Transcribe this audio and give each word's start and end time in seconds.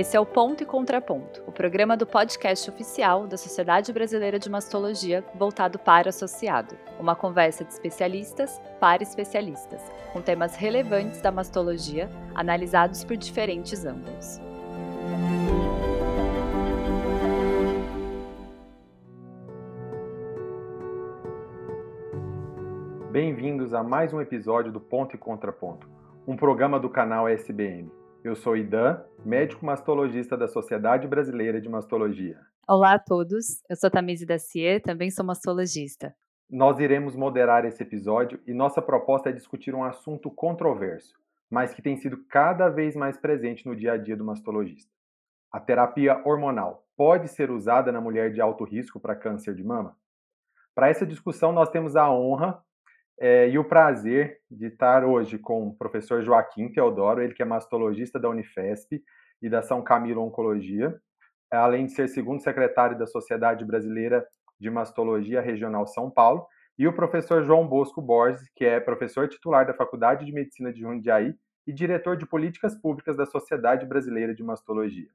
Esse 0.00 0.16
é 0.16 0.20
o 0.20 0.24
Ponto 0.24 0.62
e 0.62 0.66
Contraponto, 0.66 1.42
o 1.46 1.52
programa 1.52 1.94
do 1.94 2.06
podcast 2.06 2.70
oficial 2.70 3.26
da 3.26 3.36
Sociedade 3.36 3.92
Brasileira 3.92 4.38
de 4.38 4.48
Mastologia 4.48 5.22
voltado 5.34 5.78
para 5.78 6.08
associado. 6.08 6.74
Uma 6.98 7.14
conversa 7.14 7.66
de 7.66 7.70
especialistas 7.74 8.58
para 8.80 9.02
especialistas, 9.02 9.82
com 10.10 10.22
temas 10.22 10.56
relevantes 10.56 11.20
da 11.20 11.30
mastologia, 11.30 12.08
analisados 12.34 13.04
por 13.04 13.14
diferentes 13.14 13.84
ângulos. 13.84 14.40
Bem-vindos 23.12 23.74
a 23.74 23.82
mais 23.82 24.14
um 24.14 24.20
episódio 24.22 24.72
do 24.72 24.80
Ponto 24.80 25.14
e 25.14 25.18
Contraponto, 25.18 25.86
um 26.26 26.38
programa 26.38 26.80
do 26.80 26.88
canal 26.88 27.28
SBM. 27.28 27.99
Eu 28.22 28.36
sou 28.36 28.54
Idan, 28.54 29.02
médico 29.24 29.64
mastologista 29.64 30.36
da 30.36 30.46
Sociedade 30.46 31.08
Brasileira 31.08 31.58
de 31.58 31.70
Mastologia. 31.70 32.38
Olá 32.68 32.92
a 32.92 32.98
todos, 32.98 33.62
eu 33.66 33.74
sou 33.76 33.90
Tamise 33.90 34.26
Dacier, 34.26 34.82
também 34.82 35.10
sou 35.10 35.24
mastologista. 35.24 36.14
Nós 36.50 36.78
iremos 36.78 37.16
moderar 37.16 37.64
esse 37.64 37.82
episódio 37.82 38.38
e 38.46 38.52
nossa 38.52 38.82
proposta 38.82 39.30
é 39.30 39.32
discutir 39.32 39.74
um 39.74 39.82
assunto 39.82 40.30
controverso, 40.30 41.14
mas 41.50 41.72
que 41.72 41.80
tem 41.80 41.96
sido 41.96 42.22
cada 42.28 42.68
vez 42.68 42.94
mais 42.94 43.16
presente 43.16 43.66
no 43.66 43.74
dia 43.74 43.92
a 43.92 43.96
dia 43.96 44.18
do 44.18 44.24
mastologista. 44.24 44.92
A 45.50 45.58
terapia 45.58 46.20
hormonal 46.26 46.84
pode 46.98 47.26
ser 47.26 47.50
usada 47.50 47.90
na 47.90 48.02
mulher 48.02 48.34
de 48.34 48.40
alto 48.42 48.64
risco 48.64 49.00
para 49.00 49.16
câncer 49.16 49.54
de 49.54 49.64
mama? 49.64 49.96
Para 50.74 50.90
essa 50.90 51.06
discussão, 51.06 51.52
nós 51.52 51.70
temos 51.70 51.96
a 51.96 52.12
honra 52.12 52.62
é, 53.20 53.50
e 53.50 53.58
o 53.58 53.64
prazer 53.64 54.38
de 54.50 54.68
estar 54.68 55.04
hoje 55.04 55.38
com 55.38 55.68
o 55.68 55.74
professor 55.74 56.22
Joaquim 56.22 56.72
Teodoro, 56.72 57.22
ele 57.22 57.34
que 57.34 57.42
é 57.42 57.44
mastologista 57.44 58.18
da 58.18 58.30
Unifesp 58.30 59.02
e 59.42 59.48
da 59.48 59.60
São 59.60 59.82
Camilo 59.82 60.22
Oncologia, 60.22 60.98
além 61.50 61.84
de 61.84 61.92
ser 61.92 62.08
segundo 62.08 62.42
secretário 62.42 62.98
da 62.98 63.06
Sociedade 63.06 63.62
Brasileira 63.62 64.26
de 64.58 64.70
Mastologia 64.70 65.42
Regional 65.42 65.86
São 65.86 66.10
Paulo, 66.10 66.46
e 66.78 66.88
o 66.88 66.94
professor 66.94 67.44
João 67.44 67.68
Bosco 67.68 68.00
Borges, 68.00 68.48
que 68.56 68.64
é 68.64 68.80
professor 68.80 69.28
titular 69.28 69.66
da 69.66 69.74
Faculdade 69.74 70.24
de 70.24 70.32
Medicina 70.32 70.72
de 70.72 70.80
Jundiaí 70.80 71.34
e 71.66 71.74
diretor 71.74 72.16
de 72.16 72.24
políticas 72.24 72.74
públicas 72.74 73.18
da 73.18 73.26
Sociedade 73.26 73.84
Brasileira 73.84 74.34
de 74.34 74.42
Mastologia. 74.42 75.10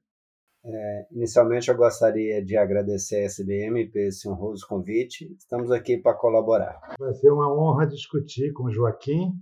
É, 0.68 1.06
inicialmente, 1.12 1.68
eu 1.68 1.76
gostaria 1.76 2.44
de 2.44 2.56
agradecer 2.56 3.16
a 3.16 3.26
SBM 3.26 3.86
por 3.88 4.00
esse 4.00 4.28
honroso 4.28 4.66
convite. 4.66 5.32
Estamos 5.38 5.70
aqui 5.70 5.96
para 5.96 6.16
colaborar. 6.16 6.80
Vai 6.98 7.14
ser 7.14 7.30
uma 7.30 7.52
honra 7.52 7.86
discutir 7.86 8.52
com 8.52 8.64
o 8.64 8.72
Joaquim 8.72 9.32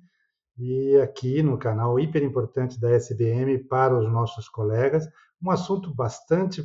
e 0.59 0.97
aqui 0.99 1.43
no 1.43 1.57
canal 1.57 1.99
hiper 1.99 2.23
importante 2.23 2.79
da 2.79 2.91
SBM 2.91 3.59
para 3.65 3.99
os 3.99 4.11
nossos 4.13 4.51
colegas, 4.51 5.09
um 5.43 5.51
assunto 5.51 5.95
bastante 5.95 6.63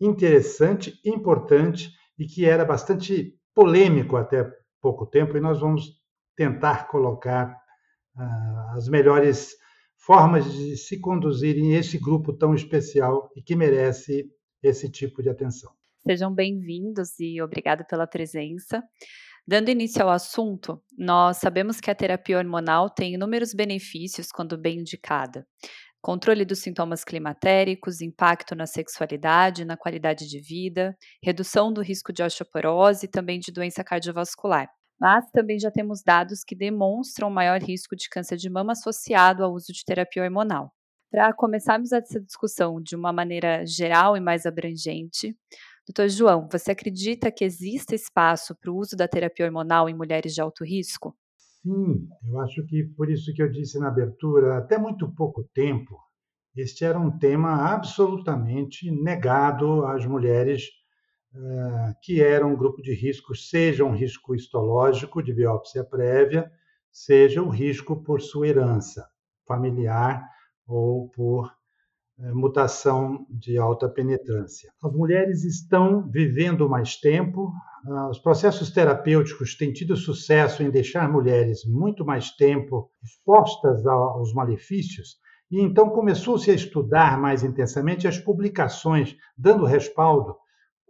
interessante, 0.00 1.00
importante 1.04 1.90
e 2.18 2.26
que 2.26 2.44
era 2.44 2.64
bastante 2.64 3.38
polêmico 3.54 4.16
até 4.16 4.50
pouco 4.80 5.06
tempo, 5.06 5.36
e 5.36 5.40
nós 5.40 5.60
vamos 5.60 6.02
tentar 6.36 6.88
colocar 6.88 7.56
uh, 8.16 8.76
as 8.76 8.88
melhores 8.88 9.54
formas 10.04 10.52
de 10.52 10.76
se 10.76 11.00
conduzirem 11.00 11.74
esse 11.74 11.98
grupo 11.98 12.32
tão 12.32 12.54
especial 12.54 13.30
e 13.34 13.42
que 13.42 13.56
merece 13.56 14.30
esse 14.62 14.90
tipo 14.90 15.22
de 15.22 15.30
atenção. 15.30 15.72
Sejam 16.06 16.32
bem-vindos 16.32 17.18
e 17.18 17.40
obrigado 17.40 17.86
pela 17.86 18.06
presença. 18.06 18.82
Dando 19.46 19.70
início 19.70 20.02
ao 20.02 20.10
assunto, 20.10 20.82
nós 20.96 21.38
sabemos 21.38 21.80
que 21.80 21.90
a 21.90 21.94
terapia 21.94 22.38
hormonal 22.38 22.90
tem 22.90 23.14
inúmeros 23.14 23.54
benefícios 23.54 24.28
quando 24.28 24.58
bem 24.58 24.80
indicada. 24.80 25.46
Controle 26.02 26.44
dos 26.44 26.58
sintomas 26.58 27.02
climatéricos, 27.02 28.02
impacto 28.02 28.54
na 28.54 28.66
sexualidade, 28.66 29.64
na 29.64 29.76
qualidade 29.76 30.28
de 30.28 30.38
vida, 30.38 30.94
redução 31.22 31.72
do 31.72 31.80
risco 31.80 32.12
de 32.12 32.22
osteoporose 32.22 33.06
e 33.06 33.08
também 33.10 33.40
de 33.40 33.50
doença 33.50 33.82
cardiovascular 33.82 34.68
mas 35.00 35.30
também 35.30 35.58
já 35.58 35.70
temos 35.70 36.02
dados 36.02 36.42
que 36.44 36.54
demonstram 36.54 37.30
maior 37.30 37.60
risco 37.60 37.96
de 37.96 38.08
câncer 38.08 38.36
de 38.36 38.48
mama 38.48 38.72
associado 38.72 39.44
ao 39.44 39.52
uso 39.52 39.72
de 39.72 39.84
terapia 39.84 40.22
hormonal. 40.22 40.72
Para 41.10 41.32
começarmos 41.32 41.92
essa 41.92 42.20
discussão 42.20 42.80
de 42.80 42.96
uma 42.96 43.12
maneira 43.12 43.64
geral 43.64 44.16
e 44.16 44.20
mais 44.20 44.46
abrangente, 44.46 45.36
doutor 45.86 46.08
João, 46.08 46.48
você 46.50 46.72
acredita 46.72 47.30
que 47.30 47.44
existe 47.44 47.94
espaço 47.94 48.54
para 48.56 48.72
o 48.72 48.76
uso 48.76 48.96
da 48.96 49.06
terapia 49.06 49.46
hormonal 49.46 49.88
em 49.88 49.94
mulheres 49.94 50.34
de 50.34 50.40
alto 50.40 50.64
risco? 50.64 51.16
Sim, 51.62 52.08
eu 52.26 52.40
acho 52.40 52.64
que 52.66 52.84
por 52.96 53.10
isso 53.10 53.32
que 53.32 53.42
eu 53.42 53.50
disse 53.50 53.78
na 53.78 53.88
abertura, 53.88 54.58
até 54.58 54.76
muito 54.76 55.10
pouco 55.14 55.48
tempo, 55.54 55.98
este 56.56 56.84
era 56.84 56.98
um 56.98 57.18
tema 57.18 57.72
absolutamente 57.72 58.90
negado 58.90 59.84
às 59.86 60.04
mulheres 60.06 60.64
que 62.02 62.22
era 62.22 62.46
um 62.46 62.56
grupo 62.56 62.80
de 62.80 62.94
risco, 62.94 63.34
seja 63.34 63.84
um 63.84 63.92
risco 63.92 64.34
histológico 64.34 65.22
de 65.22 65.32
biópsia 65.32 65.82
prévia, 65.82 66.50
seja 66.92 67.42
o 67.42 67.48
risco 67.48 68.02
por 68.02 68.20
sua 68.20 68.46
herança 68.46 69.04
familiar 69.46 70.22
ou 70.66 71.08
por 71.08 71.52
eh, 72.18 72.32
mutação 72.32 73.26
de 73.28 73.58
alta 73.58 73.88
penetrância. 73.88 74.72
As 74.80 74.92
mulheres 74.92 75.44
estão 75.44 76.08
vivendo 76.08 76.68
mais 76.68 76.96
tempo, 76.96 77.52
ah, 77.86 78.08
os 78.08 78.20
processos 78.20 78.70
terapêuticos 78.70 79.56
têm 79.56 79.72
tido 79.72 79.96
sucesso 79.96 80.62
em 80.62 80.70
deixar 80.70 81.10
mulheres 81.10 81.64
muito 81.66 82.04
mais 82.04 82.30
tempo 82.30 82.88
expostas 83.02 83.84
aos 83.84 84.32
malefícios, 84.32 85.16
e 85.50 85.60
então 85.60 85.90
começou-se 85.90 86.48
a 86.50 86.54
estudar 86.54 87.20
mais 87.20 87.42
intensamente 87.42 88.06
as 88.06 88.18
publicações 88.18 89.16
dando 89.36 89.64
respaldo 89.64 90.36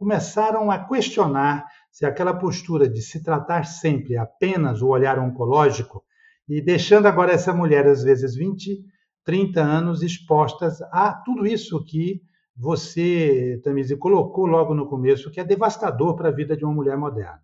começaram 0.04 0.70
a 0.70 0.78
questionar 0.78 1.64
se 1.90 2.04
aquela 2.04 2.34
postura 2.34 2.86
de 2.86 3.00
se 3.00 3.22
tratar 3.22 3.64
sempre 3.64 4.18
apenas 4.18 4.82
o 4.82 4.88
olhar 4.88 5.18
oncológico 5.18 6.04
e 6.46 6.60
deixando 6.60 7.06
agora 7.06 7.32
essa 7.32 7.54
mulher, 7.54 7.86
às 7.86 8.02
vezes 8.04 8.36
20, 8.36 8.84
30 9.24 9.62
anos, 9.62 10.02
expostas 10.02 10.82
a 10.92 11.10
tudo 11.24 11.46
isso 11.46 11.82
que 11.86 12.20
você, 12.54 13.58
Tamise, 13.64 13.96
colocou 13.96 14.44
logo 14.44 14.74
no 14.74 14.86
começo, 14.86 15.30
que 15.30 15.40
é 15.40 15.44
devastador 15.44 16.14
para 16.14 16.28
a 16.28 16.32
vida 16.32 16.54
de 16.54 16.66
uma 16.66 16.74
mulher 16.74 16.98
moderna. 16.98 17.40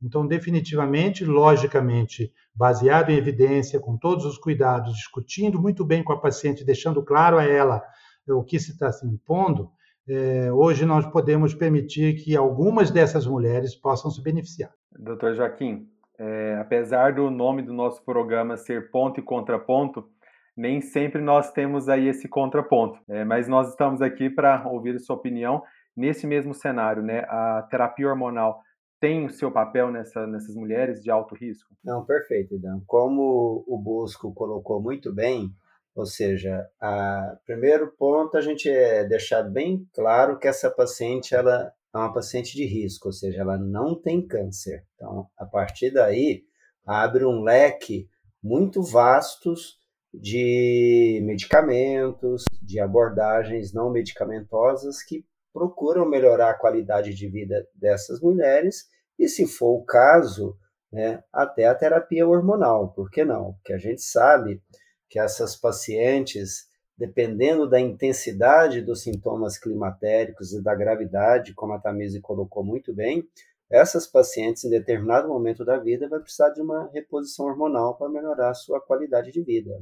Então, 0.00 0.24
definitivamente, 0.24 1.24
logicamente, 1.24 2.32
baseado 2.54 3.10
em 3.10 3.16
evidência, 3.16 3.80
com 3.80 3.96
todos 3.96 4.24
os 4.24 4.38
cuidados, 4.38 4.94
discutindo 4.94 5.60
muito 5.60 5.84
bem 5.84 6.04
com 6.04 6.12
a 6.12 6.20
paciente, 6.20 6.64
deixando 6.64 7.02
claro 7.02 7.38
a 7.38 7.44
ela 7.44 7.82
o 8.28 8.44
que 8.44 8.60
se 8.60 8.70
está 8.70 8.92
se 8.92 9.04
impondo, 9.04 9.68
é, 10.08 10.52
hoje 10.52 10.84
nós 10.84 11.06
podemos 11.06 11.54
permitir 11.54 12.14
que 12.22 12.36
algumas 12.36 12.90
dessas 12.90 13.26
mulheres 13.26 13.74
possam 13.74 14.10
se 14.10 14.22
beneficiar. 14.22 14.72
Doutor 14.92 15.34
Joaquim, 15.34 15.88
é, 16.18 16.58
apesar 16.60 17.14
do 17.14 17.30
nome 17.30 17.62
do 17.62 17.72
nosso 17.72 18.04
programa 18.04 18.56
ser 18.56 18.90
ponto 18.90 19.18
e 19.20 19.22
contraponto, 19.22 20.08
nem 20.56 20.80
sempre 20.80 21.20
nós 21.20 21.50
temos 21.52 21.88
aí 21.88 22.08
esse 22.08 22.28
contraponto. 22.28 22.98
É, 23.08 23.24
mas 23.24 23.48
nós 23.48 23.70
estamos 23.70 24.00
aqui 24.00 24.30
para 24.30 24.66
ouvir 24.68 24.94
a 24.94 24.98
sua 24.98 25.16
opinião 25.16 25.62
nesse 25.96 26.26
mesmo 26.26 26.54
cenário, 26.54 27.02
né? 27.02 27.20
A 27.28 27.66
terapia 27.70 28.08
hormonal 28.08 28.60
tem 29.00 29.26
o 29.26 29.30
seu 29.30 29.50
papel 29.50 29.90
nessa, 29.90 30.26
nessas 30.26 30.54
mulheres 30.54 31.02
de 31.02 31.10
alto 31.10 31.34
risco? 31.34 31.74
Não, 31.84 32.04
perfeito, 32.04 32.58
Dan. 32.58 32.80
Como 32.86 33.64
o 33.66 33.78
Busco 33.78 34.32
colocou 34.32 34.80
muito 34.80 35.12
bem, 35.12 35.50
ou 35.94 36.06
seja, 36.06 36.66
a 36.80 37.36
primeiro 37.46 37.92
ponto 37.96 38.36
a 38.36 38.40
gente 38.40 38.68
é 38.68 39.04
deixar 39.04 39.42
bem 39.42 39.88
claro 39.94 40.38
que 40.38 40.48
essa 40.48 40.70
paciente 40.70 41.34
ela 41.34 41.72
é 41.94 41.98
uma 41.98 42.12
paciente 42.12 42.56
de 42.56 42.64
risco, 42.64 43.08
ou 43.08 43.12
seja, 43.12 43.40
ela 43.40 43.56
não 43.56 43.94
tem 43.94 44.26
câncer. 44.26 44.84
Então, 44.96 45.28
a 45.38 45.46
partir 45.46 45.92
daí, 45.92 46.42
abre 46.84 47.24
um 47.24 47.42
leque 47.42 48.08
muito 48.42 48.82
vastos 48.82 49.78
de 50.12 51.20
medicamentos, 51.24 52.44
de 52.60 52.80
abordagens 52.80 53.72
não 53.72 53.90
medicamentosas 53.90 55.02
que 55.02 55.24
procuram 55.52 56.04
melhorar 56.08 56.50
a 56.50 56.58
qualidade 56.58 57.14
de 57.14 57.28
vida 57.28 57.66
dessas 57.74 58.20
mulheres 58.20 58.86
e, 59.16 59.28
se 59.28 59.46
for 59.46 59.76
o 59.76 59.84
caso, 59.84 60.56
né, 60.92 61.22
até 61.32 61.66
a 61.66 61.74
terapia 61.74 62.26
hormonal. 62.26 62.92
Por 62.92 63.08
que 63.08 63.24
não? 63.24 63.52
Porque 63.54 63.72
a 63.72 63.78
gente 63.78 64.02
sabe 64.02 64.60
que 65.14 65.18
essas 65.20 65.54
pacientes, 65.54 66.66
dependendo 66.98 67.70
da 67.70 67.78
intensidade 67.78 68.82
dos 68.82 69.02
sintomas 69.02 69.56
climatéricos 69.56 70.52
e 70.52 70.60
da 70.60 70.74
gravidade, 70.74 71.54
como 71.54 71.72
a 71.72 71.78
Tamise 71.78 72.20
colocou 72.20 72.64
muito 72.64 72.92
bem, 72.92 73.22
essas 73.70 74.08
pacientes, 74.08 74.64
em 74.64 74.70
determinado 74.70 75.28
momento 75.28 75.64
da 75.64 75.78
vida, 75.78 76.08
vai 76.08 76.18
precisar 76.18 76.48
de 76.48 76.60
uma 76.60 76.90
reposição 76.92 77.46
hormonal 77.46 77.96
para 77.96 78.08
melhorar 78.08 78.50
a 78.50 78.54
sua 78.54 78.80
qualidade 78.80 79.30
de 79.30 79.40
vida 79.40 79.80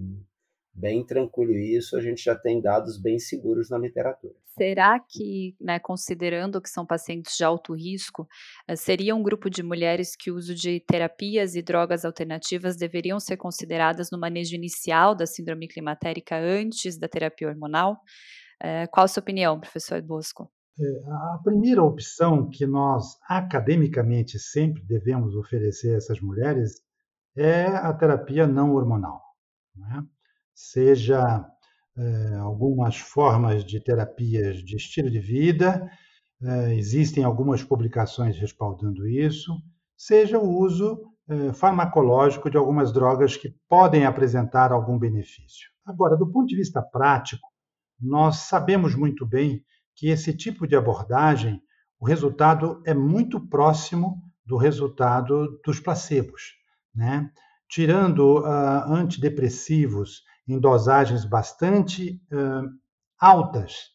bem 0.75 1.05
tranquilo 1.05 1.53
isso, 1.53 1.97
a 1.97 2.01
gente 2.01 2.23
já 2.23 2.35
tem 2.35 2.61
dados 2.61 3.01
bem 3.01 3.19
seguros 3.19 3.69
na 3.69 3.79
literatura. 3.79 4.35
Será 4.57 4.99
que, 5.01 5.55
né, 5.61 5.79
considerando 5.79 6.61
que 6.61 6.69
são 6.69 6.87
pacientes 6.87 7.37
de 7.37 7.45
alto 7.45 7.75
risco, 7.75 8.27
eh, 8.67 8.77
seria 8.77 9.15
um 9.15 9.23
grupo 9.23 9.51
de 9.51 9.63
mulheres 9.63 10.17
que 10.17 10.31
o 10.31 10.37
uso 10.37 10.55
de 10.55 10.81
terapias 10.81 11.55
e 11.55 11.63
drogas 11.63 12.05
alternativas 12.05 12.77
deveriam 12.77 13.21
ser 13.21 13.37
consideradas 13.37 14.11
no 14.11 14.19
manejo 14.19 14.55
inicial 14.55 15.15
da 15.15 15.27
síndrome 15.27 15.69
climatérica 15.69 16.39
antes 16.39 16.99
da 16.99 17.09
terapia 17.09 17.49
hormonal? 17.49 17.99
É, 18.63 18.87
qual 18.87 19.05
a 19.05 19.09
sua 19.09 19.21
opinião, 19.21 19.59
professor 19.59 20.01
Bosco? 20.01 20.51
É, 20.79 20.85
a 21.35 21.41
primeira 21.43 21.83
opção 21.83 22.49
que 22.49 22.67
nós 22.67 23.19
academicamente 23.29 24.39
sempre 24.39 24.83
devemos 24.85 25.35
oferecer 25.35 25.95
a 25.95 25.97
essas 25.97 26.21
mulheres 26.21 26.81
é 27.37 27.67
a 27.67 27.93
terapia 27.93 28.47
não 28.47 28.75
hormonal. 28.75 29.21
Né? 29.75 30.03
Seja 30.54 31.46
é, 31.96 32.34
algumas 32.37 32.96
formas 32.96 33.64
de 33.64 33.81
terapias 33.81 34.58
de 34.58 34.76
estilo 34.76 35.10
de 35.10 35.20
vida, 35.20 35.90
é, 36.43 36.75
existem 36.75 37.25
algumas 37.25 37.62
publicações 37.62 38.37
respaldando 38.37 39.06
isso, 39.06 39.52
seja 39.96 40.38
o 40.38 40.58
uso 40.58 41.00
é, 41.28 41.52
farmacológico 41.52 42.50
de 42.50 42.56
algumas 42.56 42.93
drogas 42.93 43.37
que 43.37 43.54
podem 43.69 44.04
apresentar 44.04 44.72
algum 44.72 44.99
benefício. 44.99 45.70
Agora, 45.84 46.16
do 46.16 46.31
ponto 46.31 46.46
de 46.46 46.56
vista 46.56 46.82
prático, 46.82 47.49
nós 48.00 48.37
sabemos 48.38 48.94
muito 48.94 49.25
bem 49.25 49.64
que 49.94 50.08
esse 50.08 50.37
tipo 50.37 50.66
de 50.66 50.75
abordagem, 50.75 51.62
o 52.00 52.06
resultado 52.06 52.82
é 52.84 52.93
muito 52.93 53.40
próximo 53.49 54.20
do 54.44 54.56
resultado 54.56 55.60
dos 55.64 55.78
placebos. 55.78 56.54
Né? 56.94 57.31
Tirando 57.69 58.40
uh, 58.40 58.93
antidepressivos 58.93 60.22
em 60.47 60.59
dosagens 60.59 61.25
bastante 61.25 62.21
uh, 62.33 62.69
altas, 63.19 63.91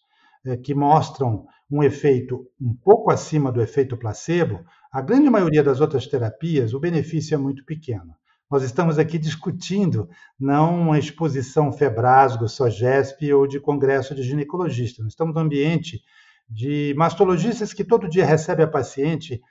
uh, 0.45 0.59
que 0.61 0.73
mostram 0.73 1.45
um 1.69 1.83
efeito 1.83 2.45
um 2.59 2.73
pouco 2.73 3.11
acima 3.11 3.51
do 3.51 3.61
efeito 3.61 3.97
placebo, 3.97 4.63
a 4.91 5.01
grande 5.01 5.29
maioria 5.29 5.63
das 5.63 5.81
outras 5.81 6.07
terapias, 6.07 6.73
o 6.73 6.79
benefício 6.79 7.35
é 7.35 7.37
muito 7.37 7.65
pequeno. 7.65 8.15
Nós 8.49 8.63
estamos 8.63 8.97
aqui 8.97 9.17
discutindo 9.17 10.07
não 10.39 10.83
uma 10.83 10.97
exposição 10.97 11.73
Febrasgo, 11.73 12.47
SOGESP 12.47 13.33
ou 13.33 13.45
de 13.45 13.59
congresso 13.59 14.15
de 14.15 14.23
ginecologista. 14.23 15.03
Nós 15.03 15.11
estamos 15.11 15.35
no 15.35 15.41
ambiente 15.41 16.01
de 16.49 16.93
mastologistas 16.97 17.73
que 17.73 17.83
todo 17.83 18.07
dia 18.07 18.25
recebe 18.25 18.63
a 18.63 18.67
paciente 18.67 19.41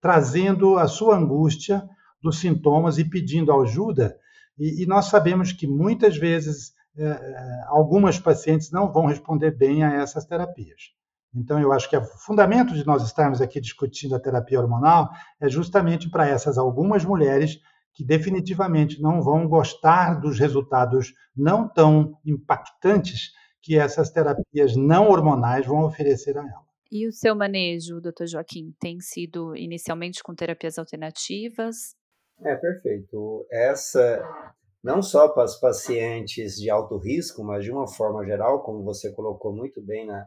trazendo 0.00 0.78
a 0.78 0.88
sua 0.88 1.16
angústia 1.16 1.86
dos 2.22 2.38
sintomas 2.38 2.96
e 2.96 3.04
pedindo 3.04 3.52
ajuda. 3.52 4.16
E, 4.58 4.82
e 4.82 4.86
nós 4.86 5.06
sabemos 5.06 5.52
que 5.52 5.66
muitas 5.66 6.16
vezes 6.16 6.72
é, 6.96 7.62
algumas 7.66 8.18
pacientes 8.18 8.70
não 8.70 8.92
vão 8.92 9.06
responder 9.06 9.50
bem 9.50 9.84
a 9.84 9.94
essas 9.94 10.24
terapias. 10.24 10.94
Então, 11.34 11.60
eu 11.60 11.70
acho 11.72 11.90
que 11.90 11.96
o 11.96 12.02
fundamento 12.02 12.72
de 12.72 12.86
nós 12.86 13.02
estarmos 13.02 13.42
aqui 13.42 13.60
discutindo 13.60 14.14
a 14.16 14.20
terapia 14.20 14.58
hormonal 14.58 15.10
é 15.38 15.48
justamente 15.48 16.08
para 16.08 16.26
essas 16.26 16.56
algumas 16.56 17.04
mulheres 17.04 17.60
que 17.92 18.04
definitivamente 18.04 19.00
não 19.00 19.22
vão 19.22 19.46
gostar 19.46 20.20
dos 20.20 20.38
resultados 20.38 21.12
não 21.36 21.68
tão 21.68 22.18
impactantes 22.24 23.32
que 23.60 23.76
essas 23.76 24.10
terapias 24.10 24.76
não 24.76 25.08
hormonais 25.08 25.66
vão 25.66 25.84
oferecer 25.84 26.38
a 26.38 26.42
ela. 26.42 26.66
E 26.90 27.06
o 27.06 27.12
seu 27.12 27.34
manejo, 27.34 28.00
doutor 28.00 28.26
Joaquim, 28.28 28.72
tem 28.78 29.00
sido 29.00 29.56
inicialmente 29.56 30.22
com 30.22 30.34
terapias 30.34 30.78
alternativas? 30.78 31.95
É, 32.44 32.54
perfeito. 32.54 33.46
Essa, 33.50 34.52
não 34.82 35.02
só 35.02 35.28
para 35.28 35.44
as 35.44 35.58
pacientes 35.58 36.56
de 36.56 36.70
alto 36.70 36.96
risco, 36.98 37.42
mas 37.42 37.64
de 37.64 37.70
uma 37.70 37.88
forma 37.88 38.24
geral, 38.24 38.62
como 38.62 38.84
você 38.84 39.12
colocou 39.12 39.54
muito 39.54 39.82
bem 39.82 40.06
na, 40.06 40.26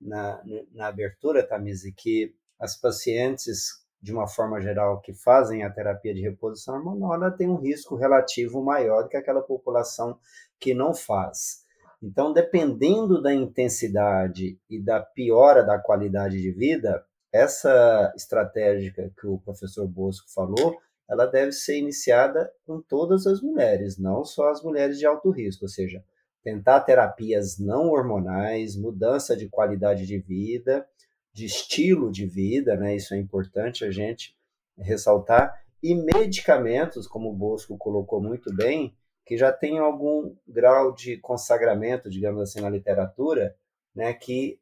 na, 0.00 0.42
na 0.72 0.86
abertura, 0.88 1.46
Tamise, 1.46 1.92
que 1.92 2.34
as 2.58 2.80
pacientes 2.80 3.82
de 4.02 4.12
uma 4.12 4.26
forma 4.26 4.60
geral, 4.60 5.00
que 5.00 5.14
fazem 5.14 5.62
a 5.62 5.70
terapia 5.70 6.12
de 6.12 6.20
reposição 6.20 6.74
hormonal, 6.74 7.14
ela 7.14 7.30
tem 7.30 7.48
um 7.48 7.60
risco 7.60 7.94
relativo 7.94 8.60
maior 8.60 9.04
do 9.04 9.08
que 9.08 9.16
aquela 9.16 9.40
população 9.40 10.18
que 10.58 10.74
não 10.74 10.92
faz. 10.92 11.62
Então, 12.02 12.32
dependendo 12.32 13.22
da 13.22 13.32
intensidade 13.32 14.58
e 14.68 14.82
da 14.82 15.00
piora 15.00 15.62
da 15.62 15.78
qualidade 15.78 16.42
de 16.42 16.50
vida, 16.50 17.04
essa 17.32 18.12
estratégia 18.16 18.92
que 18.92 19.26
o 19.26 19.38
professor 19.38 19.86
Bosco 19.86 20.28
falou, 20.34 20.76
ela 21.08 21.26
deve 21.26 21.52
ser 21.52 21.78
iniciada 21.78 22.50
com 22.64 22.80
todas 22.80 23.26
as 23.26 23.40
mulheres, 23.40 23.98
não 23.98 24.24
só 24.24 24.50
as 24.50 24.62
mulheres 24.62 24.98
de 24.98 25.06
alto 25.06 25.30
risco, 25.30 25.64
ou 25.64 25.68
seja, 25.68 26.02
tentar 26.42 26.80
terapias 26.80 27.58
não 27.58 27.90
hormonais, 27.90 28.76
mudança 28.76 29.36
de 29.36 29.48
qualidade 29.48 30.06
de 30.06 30.18
vida, 30.18 30.86
de 31.32 31.46
estilo 31.46 32.10
de 32.10 32.26
vida, 32.26 32.76
né? 32.76 32.96
Isso 32.96 33.14
é 33.14 33.18
importante 33.18 33.84
a 33.84 33.90
gente 33.90 34.36
ressaltar. 34.78 35.54
E 35.82 35.94
medicamentos, 35.94 37.06
como 37.06 37.30
o 37.30 37.34
Bosco 37.34 37.76
colocou 37.76 38.22
muito 38.22 38.54
bem, 38.54 38.94
que 39.24 39.36
já 39.36 39.52
tem 39.52 39.78
algum 39.78 40.34
grau 40.46 40.94
de 40.94 41.16
consagramento, 41.16 42.10
digamos 42.10 42.42
assim, 42.42 42.60
na 42.60 42.68
literatura, 42.68 43.54
né? 43.94 44.12
Que 44.12 44.60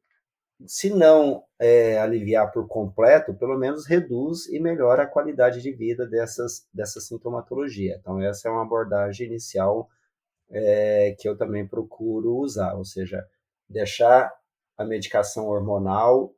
se 0.66 0.90
não 0.90 1.42
é, 1.58 1.98
aliviar 1.98 2.50
por 2.52 2.66
completo, 2.68 3.34
pelo 3.34 3.58
menos 3.58 3.86
reduz 3.86 4.46
e 4.48 4.58
melhora 4.60 5.04
a 5.04 5.06
qualidade 5.06 5.62
de 5.62 5.72
vida 5.72 6.06
dessas, 6.06 6.66
dessa 6.72 7.00
sintomatologia. 7.00 7.96
Então, 7.98 8.20
essa 8.20 8.48
é 8.48 8.50
uma 8.50 8.62
abordagem 8.62 9.26
inicial 9.26 9.88
é, 10.50 11.14
que 11.18 11.28
eu 11.28 11.36
também 11.36 11.66
procuro 11.66 12.36
usar, 12.36 12.74
ou 12.74 12.84
seja, 12.84 13.26
deixar 13.68 14.32
a 14.76 14.84
medicação 14.84 15.46
hormonal 15.46 16.34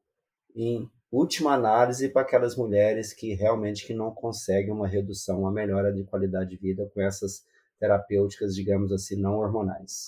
em 0.55 0.89
última 1.11 1.55
análise 1.55 2.09
para 2.09 2.23
aquelas 2.23 2.57
mulheres 2.57 3.13
que 3.13 3.35
realmente 3.35 3.87
que 3.87 3.95
não 3.95 4.11
conseguem 4.13 4.73
uma 4.73 4.89
redução, 4.89 5.41
uma 5.41 5.53
melhora 5.53 5.93
de 5.93 6.05
qualidade 6.05 6.51
de 6.51 6.57
vida 6.57 6.91
com 6.95 7.01
essas 7.01 7.45
terapêuticas, 7.79 8.55
digamos 8.55 8.93
assim, 8.93 9.17
não 9.17 9.39
hormonais. 9.39 10.07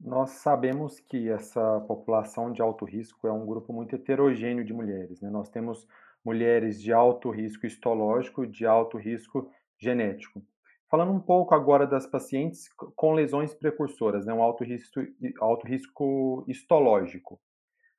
Nós 0.00 0.30
sabemos 0.30 1.00
que 1.00 1.28
essa 1.28 1.80
população 1.80 2.52
de 2.52 2.62
alto 2.62 2.84
risco 2.84 3.26
é 3.26 3.32
um 3.32 3.44
grupo 3.44 3.72
muito 3.72 3.96
heterogêneo 3.96 4.64
de 4.64 4.72
mulheres. 4.72 5.20
Né? 5.20 5.28
Nós 5.28 5.48
temos 5.48 5.86
mulheres 6.24 6.80
de 6.80 6.92
alto 6.92 7.30
risco 7.30 7.66
histológico, 7.66 8.46
de 8.46 8.64
alto 8.64 8.96
risco 8.96 9.50
genético. 9.76 10.42
Falando 10.88 11.12
um 11.12 11.20
pouco 11.20 11.54
agora 11.54 11.86
das 11.86 12.06
pacientes 12.06 12.68
com 12.96 13.12
lesões 13.12 13.52
precursoras, 13.52 14.24
né? 14.24 14.32
um 14.32 14.42
alto 14.42 14.64
risco, 14.64 15.00
alto 15.40 15.66
risco 15.66 16.44
histológico. 16.46 17.40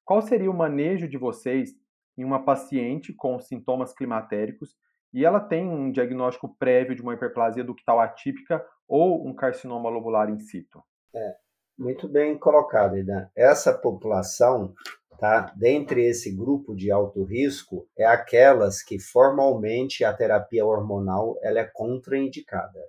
Qual 0.05 0.21
seria 0.21 0.49
o 0.49 0.57
manejo 0.57 1.07
de 1.07 1.17
vocês 1.17 1.71
em 2.17 2.23
uma 2.23 2.43
paciente 2.43 3.13
com 3.13 3.39
sintomas 3.39 3.93
climatéricos 3.93 4.75
e 5.13 5.25
ela 5.25 5.39
tem 5.39 5.67
um 5.67 5.91
diagnóstico 5.91 6.55
prévio 6.57 6.95
de 6.95 7.01
uma 7.01 7.13
hiperplasia 7.13 7.63
ductal 7.63 7.99
atípica 7.99 8.65
ou 8.87 9.27
um 9.27 9.35
carcinoma 9.35 9.89
lobular 9.89 10.29
in 10.29 10.39
situ? 10.39 10.81
É, 11.13 11.35
muito 11.79 12.09
bem 12.09 12.37
colocado, 12.37 12.97
Idan. 12.97 13.29
Essa 13.33 13.73
população, 13.73 14.73
tá, 15.17 15.53
dentre 15.55 16.05
esse 16.05 16.29
grupo 16.29 16.75
de 16.75 16.91
alto 16.91 17.23
risco, 17.23 17.87
é 17.97 18.05
aquelas 18.05 18.83
que 18.83 18.99
formalmente 18.99 20.03
a 20.03 20.13
terapia 20.13 20.65
hormonal 20.65 21.39
ela 21.41 21.59
é 21.59 21.65
contraindicada, 21.65 22.79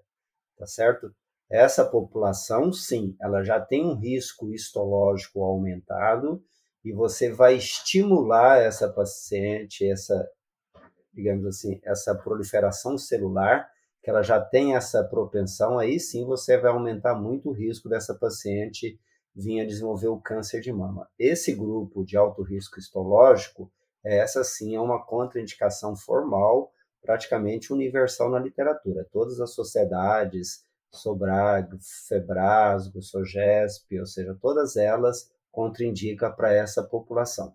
tá 0.58 0.66
certo? 0.66 1.14
Essa 1.48 1.84
população, 1.84 2.72
sim, 2.72 3.16
ela 3.20 3.42
já 3.44 3.60
tem 3.60 3.84
um 3.84 3.94
risco 3.94 4.52
histológico 4.52 5.42
aumentado 5.42 6.42
e 6.84 6.92
você 6.92 7.30
vai 7.30 7.56
estimular 7.56 8.58
essa 8.58 8.88
paciente, 8.88 9.88
essa, 9.88 10.28
digamos 11.12 11.46
assim, 11.46 11.80
essa 11.84 12.14
proliferação 12.14 12.98
celular, 12.98 13.68
que 14.02 14.10
ela 14.10 14.22
já 14.22 14.40
tem 14.40 14.74
essa 14.74 15.04
propensão, 15.04 15.78
aí 15.78 16.00
sim 16.00 16.24
você 16.24 16.56
vai 16.56 16.70
aumentar 16.70 17.14
muito 17.14 17.50
o 17.50 17.52
risco 17.52 17.88
dessa 17.88 18.14
paciente 18.14 18.98
vir 19.34 19.60
a 19.60 19.66
desenvolver 19.66 20.08
o 20.08 20.20
câncer 20.20 20.60
de 20.60 20.72
mama. 20.72 21.08
Esse 21.18 21.54
grupo 21.54 22.04
de 22.04 22.16
alto 22.16 22.42
risco 22.42 22.78
histológico, 22.78 23.70
essa 24.04 24.42
sim 24.42 24.74
é 24.74 24.80
uma 24.80 25.04
contraindicação 25.04 25.94
formal, 25.94 26.72
praticamente 27.02 27.72
universal 27.72 28.30
na 28.30 28.38
literatura. 28.38 29.06
Todas 29.12 29.40
as 29.40 29.54
sociedades, 29.54 30.64
Sobrag, 30.90 31.68
Febrasgo, 32.08 33.02
Sogesp, 33.02 33.98
ou 33.98 34.06
seja, 34.06 34.36
todas 34.40 34.76
elas 34.76 35.30
contraindica 35.52 36.30
para 36.30 36.52
essa 36.52 36.82
população. 36.82 37.54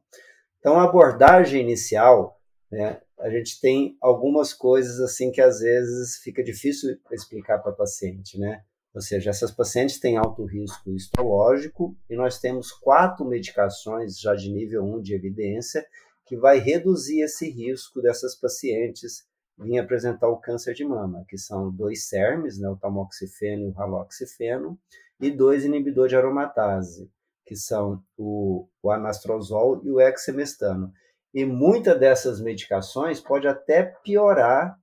Então, 0.60 0.80
a 0.80 0.84
abordagem 0.84 1.62
inicial, 1.62 2.40
né, 2.72 3.02
a 3.20 3.30
gente 3.30 3.60
tem 3.62 3.98
algumas 4.02 4.54
coisas 4.54 5.00
assim 5.00 5.32
que 5.32 5.42
às 5.42 5.60
vezes 5.60 6.18
fica 6.18 6.44
difícil 6.44 6.98
explicar 7.12 7.60
para 7.60 7.72
paciente, 7.72 8.40
né? 8.40 8.62
Ou 8.94 9.02
seja, 9.02 9.30
essas 9.30 9.52
pacientes 9.52 10.00
têm 10.00 10.16
alto 10.16 10.46
risco 10.46 10.90
histológico 10.92 11.98
e 12.10 12.16
nós 12.16 12.40
temos 12.40 12.72
quatro 12.72 13.26
medicações 13.26 14.20
já 14.20 14.34
de 14.34 14.50
nível 14.50 14.84
1 14.86 15.02
de 15.02 15.14
evidência 15.14 15.86
que 16.26 16.38
vai 16.38 16.60
reduzir 16.60 17.22
esse 17.22 17.50
risco 17.50 18.02
dessas 18.02 18.36
pacientes 18.36 19.26
vir 19.58 19.80
apresentar 19.80 20.28
o 20.28 20.38
câncer 20.38 20.74
de 20.74 20.84
mama, 20.84 21.24
que 21.28 21.38
são 21.38 21.72
dois 21.72 22.08
SERMs, 22.08 22.60
né, 22.60 22.70
o 22.70 22.76
tamoxifeno 22.76 23.68
e 23.68 23.72
o 23.72 23.80
haloxifeno, 23.80 24.78
e 25.20 25.32
dois 25.32 25.64
inibidores 25.64 26.10
de 26.10 26.18
aromatase, 26.18 27.10
que 27.46 27.56
são 27.56 28.04
o, 28.18 28.68
o 28.84 28.92
anastrozol 28.92 29.82
e 29.84 29.92
o 29.92 30.02
hexamestano. 30.02 30.92
E 31.36 31.44
muitas 31.44 32.00
dessas 32.00 32.40
medicações 32.40 33.20
pode 33.20 33.46
até 33.46 33.84
piorar 33.84 34.80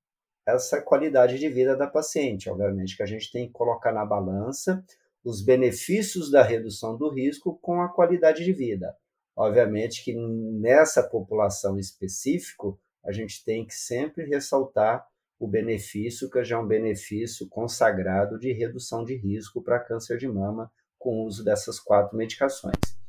essa 0.47 0.83
qualidade 0.83 1.39
de 1.39 1.49
vida 1.49 1.75
da 1.75 1.87
paciente. 1.87 2.51
Obviamente 2.51 2.95
que 2.95 3.03
a 3.03 3.07
gente 3.07 3.33
tem 3.33 3.47
que 3.47 3.55
colocar 3.55 3.91
na 3.91 4.05
balança 4.05 4.85
os 5.25 5.43
benefícios 5.43 6.31
da 6.31 6.43
redução 6.43 6.95
do 6.95 7.09
risco 7.09 7.59
com 7.63 7.81
a 7.81 7.89
qualidade 7.89 8.45
de 8.45 8.53
vida. 8.53 8.95
Obviamente 9.35 10.05
que 10.05 10.15
nessa 10.15 11.03
população 11.03 11.79
específico, 11.79 12.79
a 13.03 13.13
gente 13.13 13.43
tem 13.43 13.65
que 13.67 13.75
sempre 13.75 14.27
ressaltar 14.27 15.07
o 15.39 15.49
benefício, 15.49 16.29
que 16.29 16.45
já 16.45 16.57
é 16.57 16.59
um 16.59 16.67
benefício 16.67 17.49
consagrado 17.49 18.39
de 18.39 18.53
redução 18.53 19.05
de 19.05 19.17
risco 19.17 19.63
para 19.63 19.81
câncer 19.81 20.19
de 20.19 20.29
mama 20.29 20.71
com 20.99 21.23
o 21.23 21.25
uso 21.25 21.43
dessas 21.43 21.81
quatro 21.81 22.15
medicações. 22.15 23.02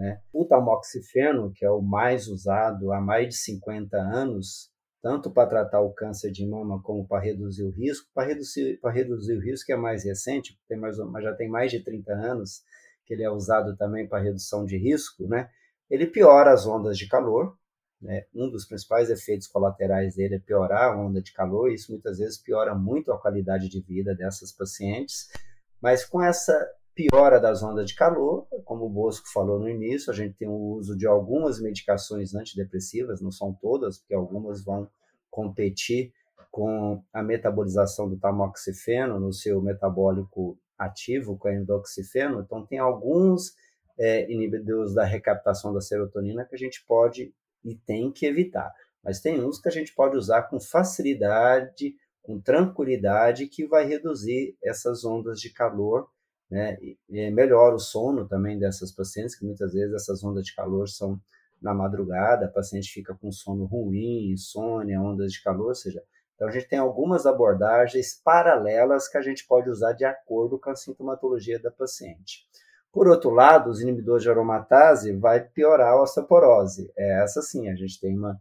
Né? 0.00 0.18
O 0.32 0.46
tamoxifeno, 0.46 1.52
que 1.52 1.62
é 1.62 1.70
o 1.70 1.82
mais 1.82 2.26
usado 2.26 2.90
há 2.90 2.98
mais 3.02 3.28
de 3.28 3.34
50 3.34 3.98
anos, 3.98 4.70
tanto 5.02 5.30
para 5.30 5.46
tratar 5.46 5.82
o 5.82 5.92
câncer 5.92 6.30
de 6.30 6.46
mama 6.46 6.82
como 6.82 7.06
para 7.06 7.22
reduzir 7.22 7.64
o 7.64 7.70
risco. 7.70 8.08
Para 8.14 8.28
reduzir, 8.28 8.80
para 8.80 8.90
reduzir 8.90 9.36
o 9.36 9.40
risco, 9.42 9.66
que 9.66 9.74
é 9.74 9.76
mais 9.76 10.02
recente, 10.02 10.58
tem 10.66 10.78
mais, 10.78 10.96
já 10.96 11.34
tem 11.34 11.50
mais 11.50 11.70
de 11.70 11.84
30 11.84 12.14
anos 12.14 12.62
que 13.04 13.12
ele 13.12 13.24
é 13.24 13.30
usado 13.30 13.76
também 13.76 14.08
para 14.08 14.22
redução 14.22 14.64
de 14.64 14.78
risco, 14.78 15.28
né? 15.28 15.50
ele 15.90 16.06
piora 16.06 16.50
as 16.50 16.66
ondas 16.66 16.96
de 16.96 17.06
calor. 17.06 17.54
Né? 18.00 18.24
Um 18.34 18.48
dos 18.48 18.64
principais 18.64 19.10
efeitos 19.10 19.48
colaterais 19.48 20.14
dele 20.14 20.36
é 20.36 20.38
piorar 20.38 20.84
a 20.84 20.96
onda 20.96 21.20
de 21.20 21.34
calor, 21.34 21.70
e 21.70 21.74
isso 21.74 21.92
muitas 21.92 22.16
vezes 22.16 22.38
piora 22.38 22.74
muito 22.74 23.12
a 23.12 23.20
qualidade 23.20 23.68
de 23.68 23.82
vida 23.82 24.14
dessas 24.14 24.50
pacientes. 24.50 25.28
Mas 25.78 26.06
com 26.06 26.22
essa 26.22 26.54
piora 27.08 27.40
das 27.40 27.62
ondas 27.62 27.86
de 27.86 27.94
calor, 27.94 28.46
como 28.64 28.86
o 28.86 28.90
Bosco 28.90 29.28
falou 29.32 29.58
no 29.58 29.68
início, 29.68 30.10
a 30.10 30.14
gente 30.14 30.34
tem 30.34 30.48
o 30.48 30.76
uso 30.76 30.96
de 30.96 31.06
algumas 31.06 31.60
medicações 31.60 32.34
antidepressivas, 32.34 33.20
não 33.20 33.30
são 33.30 33.52
todas, 33.52 33.98
porque 33.98 34.14
algumas 34.14 34.64
vão 34.64 34.88
competir 35.30 36.12
com 36.50 37.02
a 37.12 37.22
metabolização 37.22 38.08
do 38.08 38.18
tamoxifeno 38.18 39.20
no 39.20 39.32
seu 39.32 39.62
metabólico 39.62 40.58
ativo, 40.78 41.38
com 41.38 41.48
a 41.48 41.54
endoxifeno. 41.54 42.40
Então, 42.40 42.66
tem 42.66 42.78
alguns 42.78 43.54
é, 43.98 44.30
inibidores 44.32 44.94
da 44.94 45.04
recaptação 45.04 45.72
da 45.72 45.80
serotonina 45.80 46.44
que 46.44 46.54
a 46.54 46.58
gente 46.58 46.84
pode 46.86 47.32
e 47.64 47.74
tem 47.74 48.10
que 48.10 48.26
evitar. 48.26 48.72
Mas 49.04 49.20
tem 49.20 49.42
uns 49.42 49.60
que 49.60 49.68
a 49.68 49.72
gente 49.72 49.94
pode 49.94 50.16
usar 50.16 50.42
com 50.42 50.58
facilidade, 50.58 51.94
com 52.22 52.40
tranquilidade, 52.40 53.46
que 53.46 53.66
vai 53.66 53.86
reduzir 53.86 54.56
essas 54.62 55.04
ondas 55.04 55.40
de 55.40 55.52
calor 55.52 56.08
né? 56.50 56.76
E 57.08 57.30
melhora 57.30 57.74
o 57.74 57.78
sono 57.78 58.26
também 58.26 58.58
dessas 58.58 58.92
pacientes, 58.92 59.34
que 59.34 59.44
muitas 59.44 59.72
vezes 59.72 59.94
essas 59.94 60.22
ondas 60.24 60.44
de 60.44 60.54
calor 60.54 60.88
são 60.88 61.20
na 61.60 61.74
madrugada, 61.74 62.46
a 62.46 62.50
paciente 62.50 62.90
fica 62.90 63.14
com 63.14 63.30
sono 63.30 63.66
ruim, 63.66 64.30
insônia, 64.32 65.00
ondas 65.00 65.32
de 65.32 65.42
calor, 65.42 65.68
ou 65.68 65.74
seja, 65.74 66.02
então 66.34 66.48
a 66.48 66.50
gente 66.50 66.68
tem 66.68 66.78
algumas 66.78 67.26
abordagens 67.26 68.18
paralelas 68.24 69.06
que 69.06 69.18
a 69.18 69.20
gente 69.20 69.46
pode 69.46 69.68
usar 69.68 69.92
de 69.92 70.06
acordo 70.06 70.58
com 70.58 70.70
a 70.70 70.74
sintomatologia 70.74 71.60
da 71.60 71.70
paciente. 71.70 72.46
Por 72.90 73.06
outro 73.06 73.28
lado, 73.28 73.68
os 73.68 73.82
inibidores 73.82 74.22
de 74.22 74.30
aromatase 74.30 75.12
vai 75.12 75.40
piorar 75.40 75.92
a 75.92 76.02
osteoporose. 76.02 76.90
É 76.96 77.22
essa 77.22 77.42
sim, 77.42 77.68
a 77.68 77.74
gente 77.74 78.00
tem 78.00 78.16
uma 78.16 78.40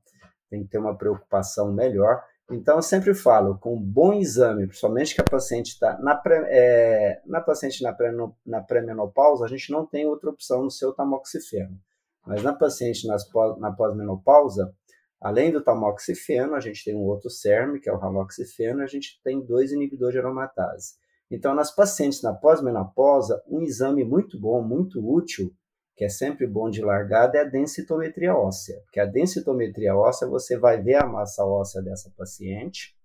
tem 0.50 0.64
que 0.64 0.70
ter 0.70 0.80
uma 0.80 0.98
preocupação 0.98 1.72
melhor 1.72 2.24
então, 2.52 2.78
eu 2.78 2.82
sempre 2.82 3.14
falo, 3.14 3.58
com 3.58 3.76
um 3.76 3.82
bom 3.82 4.14
exame, 4.14 4.66
principalmente 4.66 5.14
que 5.14 5.22
a 5.22 5.24
paciente 5.24 5.70
está 5.70 5.98
na, 6.00 6.16
pré, 6.16 6.46
é, 6.50 7.22
na 7.26 7.40
paciente 7.42 7.84
na, 7.84 7.94
pré, 7.94 8.12
na 8.46 8.62
pré-menopausa, 8.62 9.46
a 9.46 9.48
gente 9.48 9.72
não 9.72 9.86
tem 9.86 10.08
outra 10.08 10.30
opção 10.30 10.64
no 10.64 10.72
seu 10.72 10.92
tamoxifeno. 10.92 11.80
Mas 12.26 12.44
na 12.44 12.54
paciente 12.54 13.08
nas, 13.08 13.24
na 13.60 13.72
pós-menopausa, 13.72 14.74
além 15.22 15.52
do 15.52 15.62
tamoxifeno, 15.62 16.56
a 16.56 16.60
gente 16.60 16.84
tem 16.84 16.96
um 16.96 17.06
outro 17.06 17.30
CERM, 17.30 17.80
que 17.80 17.90
é 17.90 17.94
o 17.94 17.98
raloxifeno, 17.98 18.82
a 18.82 18.88
gente 18.88 19.20
tem 19.24 19.42
dois 19.46 19.72
inibidores 19.72 20.14
de 20.14 20.20
aromatase. 20.20 20.94
Então, 21.32 21.54
nas 21.54 21.74
pacientes 21.74 22.22
na 22.24 22.34
pós-menopausa, 22.34 23.42
um 23.48 23.62
exame 23.62 24.04
muito 24.04 24.40
bom, 24.40 24.62
muito 24.62 25.00
útil, 25.00 25.54
que 26.00 26.06
é 26.06 26.10
sempre 26.10 26.48
bom 26.48 26.70
de 26.70 26.82
largada, 26.82 27.38
é 27.38 27.42
a 27.42 27.44
densitometria 27.44 28.34
óssea. 28.34 28.80
Porque 28.86 29.02
a 29.02 29.06
densitometria 29.06 29.94
óssea, 29.94 30.30
você 30.30 30.58
vai 30.58 30.82
ver 30.82 30.96
a 30.96 31.06
massa 31.06 31.44
óssea 31.44 31.82
dessa 31.82 32.10
paciente. 32.18 32.96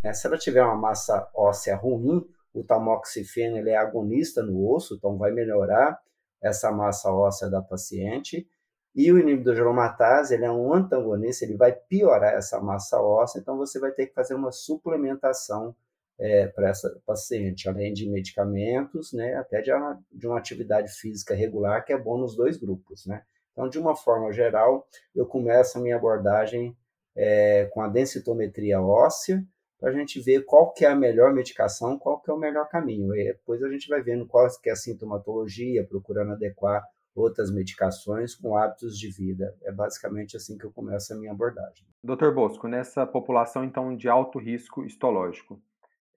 Né? 0.00 0.12
Se 0.12 0.28
ela 0.28 0.38
tiver 0.38 0.62
uma 0.62 0.76
massa 0.76 1.28
óssea 1.34 1.74
ruim, 1.74 2.24
o 2.54 2.62
tamoxifeno 2.62 3.58
ele 3.58 3.70
é 3.70 3.76
agonista 3.76 4.44
no 4.44 4.64
osso, 4.70 4.94
então 4.94 5.18
vai 5.18 5.32
melhorar 5.32 6.00
essa 6.40 6.70
massa 6.70 7.12
óssea 7.12 7.50
da 7.50 7.60
paciente. 7.60 8.48
E 8.94 9.10
o 9.10 9.18
inibidor 9.18 9.56
de 9.56 9.60
aromatase, 9.62 10.34
ele 10.34 10.44
é 10.44 10.50
um 10.52 10.72
antagonista, 10.72 11.44
ele 11.44 11.56
vai 11.56 11.72
piorar 11.72 12.32
essa 12.32 12.60
massa 12.60 13.02
óssea, 13.02 13.40
então 13.40 13.56
você 13.56 13.80
vai 13.80 13.90
ter 13.90 14.06
que 14.06 14.14
fazer 14.14 14.34
uma 14.34 14.52
suplementação 14.52 15.74
é, 16.18 16.46
para 16.46 16.70
essa 16.70 17.00
paciente, 17.04 17.68
além 17.68 17.92
de 17.92 18.08
medicamentos, 18.08 19.12
né, 19.12 19.34
até 19.34 19.60
de 19.60 19.72
uma, 19.72 20.00
de 20.10 20.26
uma 20.26 20.38
atividade 20.38 20.90
física 20.92 21.34
regular, 21.34 21.84
que 21.84 21.92
é 21.92 21.98
bom 21.98 22.18
nos 22.18 22.36
dois 22.36 22.56
grupos, 22.56 23.06
né. 23.06 23.22
Então, 23.52 23.68
de 23.68 23.78
uma 23.78 23.96
forma 23.96 24.32
geral, 24.32 24.86
eu 25.14 25.26
começo 25.26 25.78
a 25.78 25.80
minha 25.80 25.96
abordagem 25.96 26.76
é, 27.16 27.64
com 27.72 27.80
a 27.80 27.88
densitometria 27.88 28.80
óssea, 28.80 29.42
para 29.78 29.90
a 29.90 29.92
gente 29.92 30.20
ver 30.20 30.44
qual 30.44 30.72
que 30.72 30.84
é 30.84 30.88
a 30.88 30.96
melhor 30.96 31.32
medicação, 31.32 31.98
qual 31.98 32.20
que 32.20 32.30
é 32.30 32.34
o 32.34 32.38
melhor 32.38 32.68
caminho. 32.68 33.14
E 33.14 33.24
depois 33.24 33.62
a 33.62 33.68
gente 33.68 33.88
vai 33.88 34.02
vendo 34.02 34.26
qual 34.26 34.46
que 34.60 34.68
é 34.68 34.72
a 34.72 34.76
sintomatologia, 34.76 35.86
procurando 35.86 36.32
adequar 36.32 36.82
outras 37.14 37.50
medicações 37.50 38.34
com 38.34 38.56
hábitos 38.56 38.98
de 38.98 39.10
vida. 39.10 39.54
É 39.62 39.72
basicamente 39.72 40.36
assim 40.36 40.58
que 40.58 40.64
eu 40.64 40.72
começo 40.72 41.12
a 41.12 41.16
minha 41.16 41.32
abordagem. 41.32 41.86
Doutor 42.02 42.34
Bosco, 42.34 42.68
nessa 42.68 43.06
população 43.06 43.64
então 43.64 43.96
de 43.96 44.08
alto 44.08 44.38
risco 44.38 44.84
histológico, 44.84 45.60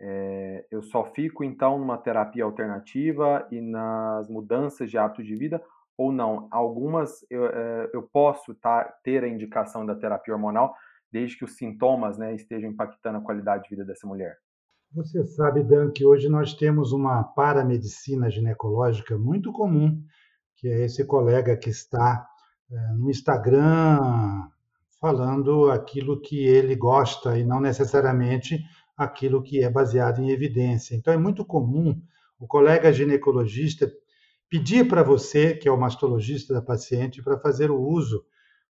é, 0.02 0.66
eu 0.72 0.82
só 0.82 1.04
fico 1.04 1.44
então 1.44 1.78
numa 1.78 1.98
terapia 1.98 2.44
alternativa 2.44 3.46
e 3.52 3.60
nas 3.60 4.30
mudanças 4.30 4.90
de 4.90 4.98
hábito 4.98 5.24
de 5.24 5.36
vida 5.36 5.62
ou 5.98 6.12
não? 6.12 6.48
Algumas 6.52 7.26
eu, 7.30 7.46
é, 7.48 7.90
eu 7.94 8.04
posso 8.04 8.56
tá, 8.56 8.86
ter 9.04 9.24
a 9.24 9.28
indicação 9.28 9.86
da 9.86 9.96
terapia 9.96 10.34
hormonal 10.34 10.74
desde 11.12 11.38
que 11.38 11.44
os 11.44 11.58
sintomas 11.58 12.18
né, 12.18 12.34
estejam 12.34 12.70
impactando 12.70 13.18
a 13.18 13.22
qualidade 13.22 13.64
de 13.64 13.70
vida 13.72 13.84
dessa 13.84 14.08
mulher. 14.08 14.38
Você 14.94 15.24
sabe, 15.24 15.64
Dan, 15.64 15.92
que 15.92 16.06
hoje 16.06 16.30
nós 16.30 16.54
temos 16.54 16.94
uma 16.94 17.24
paramedicina 17.24 18.30
ginecológica 18.30 19.18
muito 19.18 19.52
comum, 19.52 20.02
que 20.56 20.68
é 20.68 20.86
esse 20.86 21.06
colega 21.06 21.58
que 21.58 21.70
está 21.70 22.26
é, 22.72 22.94
no 22.94 23.10
Instagram 23.10 24.48
falando 25.00 25.72
aquilo 25.72 26.20
que 26.20 26.46
ele 26.46 26.76
gosta 26.76 27.38
e 27.38 27.44
não 27.44 27.62
necessariamente 27.62 28.62
aquilo 29.00 29.42
que 29.42 29.64
é 29.64 29.70
baseado 29.70 30.22
em 30.22 30.30
evidência. 30.30 30.94
Então, 30.94 31.14
é 31.14 31.18
muito 31.18 31.46
comum 31.46 31.98
o 32.38 32.46
colega 32.46 32.92
ginecologista 32.92 33.90
pedir 34.50 34.88
para 34.90 35.04
você, 35.04 35.54
que 35.54 35.70
é 35.70 35.72
o 35.72 35.80
mastologista 35.80 36.54
da 36.54 36.62
paciente, 36.62 37.24
para 37.24 37.40
fazer 37.40 37.72
o 37.72 37.80
uso 37.80 38.26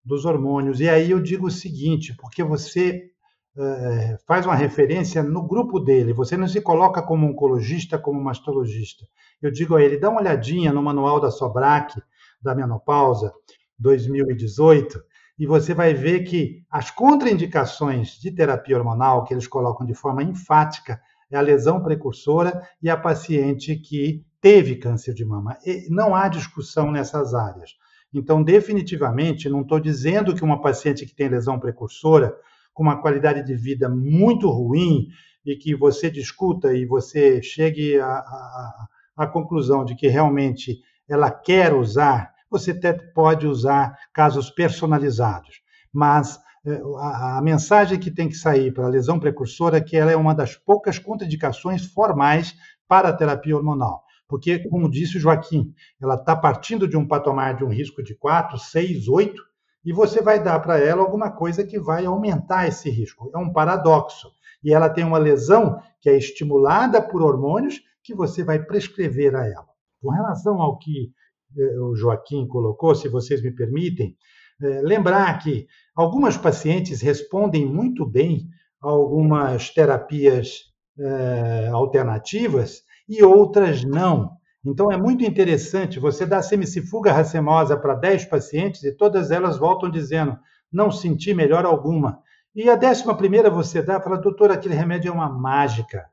dos 0.04 0.26
hormônios. 0.26 0.80
E 0.80 0.88
aí 0.88 1.10
eu 1.10 1.20
digo 1.20 1.46
o 1.46 1.50
seguinte, 1.50 2.14
porque 2.14 2.44
você 2.44 3.10
é, 3.56 4.18
faz 4.26 4.44
uma 4.44 4.54
referência 4.54 5.22
no 5.22 5.46
grupo 5.46 5.80
dele, 5.80 6.12
você 6.12 6.36
não 6.36 6.46
se 6.46 6.60
coloca 6.60 7.00
como 7.00 7.26
oncologista, 7.26 7.98
como 7.98 8.22
mastologista. 8.22 9.06
Eu 9.40 9.50
digo 9.50 9.76
a 9.76 9.82
ele, 9.82 9.98
dá 9.98 10.10
uma 10.10 10.20
olhadinha 10.20 10.74
no 10.74 10.82
manual 10.82 11.20
da 11.20 11.30
Sobrac, 11.30 11.98
da 12.42 12.54
menopausa, 12.54 13.32
2018, 13.78 15.02
e 15.38 15.46
você 15.46 15.72
vai 15.72 15.94
ver 15.94 16.24
que 16.24 16.64
as 16.70 16.90
contraindicações 16.90 18.18
de 18.20 18.30
terapia 18.30 18.76
hormonal, 18.76 19.24
que 19.24 19.32
eles 19.32 19.46
colocam 19.46 19.86
de 19.86 19.94
forma 19.94 20.22
enfática, 20.22 21.00
é 21.30 21.36
a 21.36 21.42
lesão 21.42 21.82
precursora 21.82 22.62
e 22.82 22.90
a 22.90 22.96
paciente 22.96 23.76
que 23.76 24.24
teve 24.40 24.76
câncer 24.76 25.14
de 25.14 25.24
mama. 25.24 25.56
E 25.64 25.86
não 25.90 26.14
há 26.14 26.28
discussão 26.28 26.90
nessas 26.90 27.34
áreas. 27.34 27.72
Então, 28.12 28.42
definitivamente, 28.42 29.48
não 29.48 29.60
estou 29.60 29.78
dizendo 29.78 30.34
que 30.34 30.42
uma 30.42 30.60
paciente 30.60 31.04
que 31.04 31.14
tem 31.14 31.28
lesão 31.28 31.60
precursora, 31.60 32.34
com 32.72 32.82
uma 32.82 33.00
qualidade 33.00 33.44
de 33.44 33.54
vida 33.54 33.88
muito 33.88 34.48
ruim, 34.48 35.08
e 35.44 35.56
que 35.56 35.74
você 35.74 36.10
discuta 36.10 36.74
e 36.74 36.84
você 36.84 37.42
chegue 37.42 37.98
à 38.00 39.26
conclusão 39.26 39.84
de 39.84 39.94
que 39.94 40.08
realmente 40.08 40.80
ela 41.08 41.30
quer 41.30 41.72
usar 41.74 42.32
você 42.50 42.72
até 42.72 42.92
pode 42.92 43.46
usar 43.46 43.96
casos 44.12 44.50
personalizados, 44.50 45.60
mas 45.92 46.38
eh, 46.66 46.80
a, 46.98 47.40
mensagem 47.42 47.98
que 47.98 48.10
tem 48.10 48.28
que 48.28 48.34
sair 48.34 48.72
para 48.72 48.86
a 48.86 48.90
lesão 48.90 49.18
precursora 49.18 49.78
é 49.78 49.80
que 49.80 49.96
ela 49.96 50.10
é 50.10 50.16
uma 50.16 50.34
das 50.34 50.56
poucas 50.56 50.98
contraindicações 50.98 51.86
formais 51.86 52.54
para 52.86 53.08
a 53.08 53.12
terapia 53.12 53.56
hormonal. 53.56 54.04
Porque, 54.28 54.58
como 54.68 54.90
disse 54.90 55.16
o 55.16 55.20
Joaquim, 55.20 55.72
ela 56.00 56.14
está 56.14 56.36
partindo 56.36 56.86
de 56.86 56.96
um 56.96 57.06
patamar 57.06 57.56
de 57.56 57.64
um 57.64 57.68
risco 57.68 58.02
de 58.02 58.14
4, 58.14 58.58
6, 58.58 59.08
8, 59.08 59.42
e 59.84 59.92
você 59.92 60.20
vai 60.20 60.42
dar 60.42 60.60
para 60.60 60.78
ela 60.78 61.00
alguma 61.00 61.30
coisa 61.30 61.64
que 61.64 61.78
vai 61.78 62.04
aumentar 62.04 62.68
esse 62.68 62.90
risco. 62.90 63.30
É 63.34 63.38
um 63.38 63.50
paradoxo. 63.50 64.28
E 64.62 64.74
ela 64.74 64.90
tem 64.90 65.04
uma 65.04 65.18
lesão 65.18 65.80
que 66.00 66.10
é 66.10 66.16
estimulada 66.16 67.00
por 67.00 67.22
hormônios 67.22 67.80
que 68.02 68.14
você 68.14 68.44
vai 68.44 68.58
prescrever 68.62 69.34
a 69.34 69.46
ela. 69.46 69.68
Com 70.02 70.10
relação 70.10 70.60
ao 70.60 70.78
que 70.78 71.10
o 71.56 71.94
Joaquim 71.94 72.46
colocou, 72.46 72.94
se 72.94 73.08
vocês 73.08 73.42
me 73.42 73.50
permitem, 73.50 74.16
eh, 74.60 74.80
lembrar 74.82 75.38
que 75.38 75.66
algumas 75.94 76.36
pacientes 76.36 77.00
respondem 77.00 77.64
muito 77.64 78.04
bem 78.04 78.48
a 78.82 78.88
algumas 78.88 79.70
terapias 79.70 80.64
eh, 80.98 81.68
alternativas 81.72 82.82
e 83.08 83.22
outras 83.22 83.84
não. 83.84 84.32
Então, 84.64 84.90
é 84.90 84.96
muito 84.96 85.24
interessante 85.24 86.00
você 86.00 86.26
dar 86.26 86.42
semicifuga 86.42 87.12
racemosa 87.12 87.76
para 87.76 87.94
10 87.94 88.24
pacientes 88.26 88.82
e 88.82 88.92
todas 88.92 89.30
elas 89.30 89.56
voltam 89.56 89.88
dizendo, 89.88 90.36
não 90.72 90.90
senti 90.90 91.32
melhor 91.32 91.64
alguma. 91.64 92.20
E 92.54 92.68
a 92.68 92.74
décima 92.74 93.16
primeira 93.16 93.48
você 93.48 93.80
dá, 93.80 94.00
fala, 94.00 94.18
doutor, 94.18 94.50
aquele 94.50 94.74
remédio 94.74 95.10
é 95.10 95.12
uma 95.12 95.28
mágica. 95.28 96.06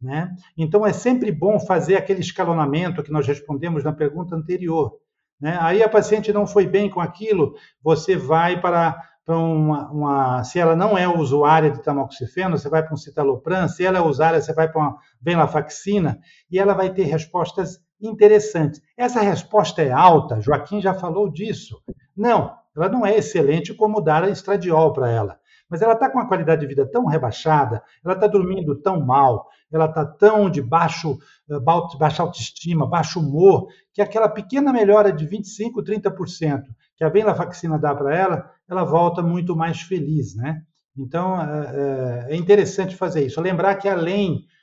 Né? 0.00 0.34
Então, 0.56 0.86
é 0.86 0.92
sempre 0.92 1.32
bom 1.32 1.58
fazer 1.58 1.96
aquele 1.96 2.20
escalonamento 2.20 3.02
que 3.02 3.10
nós 3.10 3.26
respondemos 3.26 3.82
na 3.82 3.92
pergunta 3.92 4.36
anterior. 4.36 4.96
Né? 5.40 5.56
Aí 5.60 5.82
a 5.82 5.88
paciente 5.88 6.32
não 6.32 6.46
foi 6.46 6.66
bem 6.66 6.88
com 6.88 7.00
aquilo, 7.00 7.54
você 7.82 8.16
vai 8.16 8.60
para, 8.60 9.00
para 9.24 9.36
uma, 9.36 9.90
uma, 9.90 10.44
Se 10.44 10.58
ela 10.58 10.74
não 10.74 10.96
é 10.96 11.08
usuária 11.08 11.70
de 11.70 11.82
tamoxifeno, 11.82 12.56
você 12.56 12.68
vai 12.68 12.82
para 12.82 12.94
um 12.94 12.96
citalopram. 12.96 13.68
Se 13.68 13.84
ela 13.84 13.98
é 13.98 14.00
usuária, 14.00 14.40
você 14.40 14.52
vai 14.52 14.70
para 14.70 14.80
uma 14.80 14.98
venlafaxina. 15.20 16.18
E 16.50 16.58
ela 16.58 16.74
vai 16.74 16.92
ter 16.92 17.04
respostas 17.04 17.80
interessantes. 18.00 18.80
Essa 18.96 19.20
resposta 19.20 19.82
é 19.82 19.90
alta, 19.90 20.40
Joaquim 20.40 20.80
já 20.80 20.94
falou 20.94 21.30
disso. 21.30 21.82
Não, 22.16 22.54
ela 22.76 22.88
não 22.88 23.04
é 23.04 23.16
excelente 23.16 23.74
como 23.74 24.00
dar 24.00 24.22
a 24.22 24.30
estradiol 24.30 24.92
para 24.92 25.10
ela. 25.10 25.38
Mas 25.68 25.82
ela 25.82 25.92
está 25.92 26.08
com 26.08 26.18
uma 26.18 26.28
qualidade 26.28 26.62
de 26.62 26.66
vida 26.66 26.86
tão 26.90 27.04
rebaixada, 27.04 27.82
ela 28.02 28.14
está 28.14 28.26
dormindo 28.26 28.80
tão 28.80 29.04
mal, 29.04 29.48
ela 29.70 29.86
está 29.86 30.04
tão 30.04 30.50
de 30.50 30.62
baixo, 30.62 31.18
eh, 31.50 31.58
baixa 31.98 32.22
autoestima, 32.22 32.86
baixo 32.86 33.20
humor, 33.20 33.68
que 33.92 34.02
aquela 34.02 34.28
pequena 34.28 34.72
melhora 34.72 35.12
de 35.12 35.26
25%, 35.26 35.82
30% 35.82 36.64
que 36.96 37.04
a 37.04 37.08
venlafaxina 37.08 37.78
dá 37.78 37.94
para 37.94 38.16
ela, 38.16 38.50
ela 38.68 38.84
volta 38.84 39.22
muito 39.22 39.54
mais 39.54 39.80
feliz, 39.80 40.34
né? 40.34 40.62
Então, 40.96 41.40
é, 41.40 42.26
é, 42.28 42.34
é 42.34 42.36
interessante 42.36 42.96
fazer 42.96 43.24
isso. 43.24 43.40
Lembrar 43.40 43.76
que 43.76 43.88
além 43.88 44.40
eh, 44.40 44.57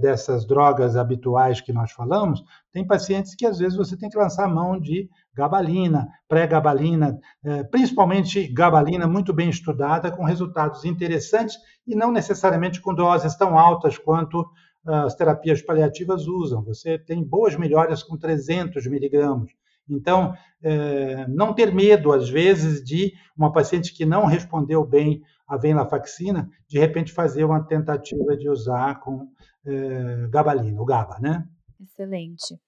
dessas 0.00 0.46
drogas 0.46 0.94
habituais 0.94 1.60
que 1.60 1.72
nós 1.72 1.90
falamos, 1.90 2.44
tem 2.70 2.86
pacientes 2.86 3.34
que 3.34 3.46
às 3.46 3.58
vezes 3.58 3.76
você 3.76 3.96
tem 3.96 4.10
que 4.10 4.18
lançar 4.18 4.46
mão 4.46 4.78
de 4.78 5.08
gabalina, 5.34 6.08
pré-gabalina, 6.28 7.18
eh, 7.44 7.62
principalmente 7.64 8.46
gabalina 8.48 9.06
muito 9.06 9.32
bem 9.32 9.48
estudada, 9.48 10.10
com 10.10 10.24
resultados 10.24 10.84
interessantes 10.84 11.56
e 11.86 11.94
não 11.94 12.10
necessariamente 12.10 12.80
com 12.80 12.92
doses 12.92 13.36
tão 13.36 13.56
altas 13.56 13.96
quanto 13.96 14.44
ah, 14.84 15.04
as 15.04 15.14
terapias 15.14 15.62
paliativas 15.62 16.26
usam. 16.26 16.62
Você 16.64 16.98
tem 16.98 17.22
boas 17.22 17.56
melhoras 17.56 18.02
com 18.02 18.16
300 18.16 18.86
miligramas. 18.86 19.50
Então, 19.88 20.34
eh, 20.62 21.26
não 21.28 21.54
ter 21.54 21.72
medo, 21.72 22.12
às 22.12 22.28
vezes, 22.28 22.84
de 22.84 23.12
uma 23.36 23.52
paciente 23.52 23.94
que 23.94 24.04
não 24.04 24.26
respondeu 24.26 24.84
bem 24.84 25.22
à 25.46 25.56
venlafaxina, 25.56 26.48
de 26.68 26.78
repente 26.78 27.12
fazer 27.12 27.44
uma 27.44 27.64
tentativa 27.64 28.36
de 28.36 28.48
usar 28.48 29.00
com 29.00 29.28
eh, 29.66 30.28
gabalina, 30.30 30.80
o 30.80 30.84
GABA, 30.84 31.18
né? 31.20 31.44
Excelente. 31.80 32.58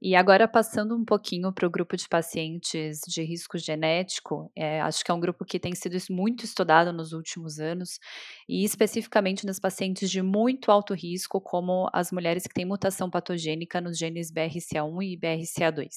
E 0.00 0.14
agora 0.14 0.46
passando 0.46 0.94
um 0.94 1.04
pouquinho 1.04 1.50
para 1.52 1.66
o 1.66 1.70
grupo 1.70 1.96
de 1.96 2.06
pacientes 2.06 3.00
de 3.08 3.22
risco 3.22 3.56
genético, 3.56 4.50
é, 4.54 4.78
acho 4.82 5.02
que 5.02 5.10
é 5.10 5.14
um 5.14 5.20
grupo 5.20 5.42
que 5.42 5.58
tem 5.58 5.74
sido 5.74 5.96
muito 6.10 6.44
estudado 6.44 6.92
nos 6.92 7.14
últimos 7.14 7.58
anos, 7.58 7.98
e 8.46 8.62
especificamente 8.62 9.46
nos 9.46 9.58
pacientes 9.58 10.10
de 10.10 10.20
muito 10.20 10.70
alto 10.70 10.92
risco, 10.92 11.40
como 11.40 11.88
as 11.94 12.12
mulheres 12.12 12.46
que 12.46 12.52
têm 12.52 12.66
mutação 12.66 13.08
patogênica 13.08 13.80
nos 13.80 13.96
genes 13.96 14.30
BRCA1 14.30 15.02
e 15.02 15.18
BRCA2 15.18 15.88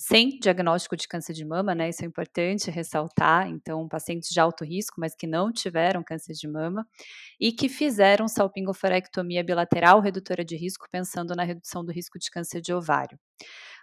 sem 0.00 0.30
diagnóstico 0.38 0.96
de 0.96 1.06
câncer 1.06 1.34
de 1.34 1.44
mama, 1.44 1.74
né? 1.74 1.90
Isso 1.90 2.02
é 2.02 2.06
importante 2.06 2.70
ressaltar. 2.70 3.50
Então, 3.50 3.86
pacientes 3.86 4.30
de 4.30 4.40
alto 4.40 4.64
risco, 4.64 4.98
mas 4.98 5.14
que 5.14 5.26
não 5.26 5.52
tiveram 5.52 6.02
câncer 6.02 6.32
de 6.32 6.48
mama 6.48 6.86
e 7.38 7.52
que 7.52 7.68
fizeram 7.68 8.26
salpingoforectomia 8.26 9.44
bilateral 9.44 10.00
redutora 10.00 10.42
de 10.42 10.56
risco, 10.56 10.86
pensando 10.90 11.34
na 11.36 11.44
redução 11.44 11.84
do 11.84 11.92
risco 11.92 12.18
de 12.18 12.30
câncer 12.30 12.62
de 12.62 12.72
ovário. 12.72 13.18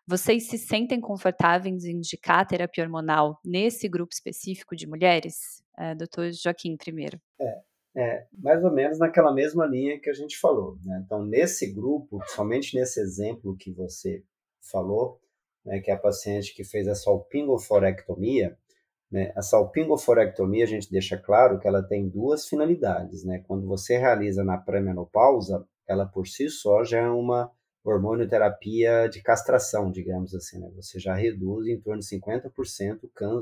Vocês 0.07 0.47
se 0.47 0.57
sentem 0.57 0.99
confortáveis 0.99 1.85
em 1.85 1.97
indicar 1.97 2.47
terapia 2.47 2.83
hormonal 2.83 3.39
nesse 3.45 3.87
grupo 3.87 4.11
específico 4.11 4.75
de 4.75 4.87
mulheres? 4.87 5.61
É, 5.77 5.93
doutor 5.93 6.31
Joaquim, 6.31 6.75
primeiro. 6.77 7.21
É, 7.39 7.61
é, 7.95 8.27
mais 8.35 8.63
ou 8.63 8.73
menos 8.73 8.97
naquela 8.97 9.31
mesma 9.31 9.67
linha 9.67 9.99
que 9.99 10.09
a 10.09 10.13
gente 10.13 10.39
falou. 10.39 10.79
Né? 10.83 10.99
Então, 11.05 11.23
nesse 11.23 11.71
grupo, 11.71 12.19
somente 12.29 12.75
nesse 12.75 12.99
exemplo 12.99 13.55
que 13.55 13.71
você 13.71 14.23
falou, 14.71 15.21
né, 15.67 15.81
que 15.81 15.91
é 15.91 15.93
a 15.93 15.99
paciente 15.99 16.55
que 16.55 16.63
fez 16.63 16.87
a 16.87 16.95
salpingoforectomia, 16.95 18.57
né, 19.11 19.33
a 19.35 19.41
salpingoforectomia, 19.41 20.63
a 20.63 20.67
gente 20.67 20.89
deixa 20.89 21.17
claro 21.17 21.59
que 21.59 21.67
ela 21.67 21.83
tem 21.83 22.07
duas 22.07 22.47
finalidades. 22.47 23.23
Né? 23.23 23.43
Quando 23.45 23.67
você 23.67 23.97
realiza 23.97 24.43
na 24.43 24.57
pré-menopausa, 24.57 25.67
ela 25.85 26.05
por 26.05 26.25
si 26.25 26.49
só 26.49 26.83
já 26.83 26.99
é 26.99 27.09
uma 27.09 27.51
hormonioterapia 27.83 29.07
de 29.09 29.21
castração, 29.21 29.91
digamos 29.91 30.33
assim. 30.33 30.59
Né? 30.59 30.69
Você 30.75 30.99
já 30.99 31.13
reduz 31.13 31.67
em 31.67 31.79
torno 31.79 32.01
de 32.01 32.07
50% 32.07 32.99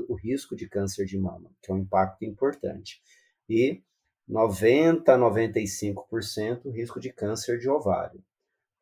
o 0.08 0.14
risco 0.14 0.54
de 0.56 0.68
câncer 0.68 1.06
de 1.06 1.18
mama, 1.18 1.50
que 1.62 1.70
é 1.70 1.74
um 1.74 1.78
impacto 1.78 2.24
importante. 2.24 3.00
E 3.48 3.82
90 4.28 5.12
a 5.12 5.18
95% 5.18 6.64
o 6.64 6.70
risco 6.70 6.98
de 6.98 7.12
câncer 7.12 7.58
de 7.58 7.68
ovário. 7.68 8.20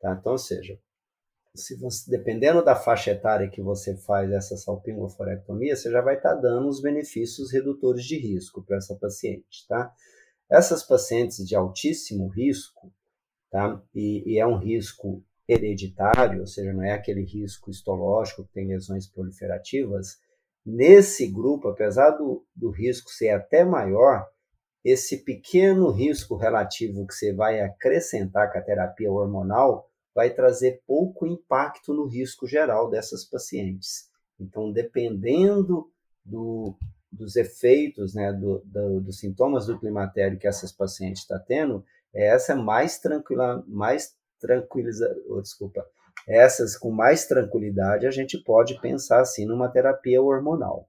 Tá? 0.01 0.17
Então, 0.19 0.33
ou 0.33 0.39
seja, 0.39 0.79
se 1.55 1.77
você, 1.77 2.11
dependendo 2.11 2.65
da 2.65 2.75
faixa 2.75 3.13
etária 3.13 3.49
que 3.49 3.63
você 3.63 3.97
faz 3.97 4.31
essa 4.33 4.57
salpingoforectomia, 4.57 5.77
você 5.77 5.91
já 5.91 6.01
vai 6.01 6.17
estar 6.17 6.35
tá 6.35 6.41
dando 6.41 6.69
os 6.69 6.83
benefícios 6.83 7.53
redutores 7.53 8.05
de 8.05 8.19
risco 8.19 8.63
para 8.63 8.79
essa 8.79 8.97
paciente, 8.97 9.67
tá? 9.69 9.93
Essas 10.51 10.83
pacientes 10.83 11.47
de 11.47 11.55
altíssimo 11.55 12.27
risco, 12.27 12.93
tá? 13.51 13.81
E, 13.95 14.35
e, 14.35 14.39
é 14.39 14.47
um 14.47 14.59
risco 14.59 15.23
hereditário, 15.49 16.41
ou 16.41 16.47
seja, 16.47 16.73
não 16.73 16.83
é 16.83 16.93
aquele 16.93 17.23
risco 17.23 17.71
histológico 17.71 18.45
que 18.45 18.53
tem 18.53 18.67
lesões 18.67 19.07
proliferativas. 19.07 20.19
Nesse 20.67 21.31
grupo, 21.31 21.69
apesar 21.69 22.11
do, 22.13 22.45
do 22.55 22.71
risco 22.71 23.11
ser 23.11 23.29
até 23.29 23.65
maior, 23.65 24.27
esse 24.85 25.25
pequeno 25.25 25.91
risco 25.91 26.37
relativo 26.37 27.07
que 27.07 27.15
você 27.15 27.33
vai 27.33 27.61
acrescentar 27.61 28.51
com 28.51 28.59
a 28.59 28.63
terapia 28.63 29.11
hormonal 29.11 29.89
vai 30.15 30.31
trazer 30.31 30.83
pouco 30.87 31.27
impacto 31.27 31.93
no 31.93 32.07
risco 32.07 32.47
geral 32.47 32.89
dessas 32.89 33.25
pacientes. 33.25 34.09
Então, 34.39 34.73
dependendo 34.73 35.91
do, 36.25 36.77
dos 37.11 37.37
efeitos, 37.37 38.15
né, 38.15 38.33
do, 38.33 38.63
do, 38.65 39.01
dos 39.01 39.19
sintomas 39.19 39.67
do 39.67 39.79
climatério 39.79 40.39
que 40.39 40.47
essas 40.47 40.73
pacientes 40.73 41.23
estão 41.23 41.39
tá 41.39 41.45
tendo, 41.45 41.85
essa 42.13 42.53
é 42.53 42.57
mais 42.57 42.99
tranquila, 42.99 43.65
mais 43.67 44.15
tranquiliza, 44.41 45.15
oh, 45.29 45.41
desculpa, 45.41 45.85
essas 46.29 46.77
com 46.77 46.91
mais 46.91 47.27
tranquilidade 47.27 48.07
a 48.07 48.11
gente 48.11 48.39
pode 48.39 48.81
pensar 48.81 49.21
assim 49.21 49.45
numa 49.45 49.69
terapia 49.69 50.23
hormonal. 50.23 50.89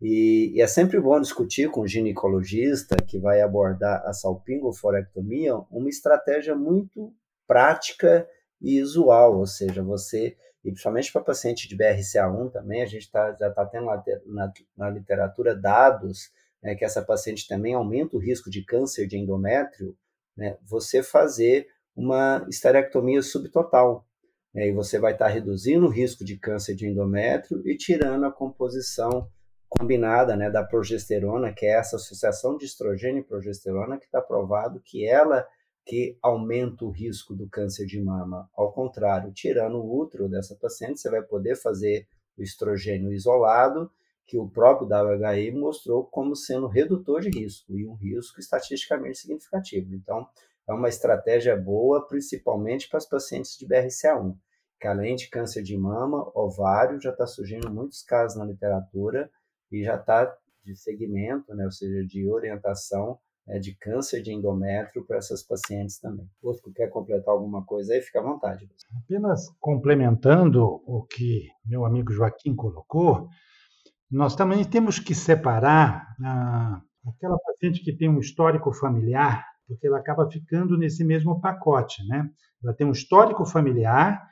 E, 0.00 0.52
e, 0.54 0.60
é 0.60 0.66
sempre 0.66 1.00
bom 1.00 1.20
discutir 1.20 1.70
com 1.70 1.82
o 1.82 1.88
ginecologista 1.88 2.96
que 2.96 3.18
vai 3.18 3.40
abordar 3.40 4.02
a 4.04 4.12
salpingoforectomia 4.12 5.54
uma 5.70 5.88
estratégia 5.88 6.54
muito 6.54 7.14
prática 7.46 8.28
e 8.64 8.82
usual, 8.82 9.38
ou 9.38 9.46
seja, 9.46 9.82
você, 9.82 10.36
e 10.64 10.70
principalmente 10.70 11.12
para 11.12 11.22
paciente 11.22 11.68
de 11.68 11.76
BRCA1 11.76 12.50
também, 12.50 12.82
a 12.82 12.86
gente 12.86 13.10
tá, 13.10 13.36
já 13.38 13.48
está 13.48 13.66
tendo 13.66 13.84
na, 14.26 14.52
na, 14.74 14.90
literatura 14.90 15.54
dados 15.54 16.32
né, 16.62 16.74
que 16.74 16.84
essa 16.84 17.02
paciente 17.02 17.46
também 17.46 17.74
aumenta 17.74 18.16
o 18.16 18.18
risco 18.20 18.48
de 18.48 18.64
câncer 18.64 19.06
de 19.06 19.18
endométrio, 19.18 19.94
né, 20.34 20.56
você 20.62 21.02
fazer 21.02 21.68
uma 21.94 22.44
esterectomia 22.48 23.20
subtotal. 23.20 24.08
Né, 24.54 24.68
e 24.68 24.72
você 24.72 24.98
vai 24.98 25.12
estar 25.12 25.26
tá 25.26 25.30
reduzindo 25.30 25.84
o 25.84 25.90
risco 25.90 26.24
de 26.24 26.38
câncer 26.38 26.74
de 26.74 26.86
endométrio 26.86 27.60
e 27.68 27.76
tirando 27.76 28.24
a 28.24 28.32
composição 28.32 29.28
combinada 29.68 30.36
né, 30.36 30.50
da 30.50 30.64
progesterona, 30.64 31.52
que 31.52 31.66
é 31.66 31.76
essa 31.76 31.96
associação 31.96 32.56
de 32.56 32.64
estrogênio 32.64 33.20
e 33.20 33.24
progesterona, 33.24 33.98
que 33.98 34.06
está 34.06 34.22
provado 34.22 34.80
que 34.82 35.06
ela 35.06 35.46
que 35.84 36.18
aumenta 36.22 36.84
o 36.84 36.90
risco 36.90 37.34
do 37.34 37.48
câncer 37.48 37.86
de 37.86 38.00
mama. 38.00 38.48
Ao 38.56 38.72
contrário, 38.72 39.32
tirando 39.32 39.76
o 39.76 40.00
útero 40.00 40.28
dessa 40.28 40.56
paciente, 40.56 41.00
você 41.00 41.10
vai 41.10 41.22
poder 41.22 41.56
fazer 41.56 42.08
o 42.36 42.42
estrogênio 42.42 43.12
isolado, 43.12 43.90
que 44.26 44.38
o 44.38 44.48
próprio 44.48 44.88
WHI 44.88 45.50
mostrou 45.52 46.04
como 46.04 46.34
sendo 46.34 46.66
redutor 46.66 47.20
de 47.20 47.28
risco 47.28 47.76
e 47.76 47.86
um 47.86 47.94
risco 47.94 48.40
estatisticamente 48.40 49.18
significativo. 49.18 49.94
Então, 49.94 50.26
é 50.66 50.72
uma 50.72 50.88
estratégia 50.88 51.54
boa, 51.54 52.06
principalmente 52.08 52.88
para 52.88 52.96
as 52.96 53.06
pacientes 53.06 53.58
de 53.58 53.66
BRCA1, 53.66 54.34
que 54.80 54.86
além 54.86 55.14
de 55.14 55.28
câncer 55.28 55.62
de 55.62 55.76
mama, 55.76 56.30
ovário, 56.34 56.98
já 56.98 57.10
está 57.10 57.26
surgindo 57.26 57.70
muitos 57.70 58.02
casos 58.02 58.38
na 58.38 58.46
literatura 58.46 59.30
e 59.70 59.84
já 59.84 59.96
está 59.96 60.34
de 60.64 60.74
segmento, 60.74 61.54
né, 61.54 61.66
ou 61.66 61.70
seja, 61.70 62.06
de 62.06 62.26
orientação 62.26 63.18
de 63.60 63.74
câncer 63.74 64.22
de 64.22 64.32
endométrio 64.32 65.04
para 65.04 65.18
essas 65.18 65.42
pacientes 65.42 65.98
também. 65.98 66.28
Bosco, 66.42 66.72
quer 66.72 66.88
completar 66.88 67.32
alguma 67.32 67.64
coisa 67.64 67.92
aí? 67.92 68.00
Fica 68.00 68.20
à 68.20 68.22
vontade. 68.22 68.68
Apenas 68.96 69.50
complementando 69.60 70.82
o 70.86 71.02
que 71.02 71.48
meu 71.64 71.84
amigo 71.84 72.12
Joaquim 72.12 72.54
colocou, 72.54 73.28
nós 74.10 74.34
também 74.34 74.64
temos 74.64 74.98
que 74.98 75.14
separar 75.14 76.14
ah, 76.24 76.80
aquela 77.06 77.38
paciente 77.38 77.82
que 77.82 77.92
tem 77.92 78.08
um 78.08 78.20
histórico 78.20 78.72
familiar, 78.72 79.44
porque 79.66 79.86
ela 79.86 79.98
acaba 79.98 80.30
ficando 80.30 80.78
nesse 80.78 81.04
mesmo 81.04 81.40
pacote, 81.40 82.06
né? 82.06 82.28
Ela 82.62 82.74
tem 82.74 82.86
um 82.86 82.92
histórico 82.92 83.44
familiar 83.44 84.22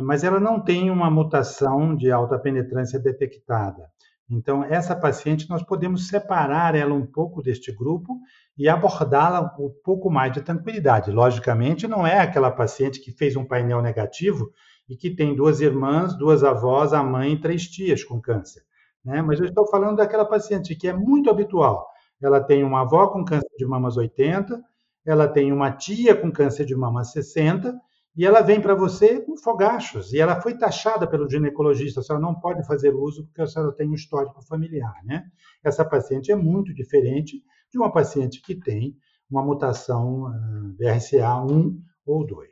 mas 0.00 0.24
ela 0.24 0.40
não 0.40 0.60
tem 0.60 0.90
uma 0.90 1.10
mutação 1.10 1.94
de 1.94 2.10
alta 2.10 2.38
penetrância 2.38 2.98
detectada. 2.98 3.90
Então, 4.34 4.64
essa 4.64 4.96
paciente, 4.96 5.48
nós 5.50 5.62
podemos 5.62 6.08
separar 6.08 6.74
ela 6.74 6.94
um 6.94 7.04
pouco 7.04 7.42
deste 7.42 7.70
grupo 7.70 8.18
e 8.56 8.66
abordá-la 8.66 9.40
um 9.58 9.70
pouco 9.84 10.10
mais 10.10 10.32
de 10.32 10.40
tranquilidade. 10.40 11.10
Logicamente, 11.10 11.86
não 11.86 12.06
é 12.06 12.18
aquela 12.18 12.50
paciente 12.50 12.98
que 12.98 13.12
fez 13.12 13.36
um 13.36 13.44
painel 13.44 13.82
negativo 13.82 14.50
e 14.88 14.96
que 14.96 15.10
tem 15.10 15.36
duas 15.36 15.60
irmãs, 15.60 16.16
duas 16.16 16.42
avós, 16.42 16.94
a 16.94 17.02
mãe 17.02 17.34
e 17.34 17.40
três 17.40 17.66
tias 17.66 18.02
com 18.02 18.20
câncer. 18.20 18.62
Né? 19.04 19.20
Mas 19.20 19.38
eu 19.38 19.44
estou 19.46 19.66
falando 19.68 19.96
daquela 19.96 20.24
paciente 20.24 20.74
que 20.74 20.88
é 20.88 20.94
muito 20.94 21.28
habitual. 21.28 21.86
Ela 22.20 22.40
tem 22.40 22.64
uma 22.64 22.82
avó 22.82 23.08
com 23.08 23.24
câncer 23.24 23.50
de 23.58 23.66
mamas 23.66 23.98
80, 23.98 24.62
ela 25.04 25.28
tem 25.28 25.52
uma 25.52 25.72
tia 25.72 26.16
com 26.16 26.32
câncer 26.32 26.64
de 26.64 26.74
mama 26.74 27.04
60 27.04 27.78
e 28.14 28.26
ela 28.26 28.42
vem 28.42 28.60
para 28.60 28.74
você 28.74 29.20
com 29.20 29.36
fogachos. 29.36 30.12
E 30.12 30.20
ela 30.20 30.40
foi 30.40 30.56
taxada 30.56 31.06
pelo 31.06 31.28
ginecologista, 31.28 32.00
a 32.00 32.02
senhora 32.02 32.22
não 32.22 32.34
pode 32.34 32.66
fazer 32.66 32.94
uso 32.94 33.24
porque 33.24 33.42
a 33.42 33.46
senhora 33.46 33.72
tem 33.72 33.88
um 33.88 33.94
histórico 33.94 34.42
familiar, 34.42 34.94
né? 35.04 35.24
Essa 35.64 35.84
paciente 35.84 36.30
é 36.30 36.36
muito 36.36 36.74
diferente 36.74 37.42
de 37.70 37.78
uma 37.78 37.90
paciente 37.90 38.42
que 38.42 38.54
tem 38.54 38.94
uma 39.30 39.42
mutação 39.42 40.24
uh, 40.24 40.76
BRCA1 40.78 41.74
ou 42.04 42.26
2. 42.26 42.48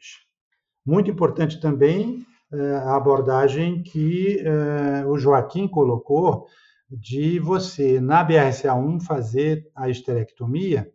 Muito 0.86 1.10
importante 1.10 1.60
também 1.60 2.24
uh, 2.50 2.76
a 2.86 2.96
abordagem 2.96 3.82
que 3.82 4.42
uh, 4.42 5.08
o 5.10 5.18
Joaquim 5.18 5.68
colocou 5.68 6.46
de 6.90 7.38
você, 7.38 8.00
na 8.00 8.26
BRCA1, 8.26 9.02
fazer 9.02 9.70
a 9.76 9.90
esterectomia 9.90 10.90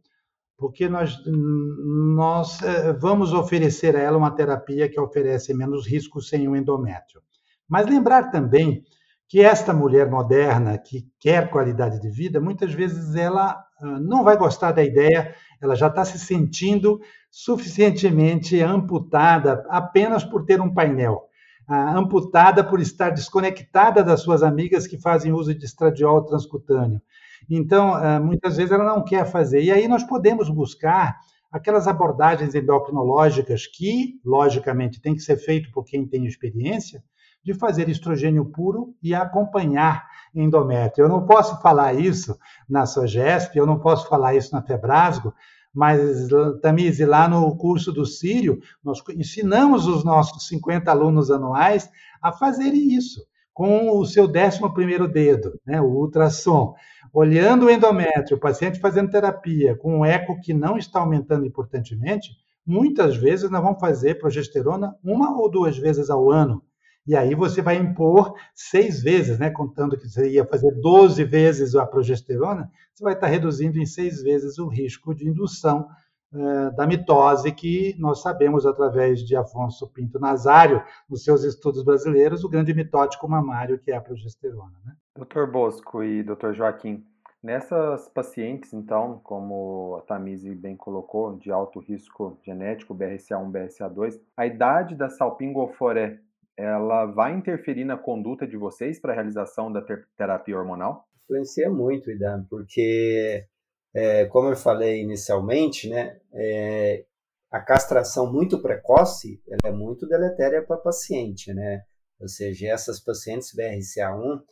porque 0.57 0.87
nós, 0.87 1.21
nós 1.25 2.61
eh, 2.61 2.93
vamos 2.93 3.33
oferecer 3.33 3.95
a 3.95 3.99
ela 3.99 4.17
uma 4.17 4.31
terapia 4.31 4.89
que 4.89 4.99
oferece 4.99 5.53
menos 5.53 5.85
risco 5.87 6.21
sem 6.21 6.47
o 6.47 6.55
endométrio. 6.55 7.21
Mas 7.67 7.87
lembrar 7.87 8.31
também 8.31 8.83
que 9.27 9.41
esta 9.41 9.73
mulher 9.73 10.09
moderna 10.09 10.77
que 10.77 11.07
quer 11.19 11.49
qualidade 11.49 11.99
de 11.99 12.09
vida, 12.09 12.39
muitas 12.39 12.73
vezes 12.73 13.15
ela 13.15 13.63
ah, 13.81 13.99
não 13.99 14.23
vai 14.23 14.37
gostar 14.37 14.71
da 14.71 14.83
ideia, 14.83 15.35
ela 15.59 15.75
já 15.75 15.87
está 15.87 16.05
se 16.05 16.19
sentindo 16.19 16.99
suficientemente 17.31 18.61
amputada 18.61 19.65
apenas 19.69 20.23
por 20.23 20.45
ter 20.45 20.61
um 20.61 20.73
painel, 20.73 21.23
ah, 21.67 21.97
amputada 21.97 22.63
por 22.63 22.79
estar 22.79 23.09
desconectada 23.09 24.03
das 24.03 24.21
suas 24.21 24.43
amigas 24.43 24.87
que 24.87 24.97
fazem 24.97 25.33
uso 25.33 25.53
de 25.53 25.65
estradiol 25.65 26.23
transcutâneo, 26.23 27.01
então, 27.49 27.97
eh, 27.97 28.19
muitas 28.19 28.57
vezes 28.57 28.71
ela 28.71 28.83
não 28.83 29.03
quer 29.03 29.25
fazer. 29.25 29.61
E 29.61 29.71
aí 29.71 29.87
nós 29.87 30.03
podemos 30.03 30.49
buscar 30.49 31.19
aquelas 31.51 31.87
abordagens 31.87 32.53
endocrinológicas 32.53 33.67
que, 33.67 34.19
logicamente, 34.25 34.99
tem 34.99 35.15
que 35.15 35.21
ser 35.21 35.37
feito 35.37 35.71
por 35.71 35.85
quem 35.85 36.05
tem 36.05 36.25
experiência, 36.25 37.03
de 37.43 37.53
fazer 37.53 37.87
estrogênio 37.87 38.45
puro 38.45 38.95
e 39.01 39.13
acompanhar 39.13 40.05
endométrio. 40.33 41.05
Eu 41.05 41.09
não 41.09 41.25
posso 41.25 41.61
falar 41.61 41.93
isso 41.93 42.37
na 42.67 42.85
SOGESP, 42.85 43.57
eu 43.57 43.67
não 43.67 43.79
posso 43.79 44.09
falar 44.09 44.35
isso 44.35 44.53
na 44.53 44.63
Febrasgo, 44.63 45.33
mas, 45.73 46.27
Tamise, 46.61 47.05
lá 47.05 47.27
no 47.27 47.55
curso 47.57 47.91
do 47.91 48.05
Sírio, 48.05 48.59
nós 48.83 49.01
ensinamos 49.15 49.87
os 49.87 50.03
nossos 50.03 50.47
50 50.47 50.89
alunos 50.89 51.29
anuais 51.29 51.89
a 52.21 52.31
fazerem 52.31 52.93
isso, 52.95 53.21
com 53.55 53.97
o 53.97 54.05
seu 54.05 54.27
11º 54.27 55.07
dedo, 55.07 55.57
né, 55.65 55.81
o 55.81 55.85
ultrassom 55.85 56.75
olhando 57.13 57.67
o 57.67 57.69
endométrio, 57.69 58.35
o 58.35 58.39
paciente 58.39 58.81
fazendo 58.81 59.09
terapia 59.09 59.73
com 59.77 59.99
um 59.99 60.05
eco 60.05 60.37
que 60.41 60.53
não 60.53 60.77
está 60.77 60.99
aumentando 60.99 61.45
importantemente, 61.45 62.31
muitas 62.67 63.15
vezes 63.15 63.49
nós 63.49 63.63
vamos 63.63 63.79
fazer 63.79 64.15
progesterona 64.15 64.93
uma 65.01 65.39
ou 65.39 65.49
duas 65.49 65.77
vezes 65.77 66.09
ao 66.09 66.29
ano. 66.29 66.61
E 67.07 67.15
aí 67.15 67.33
você 67.33 67.61
vai 67.61 67.77
impor 67.77 68.33
seis 68.53 69.01
vezes, 69.01 69.39
né? 69.39 69.49
Contando 69.49 69.97
que 69.97 70.09
você 70.09 70.29
ia 70.29 70.43
fazer 70.43 70.71
12 70.81 71.23
vezes 71.23 71.73
a 71.75 71.85
progesterona, 71.85 72.69
você 72.93 73.03
vai 73.03 73.13
estar 73.13 73.27
reduzindo 73.27 73.79
em 73.79 73.85
seis 73.85 74.21
vezes 74.21 74.57
o 74.57 74.67
risco 74.67 75.15
de 75.15 75.29
indução 75.29 75.87
da 76.75 76.85
mitose, 76.85 77.51
que 77.51 77.95
nós 77.97 78.21
sabemos 78.21 78.65
através 78.65 79.21
de 79.21 79.35
Afonso 79.35 79.91
Pinto 79.93 80.19
Nazário, 80.19 80.83
nos 81.09 81.23
seus 81.23 81.43
estudos 81.43 81.83
brasileiros, 81.83 82.43
o 82.43 82.49
grande 82.49 82.73
mitótico 82.73 83.27
mamário 83.27 83.79
que 83.79 83.91
é 83.91 83.95
a 83.95 84.01
progesterona. 84.01 84.77
Né? 84.85 84.93
Doutor 85.15 85.49
Bosco 85.49 86.03
e 86.03 86.23
doutor 86.23 86.53
Joaquim, 86.53 87.05
nessas 87.41 88.09
pacientes, 88.09 88.73
então, 88.73 89.21
como 89.23 89.97
a 89.97 90.01
Tamise 90.01 90.55
bem 90.55 90.75
colocou, 90.75 91.37
de 91.37 91.51
alto 91.51 91.79
risco 91.79 92.39
genético, 92.43 92.95
BRCA1, 92.95 93.51
BRCA2, 93.51 94.19
a 94.35 94.47
idade 94.47 94.95
da 94.95 95.09
salpingoforé, 95.09 96.19
ela 96.57 97.05
vai 97.05 97.35
interferir 97.35 97.85
na 97.85 97.97
conduta 97.97 98.47
de 98.47 98.57
vocês 98.57 98.99
para 98.99 99.11
a 99.11 99.15
realização 99.15 99.71
da 99.71 99.83
terapia 100.17 100.57
hormonal? 100.57 101.05
Influencia 101.23 101.69
muito, 101.69 102.09
Idan, 102.09 102.45
porque, 102.49 103.45
é, 103.95 104.25
como 104.25 104.49
eu 104.49 104.57
falei 104.57 105.01
inicialmente, 105.01 105.89
né, 105.89 106.19
é, 106.33 107.05
a 107.49 107.61
castração 107.61 108.31
muito 108.31 108.61
precoce 108.61 109.41
é 109.63 109.71
muito 109.71 110.05
deletéria 110.05 110.61
para 110.61 110.75
paciente, 110.75 111.53
né? 111.53 111.85
Ou 112.19 112.27
seja, 112.27 112.67
essas 112.67 112.99
pacientes 112.99 113.55
BRCA1, 113.55 114.43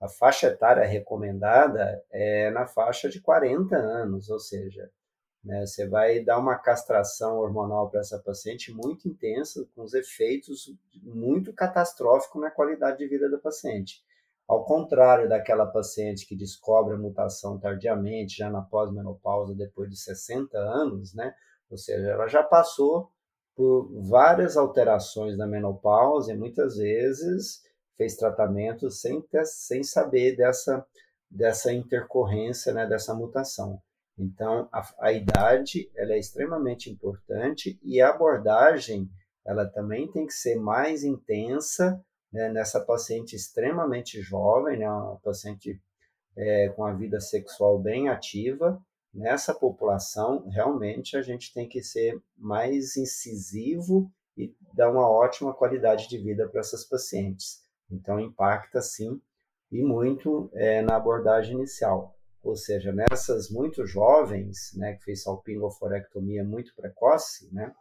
a 0.00 0.08
faixa 0.08 0.48
etária 0.48 0.84
recomendada 0.84 2.02
é 2.10 2.50
na 2.50 2.66
faixa 2.66 3.08
de 3.08 3.20
40 3.20 3.76
anos, 3.76 4.28
ou 4.30 4.40
seja, 4.40 4.90
né, 5.44 5.64
você 5.64 5.86
vai 5.86 6.20
dar 6.24 6.38
uma 6.38 6.58
castração 6.58 7.38
hormonal 7.38 7.88
para 7.88 8.00
essa 8.00 8.18
paciente 8.18 8.72
muito 8.72 9.08
intensa, 9.08 9.64
com 9.76 9.82
os 9.82 9.94
efeitos 9.94 10.74
muito 11.00 11.52
catastróficos 11.52 12.40
na 12.40 12.50
qualidade 12.50 12.98
de 12.98 13.06
vida 13.06 13.30
da 13.30 13.38
paciente. 13.38 14.02
Ao 14.48 14.64
contrário 14.64 15.28
daquela 15.28 15.66
paciente 15.66 16.26
que 16.26 16.34
descobre 16.34 16.94
a 16.94 16.98
mutação 16.98 17.58
tardiamente, 17.58 18.38
já 18.38 18.48
na 18.48 18.62
pós-menopausa, 18.62 19.54
depois 19.54 19.90
de 19.90 19.96
60 19.98 20.56
anos, 20.56 21.14
né? 21.14 21.34
Ou 21.70 21.76
seja, 21.76 22.08
ela 22.08 22.26
já 22.26 22.42
passou 22.42 23.10
por 23.54 23.90
várias 24.08 24.56
alterações 24.56 25.36
na 25.36 25.46
menopausa 25.46 26.32
e 26.32 26.36
muitas 26.36 26.76
vezes 26.76 27.62
fez 27.96 28.16
tratamento 28.16 28.90
sem, 28.90 29.20
ter, 29.20 29.44
sem 29.44 29.82
saber 29.82 30.36
dessa, 30.36 30.86
dessa 31.28 31.72
intercorrência, 31.72 32.72
né, 32.72 32.86
dessa 32.86 33.12
mutação. 33.12 33.82
Então, 34.16 34.68
a, 34.72 34.88
a, 35.00 35.12
idade 35.12 35.90
ela 35.94 36.12
é 36.12 36.18
extremamente 36.18 36.88
importante 36.88 37.78
e 37.82 38.00
a 38.00 38.10
abordagem 38.10 39.10
ela 39.44 39.66
também 39.66 40.10
tem 40.10 40.26
que 40.26 40.32
ser 40.32 40.56
mais 40.56 41.04
intensa 41.04 42.02
né, 42.32 42.48
nessa 42.50 42.80
paciente 42.80 43.34
extremamente 43.34 44.20
jovem, 44.20 44.78
né, 44.78 44.90
uma 44.90 45.16
paciente 45.16 45.80
é, 46.36 46.68
com 46.68 46.84
a 46.84 46.92
vida 46.92 47.20
sexual 47.20 47.78
bem 47.78 48.08
ativa. 48.08 48.80
Nessa 49.12 49.54
população, 49.54 50.46
realmente 50.48 51.16
a 51.16 51.22
gente 51.22 51.52
tem 51.52 51.68
que 51.68 51.82
ser 51.82 52.20
mais 52.36 52.96
incisivo 52.96 54.10
e 54.36 54.54
dar 54.72 54.90
uma 54.90 55.08
ótima 55.08 55.52
qualidade 55.52 56.08
de 56.08 56.18
vida 56.18 56.48
para 56.48 56.60
essas 56.60 56.84
pacientes. 56.84 57.64
Então, 57.90 58.20
impacta 58.20 58.80
sim 58.80 59.20
e 59.72 59.82
muito 59.82 60.50
é, 60.54 60.82
na 60.82 60.96
abordagem 60.96 61.56
inicial. 61.56 62.14
Ou 62.42 62.54
seja, 62.54 62.92
nessas 62.92 63.50
muito 63.50 63.84
jovens, 63.84 64.72
né, 64.76 64.94
que 64.94 65.04
fez 65.04 65.22
salpingoforectomia 65.22 66.44
muito 66.44 66.74
precoce, 66.74 67.52
né, 67.52 67.74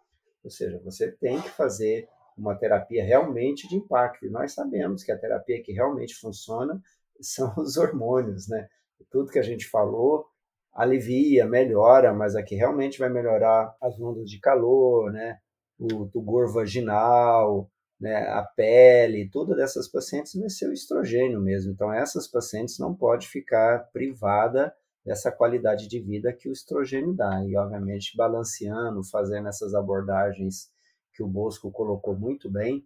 ou 0.44 0.50
seja, 0.50 0.82
você 0.84 1.12
tem 1.12 1.42
que 1.42 1.50
fazer 1.50 2.08
uma 2.38 2.56
terapia 2.56 3.04
realmente 3.04 3.68
de 3.68 3.76
impacto. 3.76 4.26
E 4.26 4.30
nós 4.30 4.54
sabemos 4.54 5.04
que 5.04 5.12
a 5.12 5.18
terapia 5.18 5.62
que 5.62 5.72
realmente 5.72 6.16
funciona 6.16 6.80
são 7.20 7.54
os 7.58 7.78
hormônios, 7.78 8.48
né? 8.48 8.68
Tudo 9.10 9.32
que 9.32 9.40
a 9.40 9.44
gente 9.44 9.68
falou 9.70 10.26
alivia, 10.74 11.46
melhora, 11.46 12.14
mas 12.14 12.36
aqui 12.36 12.56
realmente 12.56 13.00
vai 13.00 13.10
melhorar 13.10 13.76
as 13.82 14.00
ondas 14.00 14.30
de 14.30 14.40
calor, 14.40 15.12
né? 15.12 15.38
O 15.80 16.06
tugor 16.08 16.54
vaginal, 16.54 17.70
né, 18.00 18.16
a 18.30 18.44
pele, 18.44 19.30
todas 19.30 19.58
essas 19.58 19.88
pacientes 19.88 20.36
vai 20.36 20.50
ser 20.50 20.68
o 20.68 20.74
estrogênio 20.74 21.42
mesmo. 21.42 21.72
Então, 21.72 21.92
essas 21.92 22.28
pacientes 22.28 22.78
não 22.78 22.94
pode 22.96 23.28
ficar 23.28 23.90
privada 23.92 24.74
dessa 25.04 25.32
qualidade 25.32 25.88
de 25.88 26.00
vida 26.00 26.34
que 26.34 26.50
o 26.50 26.52
estrogênio 26.52 27.14
dá. 27.14 27.44
E, 27.46 27.56
obviamente, 27.58 28.16
balanceando, 28.16 29.04
fazendo 29.04 29.48
essas 29.48 29.74
abordagens 29.74 30.70
que 31.18 31.24
o 31.24 31.28
Bosco 31.28 31.72
colocou 31.72 32.16
muito 32.16 32.48
bem, 32.50 32.86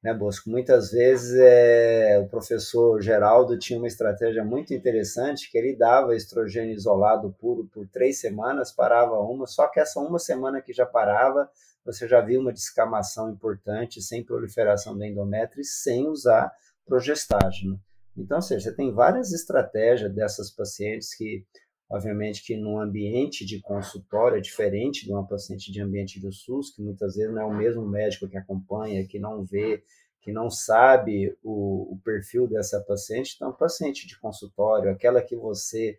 né, 0.00 0.14
Bosco? 0.14 0.48
Muitas 0.48 0.92
vezes 0.92 1.34
é, 1.36 2.20
o 2.24 2.28
professor 2.28 3.02
Geraldo 3.02 3.58
tinha 3.58 3.76
uma 3.78 3.88
estratégia 3.88 4.44
muito 4.44 4.72
interessante 4.72 5.50
que 5.50 5.58
ele 5.58 5.76
dava 5.76 6.14
estrogênio 6.14 6.74
isolado 6.74 7.34
puro 7.40 7.68
por 7.74 7.88
três 7.88 8.20
semanas, 8.20 8.70
parava 8.70 9.18
uma, 9.18 9.48
só 9.48 9.66
que 9.66 9.80
essa 9.80 9.98
uma 9.98 10.20
semana 10.20 10.62
que 10.62 10.72
já 10.72 10.86
parava, 10.86 11.50
você 11.84 12.06
já 12.06 12.20
viu 12.20 12.40
uma 12.40 12.52
descamação 12.52 13.28
importante, 13.28 14.00
sem 14.00 14.24
proliferação 14.24 14.96
do 14.96 15.04
endométrio 15.04 15.62
e 15.62 15.64
sem 15.64 16.06
usar 16.06 16.52
progestágeno. 16.86 17.80
Então, 18.16 18.36
ou 18.36 18.42
seja, 18.42 18.70
você 18.70 18.76
tem 18.76 18.92
várias 18.92 19.32
estratégias 19.32 20.14
dessas 20.14 20.50
pacientes 20.50 21.14
que, 21.16 21.44
obviamente, 21.92 22.42
que 22.42 22.56
num 22.56 22.80
ambiente 22.80 23.44
de 23.44 23.60
consultório 23.60 24.38
é 24.38 24.40
diferente 24.40 25.04
de 25.04 25.12
uma 25.12 25.26
paciente 25.26 25.70
de 25.70 25.82
ambiente 25.82 26.18
do 26.18 26.32
SUS, 26.32 26.74
que 26.74 26.80
muitas 26.80 27.16
vezes 27.16 27.30
não 27.34 27.42
é 27.42 27.44
o 27.44 27.54
mesmo 27.54 27.86
médico 27.86 28.26
que 28.26 28.38
acompanha, 28.38 29.06
que 29.06 29.18
não 29.18 29.44
vê, 29.44 29.84
que 30.22 30.32
não 30.32 30.48
sabe 30.48 31.36
o, 31.42 31.92
o 31.92 32.00
perfil 32.02 32.48
dessa 32.48 32.80
paciente, 32.80 33.34
então, 33.36 33.52
paciente 33.52 34.06
de 34.06 34.18
consultório, 34.18 34.90
aquela 34.90 35.20
que 35.20 35.36
você 35.36 35.98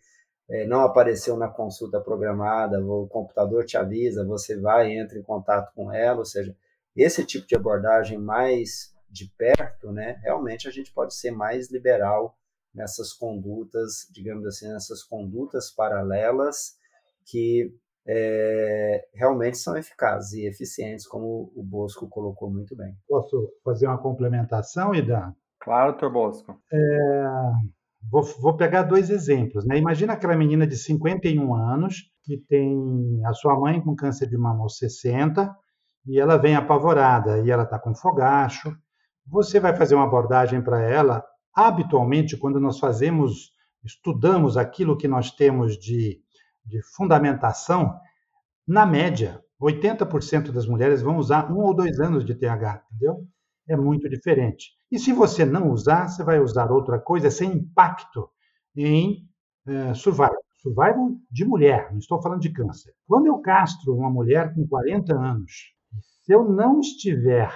é, 0.50 0.66
não 0.66 0.82
apareceu 0.82 1.38
na 1.38 1.48
consulta 1.48 2.02
programada, 2.02 2.84
o 2.84 3.08
computador 3.08 3.64
te 3.64 3.78
avisa, 3.78 4.26
você 4.26 4.60
vai 4.60 4.90
e 4.90 5.00
entra 5.00 5.20
em 5.20 5.24
contato 5.24 5.72
com 5.76 5.94
ela, 5.94 6.18
ou 6.18 6.26
seja, 6.26 6.56
esse 6.96 7.24
tipo 7.24 7.46
de 7.46 7.56
abordagem 7.56 8.18
mais 8.18 8.96
de 9.08 9.32
perto, 9.38 9.92
né, 9.92 10.20
realmente 10.24 10.68
a 10.68 10.72
gente 10.72 10.92
pode 10.92 11.14
ser 11.14 11.30
mais 11.30 11.70
liberal 11.70 12.36
nessas 12.74 13.14
condutas, 13.14 14.08
digamos 14.12 14.46
assim, 14.46 14.68
nessas 14.68 15.04
condutas 15.04 15.72
paralelas 15.72 16.76
que 17.26 17.74
é, 18.06 19.08
realmente 19.14 19.58
são 19.58 19.78
eficazes 19.78 20.34
e 20.34 20.46
eficientes, 20.46 21.08
como 21.08 21.52
o 21.56 21.64
Bosco 21.64 22.08
colocou 22.10 22.52
muito 22.52 22.76
bem. 22.76 22.94
Posso 23.08 23.50
fazer 23.64 23.88
uma 23.88 24.02
complementação, 24.02 24.94
Ida? 24.94 25.34
Claro, 25.60 25.92
doutor 25.92 26.12
Bosco. 26.12 26.60
É, 26.72 27.24
vou, 28.12 28.24
vou, 28.42 28.58
pegar 28.58 28.84
dois 28.84 29.10
exemplos. 29.10 29.66
Né? 29.66 29.78
Imagina 29.78 30.14
aquela 30.14 30.36
menina 30.36 30.68
de 30.68 30.76
51 30.76 31.54
anos 31.56 32.12
que 32.24 32.38
tem 32.38 33.22
a 33.26 33.34
sua 33.34 33.58
mãe 33.58 33.82
com 33.82 33.96
câncer 33.96 34.28
de 34.28 34.38
mama 34.38 34.64
aos 34.64 34.78
60 34.78 35.56
e 36.06 36.20
ela 36.20 36.38
vem 36.38 36.56
apavorada 36.56 37.40
e 37.40 37.50
ela 37.50 37.64
está 37.64 37.80
com 37.80 37.96
fogacho. 37.96 38.76
Você 39.26 39.60
vai 39.60 39.76
fazer 39.76 39.96
uma 39.96 40.06
abordagem 40.06 40.62
para 40.62 40.82
ela. 40.82 41.24
Habitualmente, 41.56 42.38
quando 42.38 42.60
nós 42.60 42.80
fazemos, 42.80 43.52
estudamos 43.84 44.58
aquilo 44.58 44.98
que 44.98 45.08
nós 45.08 45.32
temos 45.32 45.78
de 45.78 46.24
de 46.66 46.82
fundamentação, 46.82 48.00
na 48.68 48.86
média, 48.86 49.44
80% 49.62 50.52
das 50.52 50.66
mulheres 50.66 51.02
vão 51.02 51.18
usar 51.18 51.52
um 51.52 51.60
ou 51.60 51.74
dois 51.74 52.00
anos 52.00 52.26
de 52.26 52.34
TH, 52.34 52.84
entendeu? 52.90 53.28
É 53.68 53.76
muito 53.76 54.10
diferente. 54.10 54.72
E 54.92 55.00
se 55.00 55.12
você 55.14 55.46
não 55.46 55.72
usar, 55.72 56.08
você 56.08 56.24
vai 56.24 56.40
usar 56.40 56.72
outra 56.72 57.00
coisa 57.00 57.30
sem 57.30 57.52
impacto 57.52 58.30
em 58.76 59.28
é, 59.66 59.94
survival. 59.94 60.38
Survival 60.62 61.12
de 61.30 61.44
mulher, 61.44 61.92
não 61.92 62.00
estou 62.00 62.22
falando 62.22 62.40
de 62.40 62.52
câncer. 62.52 62.94
Quando 63.06 63.28
eu 63.28 63.40
castro 63.40 63.96
uma 63.96 64.10
mulher 64.10 64.54
com 64.56 64.66
40 64.66 65.14
anos, 65.14 65.74
se 66.24 66.34
eu 66.34 66.46
não 66.50 66.80
estiver 66.80 67.54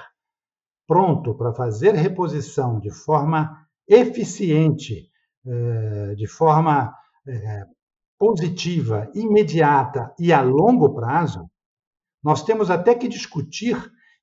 pronto 0.85 1.33
para 1.33 1.53
fazer 1.53 1.95
reposição 1.95 2.79
de 2.79 2.91
forma 2.91 3.65
eficiente, 3.87 5.09
é, 5.45 6.15
de 6.15 6.27
forma 6.27 6.93
é, 7.27 7.63
positiva, 8.17 9.09
imediata 9.13 10.13
e 10.19 10.33
a 10.33 10.41
longo 10.41 10.93
prazo, 10.93 11.49
nós 12.23 12.43
temos 12.43 12.69
até 12.69 12.95
que 12.95 13.07
discutir, 13.07 13.77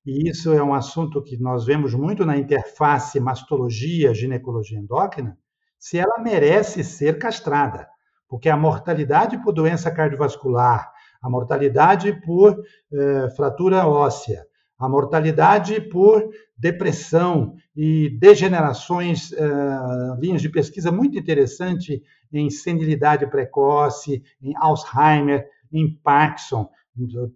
e 0.05 0.29
isso 0.29 0.53
é 0.53 0.61
um 0.61 0.73
assunto 0.73 1.23
que 1.23 1.37
nós 1.37 1.65
vemos 1.65 1.93
muito 1.93 2.25
na 2.25 2.37
interface 2.37 3.19
mastologia, 3.19 4.13
ginecologia 4.13 4.77
endócrina, 4.77 5.37
se 5.79 5.97
ela 5.97 6.19
merece 6.19 6.83
ser 6.83 7.17
castrada, 7.17 7.87
porque 8.27 8.49
a 8.49 8.57
mortalidade 8.57 9.41
por 9.43 9.53
doença 9.53 9.89
cardiovascular, 9.91 10.91
a 11.21 11.29
mortalidade 11.29 12.13
por 12.21 12.55
eh, 12.93 13.29
fratura 13.35 13.87
óssea, 13.87 14.45
a 14.77 14.89
mortalidade 14.89 15.79
por 15.81 16.29
depressão 16.57 17.55
e 17.75 18.09
degenerações, 18.19 19.31
uh, 19.31 20.19
linhas 20.19 20.41
de 20.41 20.49
pesquisa 20.49 20.91
muito 20.91 21.17
interessante 21.17 22.01
em 22.31 22.49
senilidade 22.49 23.27
precoce, 23.27 24.23
em 24.41 24.53
Alzheimer, 24.57 25.47
em 25.71 25.93
Parkinson. 26.03 26.69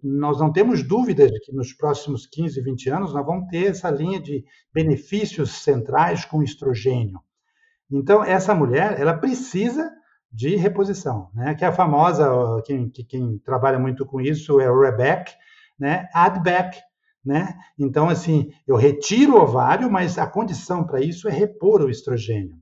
Nós 0.02 0.40
não 0.40 0.52
temos 0.52 0.82
dúvidas 0.82 1.30
de 1.30 1.40
que 1.40 1.52
nos 1.52 1.72
próximos 1.72 2.26
15, 2.26 2.60
20 2.62 2.90
anos 2.90 3.14
nós 3.14 3.24
vamos 3.24 3.48
ter 3.48 3.66
essa 3.66 3.90
linha 3.90 4.20
de 4.20 4.44
benefícios 4.72 5.62
centrais 5.62 6.24
com 6.24 6.42
estrogênio. 6.42 7.20
Então, 7.90 8.24
essa 8.24 8.54
mulher, 8.54 8.98
ela 8.98 9.14
precisa 9.14 9.90
de 10.32 10.54
reposição, 10.56 11.28
né? 11.34 11.54
que 11.54 11.64
é 11.64 11.68
a 11.68 11.72
famosa, 11.72 12.30
quem, 12.64 12.88
quem 12.88 13.38
trabalha 13.38 13.78
muito 13.78 14.06
com 14.06 14.20
isso 14.20 14.60
é 14.60 14.70
o 14.70 14.80
Rebecca, 14.80 15.32
né? 15.78 16.08
add 16.14 16.40
back, 16.40 16.78
né? 17.24 17.54
Então, 17.78 18.08
assim, 18.08 18.50
eu 18.66 18.76
retiro 18.76 19.34
o 19.34 19.42
ovário, 19.42 19.90
mas 19.90 20.18
a 20.18 20.26
condição 20.26 20.84
para 20.84 21.00
isso 21.00 21.28
é 21.28 21.32
repor 21.32 21.82
o 21.82 21.90
estrogênio. 21.90 22.56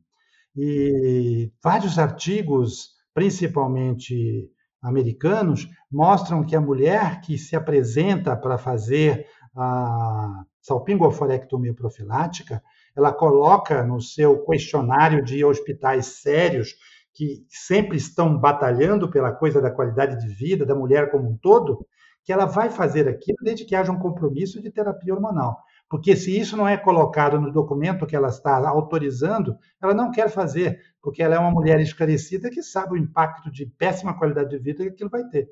E 0.56 1.52
vários 1.62 1.98
artigos, 1.98 2.90
principalmente 3.14 4.50
americanos, 4.82 5.68
mostram 5.90 6.44
que 6.44 6.56
a 6.56 6.60
mulher 6.60 7.20
que 7.20 7.38
se 7.38 7.54
apresenta 7.54 8.36
para 8.36 8.58
fazer 8.58 9.26
a 9.56 10.44
salpingoforectomia 10.60 11.74
profilática, 11.74 12.62
ela 12.96 13.12
coloca 13.12 13.82
no 13.84 14.00
seu 14.00 14.44
questionário 14.44 15.24
de 15.24 15.44
hospitais 15.44 16.20
sérios 16.20 16.74
que 17.14 17.44
sempre 17.48 17.96
estão 17.96 18.38
batalhando 18.38 19.10
pela 19.10 19.32
coisa 19.32 19.60
da 19.60 19.70
qualidade 19.70 20.20
de 20.20 20.32
vida 20.32 20.64
da 20.64 20.74
mulher 20.74 21.10
como 21.10 21.28
um 21.28 21.36
todo, 21.36 21.86
que 22.28 22.32
ela 22.34 22.44
vai 22.44 22.68
fazer 22.68 23.08
aquilo 23.08 23.38
desde 23.40 23.64
que 23.64 23.74
haja 23.74 23.90
um 23.90 23.98
compromisso 23.98 24.60
de 24.60 24.70
terapia 24.70 25.14
hormonal. 25.14 25.64
Porque 25.88 26.14
se 26.14 26.38
isso 26.38 26.58
não 26.58 26.68
é 26.68 26.76
colocado 26.76 27.40
no 27.40 27.50
documento 27.50 28.06
que 28.06 28.14
ela 28.14 28.28
está 28.28 28.68
autorizando, 28.68 29.56
ela 29.80 29.94
não 29.94 30.10
quer 30.10 30.28
fazer, 30.28 30.78
porque 31.00 31.22
ela 31.22 31.36
é 31.36 31.38
uma 31.38 31.50
mulher 31.50 31.80
esclarecida 31.80 32.50
que 32.50 32.62
sabe 32.62 32.92
o 32.92 32.96
impacto 32.98 33.50
de 33.50 33.64
péssima 33.64 34.12
qualidade 34.12 34.50
de 34.50 34.58
vida 34.58 34.84
que 34.84 34.90
aquilo 34.90 35.08
vai 35.08 35.24
ter. 35.24 35.48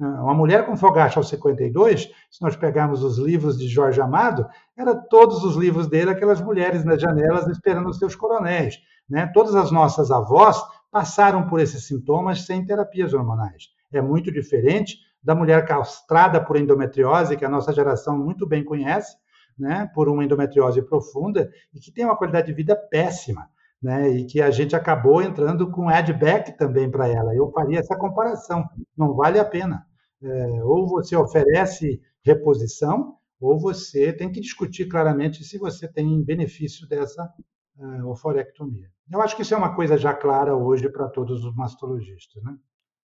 Ah, 0.00 0.24
uma 0.24 0.34
mulher 0.34 0.66
com 0.66 0.76
fogacha 0.76 1.20
aos 1.20 1.28
52, 1.28 2.10
se 2.28 2.42
nós 2.42 2.56
pegarmos 2.56 3.04
os 3.04 3.18
livros 3.18 3.56
de 3.56 3.68
Jorge 3.68 4.00
Amado, 4.00 4.48
era 4.76 4.96
todos 4.96 5.44
os 5.44 5.54
livros 5.54 5.86
dele, 5.86 6.10
aquelas 6.10 6.40
mulheres 6.40 6.84
nas 6.84 7.00
janelas 7.00 7.46
esperando 7.46 7.88
os 7.88 7.98
seus 7.98 8.16
coronéis. 8.16 8.80
Né? 9.08 9.30
Todas 9.32 9.54
as 9.54 9.70
nossas 9.70 10.10
avós 10.10 10.60
passaram 10.90 11.46
por 11.46 11.60
esses 11.60 11.86
sintomas 11.86 12.44
sem 12.44 12.66
terapias 12.66 13.14
hormonais. 13.14 13.68
É 13.92 14.02
muito 14.02 14.32
diferente 14.32 15.06
da 15.26 15.34
mulher 15.34 15.66
castrada 15.66 16.40
por 16.40 16.56
endometriose, 16.56 17.36
que 17.36 17.44
a 17.44 17.48
nossa 17.48 17.72
geração 17.72 18.16
muito 18.16 18.46
bem 18.46 18.62
conhece, 18.62 19.16
né, 19.58 19.90
por 19.92 20.08
uma 20.08 20.24
endometriose 20.24 20.80
profunda 20.82 21.50
e 21.74 21.80
que 21.80 21.90
tem 21.90 22.04
uma 22.04 22.16
qualidade 22.16 22.46
de 22.46 22.52
vida 22.52 22.76
péssima, 22.76 23.50
né, 23.82 24.08
e 24.08 24.24
que 24.24 24.40
a 24.40 24.52
gente 24.52 24.76
acabou 24.76 25.20
entrando 25.20 25.68
com 25.68 25.88
add-back 25.88 26.56
também 26.56 26.88
para 26.88 27.08
ela. 27.08 27.34
Eu 27.34 27.50
faria 27.50 27.80
essa 27.80 27.96
comparação, 27.96 28.64
não 28.96 29.16
vale 29.16 29.40
a 29.40 29.44
pena. 29.44 29.84
É, 30.22 30.62
ou 30.62 30.86
você 30.86 31.16
oferece 31.16 32.00
reposição, 32.24 33.16
ou 33.40 33.58
você 33.58 34.12
tem 34.12 34.30
que 34.30 34.40
discutir 34.40 34.86
claramente 34.86 35.42
se 35.42 35.58
você 35.58 35.88
tem 35.88 36.22
benefício 36.22 36.86
dessa 36.88 37.28
uh, 37.76 38.06
oforectomia. 38.06 38.88
Eu 39.12 39.20
acho 39.20 39.34
que 39.34 39.42
isso 39.42 39.54
é 39.54 39.56
uma 39.56 39.74
coisa 39.74 39.98
já 39.98 40.14
clara 40.14 40.54
hoje 40.54 40.88
para 40.88 41.08
todos 41.08 41.44
os 41.44 41.54
mastologistas, 41.54 42.42
né? 42.44 42.56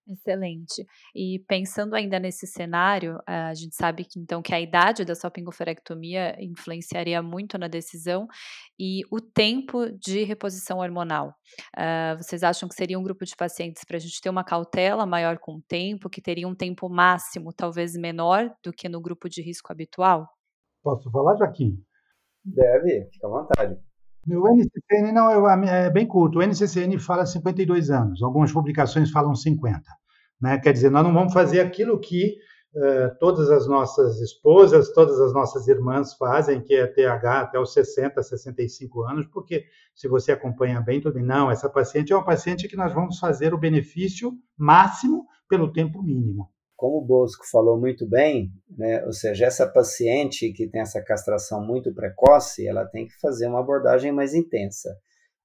Excelente. 0.07 0.85
E 1.15 1.39
pensando 1.47 1.95
ainda 1.95 2.19
nesse 2.19 2.47
cenário, 2.47 3.21
a 3.27 3.55
gente 3.55 3.77
sabe 3.77 4.05
que 4.05 4.19
então 4.19 4.43
que 4.43 4.53
a 4.53 4.61
idade 4.61 5.05
da 5.05 5.15
salpingoforectomia 5.15 6.37
influenciaria 6.41 7.23
muito 7.23 7.57
na 7.57 7.69
decisão 7.69 8.27
e 8.79 9.03
o 9.13 9.21
tempo 9.21 9.91
de 9.93 10.25
reposição 10.25 10.79
hormonal. 10.79 11.35
Uh, 11.77 12.17
vocês 12.17 12.43
acham 12.43 12.69
que 12.69 12.75
seria 12.75 12.99
um 12.99 13.03
grupo 13.03 13.25
de 13.25 13.37
pacientes 13.37 13.85
para 13.85 13.97
a 13.97 14.01
gente 14.01 14.21
ter 14.21 14.29
uma 14.29 14.43
cautela 14.43 15.07
maior 15.07 15.39
com 15.39 15.57
o 15.57 15.63
tempo, 15.63 16.11
que 16.11 16.21
teria 16.21 16.49
um 16.49 16.55
tempo 16.55 16.89
máximo 16.89 17.53
talvez 17.53 17.95
menor 17.95 18.51
do 18.65 18.73
que 18.73 18.89
no 18.89 19.01
grupo 19.01 19.29
de 19.29 19.41
risco 19.41 19.73
habitual? 19.73 20.29
Posso 20.83 21.09
falar, 21.13 21.37
Joaquim? 21.37 21.81
Deve, 22.45 23.09
fica 23.13 23.29
à 23.29 23.31
vontade. 23.31 23.92
O 24.29 24.49
NCCN 24.49 25.13
não 25.13 25.49
é, 25.65 25.91
bem 25.91 26.07
curto. 26.07 26.39
O 26.39 26.43
NCCN 26.43 26.99
fala 26.99 27.27
52 27.27 27.91
anos. 27.91 28.23
Algumas 28.23 28.53
publicações 28.53 29.11
falam 29.11 29.35
50. 29.35 29.83
Né? 30.41 30.59
Quer 30.59 30.73
dizer, 30.73 30.91
nós 30.91 31.05
não 31.05 31.13
vamos 31.13 31.33
fazer 31.33 31.61
aquilo 31.61 31.99
que 31.99 32.37
uh, 32.75 33.19
todas 33.19 33.51
as 33.51 33.67
nossas 33.67 34.21
esposas, 34.21 34.93
todas 34.93 35.21
as 35.21 35.33
nossas 35.33 35.67
irmãs 35.67 36.15
fazem, 36.15 36.61
que 36.63 36.75
é 36.75 36.87
TH 36.87 37.41
até 37.41 37.59
os 37.59 37.73
60, 37.73 38.23
65 38.23 39.03
anos, 39.03 39.27
porque 39.27 39.65
se 39.95 40.07
você 40.07 40.31
acompanha 40.31 40.81
bem, 40.81 41.01
tudo 41.01 41.15
bem. 41.15 41.25
Não, 41.25 41.51
essa 41.51 41.69
paciente 41.69 42.13
é 42.13 42.17
uma 42.17 42.25
paciente 42.25 42.69
que 42.69 42.77
nós 42.77 42.93
vamos 42.93 43.19
fazer 43.19 43.53
o 43.53 43.59
benefício 43.59 44.33
máximo 44.57 45.27
pelo 45.49 45.73
tempo 45.73 46.01
mínimo 46.01 46.49
como 46.83 46.99
o 46.99 47.05
Bosco 47.05 47.49
falou 47.49 47.79
muito 47.79 48.05
bem, 48.05 48.51
né, 48.69 49.05
ou 49.07 49.13
seja, 49.13 49.47
essa 49.47 49.69
paciente 49.69 50.53
que 50.53 50.67
tem 50.67 50.81
essa 50.81 51.01
castração 51.01 51.65
muito 51.65 51.95
precoce, 51.95 52.67
ela 52.67 52.85
tem 52.85 53.07
que 53.07 53.15
fazer 53.21 53.47
uma 53.47 53.61
abordagem 53.61 54.11
mais 54.11 54.35
intensa. 54.35 54.99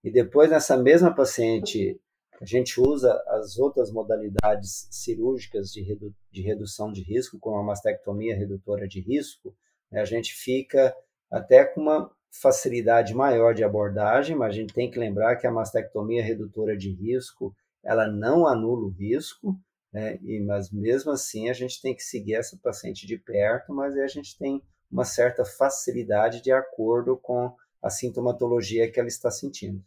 E 0.03 0.11
depois, 0.11 0.49
nessa 0.49 0.75
mesma 0.75 1.13
paciente, 1.13 2.01
a 2.41 2.43
gente 2.43 2.81
usa 2.81 3.13
as 3.27 3.55
outras 3.59 3.91
modalidades 3.91 4.87
cirúrgicas 4.89 5.71
de, 5.71 5.83
redu 5.83 6.11
de 6.31 6.41
redução 6.41 6.91
de 6.91 7.03
risco, 7.03 7.37
como 7.39 7.57
a 7.57 7.63
mastectomia 7.63 8.35
redutora 8.35 8.87
de 8.87 8.99
risco, 8.99 9.55
né, 9.91 10.01
a 10.01 10.05
gente 10.05 10.33
fica 10.33 10.91
até 11.29 11.65
com 11.65 11.81
uma 11.81 12.09
facilidade 12.31 13.13
maior 13.13 13.53
de 13.53 13.63
abordagem, 13.63 14.35
mas 14.35 14.49
a 14.49 14.55
gente 14.55 14.73
tem 14.73 14.89
que 14.89 14.97
lembrar 14.97 15.35
que 15.35 15.45
a 15.45 15.51
mastectomia 15.51 16.23
redutora 16.23 16.75
de 16.75 16.91
risco, 16.91 17.55
ela 17.83 18.07
não 18.07 18.47
anula 18.47 18.87
o 18.87 18.89
risco, 18.89 19.55
né? 19.97 20.19
E, 20.21 20.39
mas 20.41 20.69
mesmo 20.71 21.11
assim 21.11 21.49
a 21.49 21.53
gente 21.53 21.81
tem 21.81 21.95
que 21.95 22.03
seguir 22.03 22.35
essa 22.35 22.55
paciente 22.61 23.07
de 23.07 23.17
perto, 23.17 23.73
mas 23.73 23.97
a 23.97 24.05
gente 24.05 24.37
tem 24.37 24.61
uma 24.91 25.03
certa 25.03 25.43
facilidade 25.43 26.39
de 26.39 26.51
acordo 26.51 27.17
com 27.17 27.55
a 27.81 27.89
sintomatologia 27.89 28.89
que 28.91 28.99
ela 28.99 29.09
está 29.09 29.31
sentindo. 29.31 29.83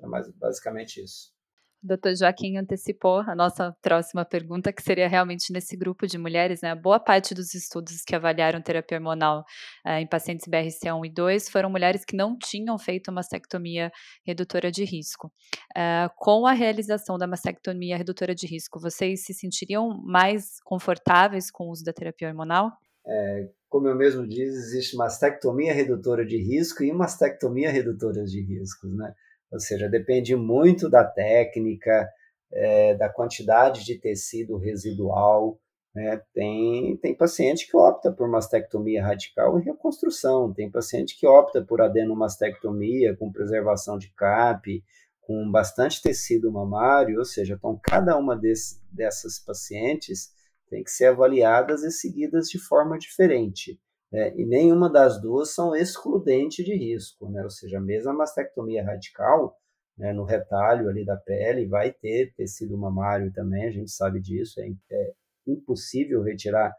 É 0.00 0.06
mais, 0.06 0.28
basicamente 0.30 1.02
isso. 1.02 1.35
O 1.82 1.86
doutor 1.86 2.14
Joaquim 2.16 2.56
antecipou 2.56 3.20
a 3.20 3.34
nossa 3.34 3.74
próxima 3.82 4.24
pergunta, 4.24 4.72
que 4.72 4.82
seria 4.82 5.06
realmente 5.08 5.52
nesse 5.52 5.76
grupo 5.76 6.06
de 6.06 6.18
mulheres, 6.18 6.60
né? 6.62 6.74
Boa 6.74 6.98
parte 6.98 7.34
dos 7.34 7.54
estudos 7.54 8.02
que 8.02 8.14
avaliaram 8.14 8.62
terapia 8.62 8.96
hormonal 8.96 9.44
eh, 9.84 10.00
em 10.00 10.08
pacientes 10.08 10.48
BRCA1 10.48 11.06
e 11.06 11.12
2 11.12 11.48
foram 11.50 11.70
mulheres 11.70 12.04
que 12.04 12.16
não 12.16 12.36
tinham 12.36 12.78
feito 12.78 13.12
mastectomia 13.12 13.92
redutora 14.24 14.70
de 14.70 14.84
risco. 14.84 15.30
Eh, 15.76 16.08
com 16.16 16.46
a 16.46 16.52
realização 16.52 17.18
da 17.18 17.26
mastectomia 17.26 17.96
redutora 17.96 18.34
de 18.34 18.46
risco, 18.46 18.80
vocês 18.80 19.24
se 19.24 19.34
sentiriam 19.34 20.02
mais 20.02 20.60
confortáveis 20.64 21.50
com 21.50 21.64
o 21.64 21.70
uso 21.70 21.84
da 21.84 21.92
terapia 21.92 22.28
hormonal? 22.28 22.70
É, 23.06 23.48
como 23.68 23.86
eu 23.86 23.94
mesmo 23.94 24.26
disse, 24.26 24.56
existe 24.76 24.96
mastectomia 24.96 25.72
redutora 25.72 26.24
de 26.24 26.36
risco 26.38 26.82
e 26.82 26.92
mastectomia 26.92 27.70
redutora 27.70 28.24
de 28.24 28.40
riscos, 28.40 28.92
né? 28.96 29.14
Ou 29.56 29.60
seja, 29.60 29.88
depende 29.88 30.36
muito 30.36 30.90
da 30.90 31.02
técnica, 31.02 32.06
é, 32.52 32.94
da 32.94 33.08
quantidade 33.08 33.86
de 33.86 33.98
tecido 33.98 34.58
residual. 34.58 35.58
Né? 35.94 36.20
Tem, 36.34 36.94
tem 36.98 37.16
paciente 37.16 37.66
que 37.66 37.74
opta 37.74 38.12
por 38.12 38.28
mastectomia 38.28 39.02
radical 39.02 39.58
e 39.58 39.62
reconstrução, 39.62 40.52
tem 40.52 40.70
paciente 40.70 41.18
que 41.18 41.26
opta 41.26 41.64
por 41.64 41.80
adenomastectomia 41.80 43.16
com 43.16 43.32
preservação 43.32 43.96
de 43.96 44.12
CAP, 44.12 44.84
com 45.22 45.50
bastante 45.50 46.02
tecido 46.02 46.52
mamário, 46.52 47.18
ou 47.18 47.24
seja, 47.24 47.54
então 47.54 47.80
cada 47.82 48.14
uma 48.18 48.36
desse, 48.36 48.78
dessas 48.92 49.38
pacientes 49.38 50.34
tem 50.68 50.84
que 50.84 50.90
ser 50.90 51.06
avaliadas 51.06 51.82
e 51.82 51.90
seguidas 51.90 52.50
de 52.50 52.58
forma 52.58 52.98
diferente. 52.98 53.80
Né? 54.16 54.32
E 54.34 54.46
nenhuma 54.46 54.88
das 54.88 55.20
duas 55.20 55.50
são 55.50 55.76
excludente 55.76 56.64
de 56.64 56.74
risco, 56.74 57.28
né? 57.28 57.42
ou 57.42 57.50
seja, 57.50 57.78
mesmo 57.78 58.12
a 58.12 58.14
mastectomia 58.14 58.82
radical, 58.82 59.54
né, 59.94 60.10
no 60.14 60.24
retalho 60.24 60.88
ali 60.88 61.04
da 61.04 61.18
pele, 61.18 61.66
vai 61.66 61.92
ter 61.92 62.32
tecido 62.34 62.78
mamário 62.78 63.30
também, 63.30 63.66
a 63.66 63.70
gente 63.70 63.90
sabe 63.90 64.18
disso, 64.18 64.58
é, 64.58 64.68
é 64.90 65.12
impossível 65.46 66.22
retirar 66.22 66.74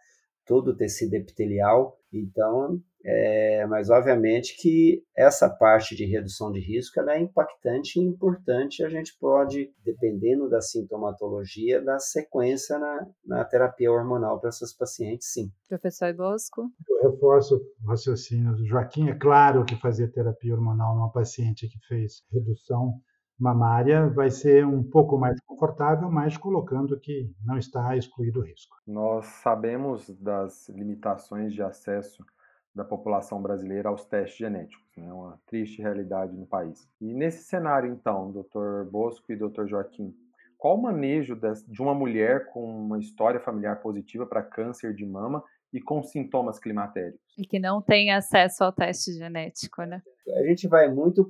todo 0.48 0.70
o 0.70 0.76
tecido 0.76 1.14
epitelial, 1.14 2.00
então 2.12 2.82
é, 3.10 3.66
mas, 3.68 3.90
obviamente, 3.90 4.58
que 4.58 5.02
essa 5.16 5.50
parte 5.50 5.96
de 5.96 6.04
redução 6.04 6.52
de 6.52 6.60
risco 6.60 7.00
ela 7.00 7.16
é 7.16 7.22
impactante 7.22 7.98
e 7.98 8.04
importante. 8.04 8.84
A 8.84 8.90
gente 8.90 9.18
pode, 9.18 9.72
dependendo 9.82 10.50
da 10.50 10.60
sintomatologia, 10.60 11.82
dar 11.82 12.00
sequência 12.00 12.78
na, 12.78 13.08
na 13.26 13.46
terapia 13.46 13.90
hormonal 13.90 14.42
para 14.42 14.50
essas 14.50 14.74
pacientes, 14.74 15.32
sim. 15.32 15.50
Professor 15.70 16.14
Bosco? 16.14 16.70
Eu 16.90 17.12
reforço 17.12 17.56
o 17.56 17.88
raciocínio 17.88 18.54
do 18.58 18.66
Joaquim. 18.66 19.08
É 19.08 19.16
claro 19.16 19.64
que 19.64 19.80
fazer 19.80 20.12
terapia 20.12 20.54
hormonal 20.54 20.94
numa 20.94 21.12
paciente 21.12 21.70
que 21.70 21.80
fez 21.88 22.24
redução 22.30 22.96
mamária 23.40 24.08
vai 24.10 24.30
ser 24.30 24.66
um 24.66 24.84
pouco 24.84 25.18
mais 25.18 25.40
confortável, 25.42 26.10
mas 26.10 26.38
colocando 26.38 27.00
que 27.00 27.32
não 27.46 27.58
está 27.58 27.96
excluído 27.96 28.40
o 28.40 28.44
risco. 28.44 28.76
Nós 28.86 29.26
sabemos 29.26 30.10
das 30.20 30.68
limitações 30.70 31.54
de 31.54 31.62
acesso 31.62 32.26
da 32.74 32.84
população 32.84 33.42
brasileira 33.42 33.90
aos 33.90 34.06
testes 34.06 34.38
genéticos, 34.38 34.86
né? 34.96 35.12
uma 35.12 35.40
triste 35.48 35.82
realidade 35.82 36.36
no 36.38 36.46
país. 36.46 36.88
E 37.02 37.14
nesse 37.14 37.44
cenário, 37.44 37.92
então, 37.92 38.32
Dr. 38.32 38.90
Bosco 38.90 39.32
e 39.32 39.36
Dr. 39.36 39.66
Joaquim, 39.66 40.14
qual 40.58 40.78
o 40.78 40.82
manejo 40.82 41.40
de 41.68 41.82
uma 41.82 41.94
mulher 41.94 42.48
com 42.48 42.64
uma 42.64 43.00
história 43.00 43.40
familiar 43.40 43.80
positiva 43.82 44.26
para 44.26 44.44
câncer 44.44 44.94
de 44.94 45.06
mama 45.06 45.44
e 45.72 45.80
com 45.82 46.02
sintomas 46.02 46.60
climatéricos? 46.60 47.22
E 47.38 47.46
que 47.46 47.60
não 47.60 47.82
tem 47.82 48.12
acesso 48.12 48.64
ao 48.64 48.72
teste 48.72 49.12
genético, 49.14 49.84
né? 49.84 50.02
A 50.40 50.48
gente 50.48 50.68
vai 50.68 50.92
muito 50.92 51.24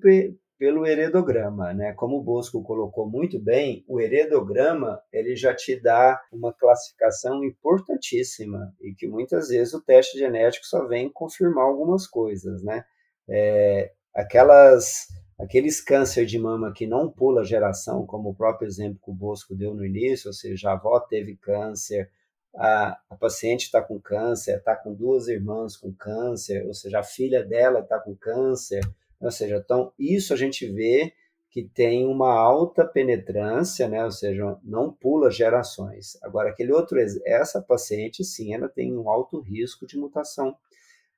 pelo 0.58 0.86
heredograma, 0.86 1.74
né? 1.74 1.94
Como 1.94 2.18
o 2.18 2.24
Bosco 2.24 2.64
colocou 2.64 3.10
muito 3.10 3.40
bem, 3.40 3.86
o 3.88 4.00
heredograma 4.00 5.00
ele 5.12 5.36
já 5.36 5.54
te 5.54 5.80
dá 5.80 6.20
uma 6.32 6.52
classificação 6.52 7.44
importantíssima 7.44 8.74
e 8.82 8.94
que 8.94 9.08
muitas 9.08 9.50
vezes 9.50 9.74
o 9.74 9.82
teste 9.82 10.18
genético 10.18 10.66
só 10.66 10.86
vem 10.88 11.12
confirmar 11.12 11.66
algumas 11.66 12.08
coisas, 12.08 12.64
né? 12.64 12.84
É, 13.30 13.92
aquelas 14.14 15.08
aqueles 15.40 15.80
câncer 15.80 16.26
de 16.26 16.40
mama 16.40 16.74
que 16.74 16.88
não 16.88 17.12
pula 17.12 17.46
geração, 17.46 18.06
como 18.06 18.30
o 18.30 18.36
próprio 18.36 18.68
exemplo 18.68 19.00
que 19.04 19.12
o 19.12 19.14
Bosco 19.14 19.56
deu 19.56 19.76
no 19.76 19.86
início, 19.86 20.30
ou 20.30 20.34
seja, 20.34 20.72
a 20.72 20.74
avó 20.74 21.00
teve 21.00 21.36
câncer, 21.36 22.10
a, 22.56 23.00
a 23.10 23.16
paciente 23.16 23.66
está 23.66 23.80
com 23.82 24.00
câncer, 24.00 24.58
está 24.58 24.76
com 24.76 24.94
duas 24.94 25.28
irmãs 25.28 25.78
com 25.78 25.94
câncer, 25.94 26.66
ou 26.66 26.74
seja, 26.74 27.00
a 27.00 27.04
filha 27.04 27.44
dela 27.44 27.82
está 27.82 28.00
com 28.00 28.16
câncer, 28.16 28.82
ou 29.20 29.32
seja, 29.32 29.58
então 29.58 29.92
isso 29.98 30.34
a 30.34 30.38
gente 30.38 30.68
vê 30.72 31.14
que 31.50 31.64
tem 31.64 32.06
uma 32.06 32.32
alta 32.32 32.86
penetrância, 32.86 33.88
né? 33.88 34.04
Ou 34.04 34.12
seja, 34.12 34.58
não 34.64 34.92
pula 34.92 35.32
gerações. 35.32 36.18
Agora, 36.22 36.50
aquele 36.50 36.72
outro, 36.72 37.00
essa 37.26 37.62
paciente, 37.62 38.24
sim, 38.24 38.54
ela 38.54 38.70
tem 38.70 38.96
um 38.96 39.10
alto 39.10 39.40
risco 39.40 39.88
de 39.88 39.98
mutação 39.98 40.56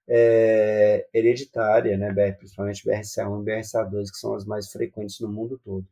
é, 0.07 1.07
hereditária, 1.13 1.97
né? 1.97 2.31
Principalmente 2.31 2.87
BRCA1 2.87 3.41
e 3.41 3.45
BRCA2, 3.45 4.11
que 4.11 4.17
são 4.17 4.33
as 4.33 4.45
mais 4.45 4.71
frequentes 4.71 5.19
no 5.19 5.27
mundo 5.29 5.59
todo. 5.63 5.85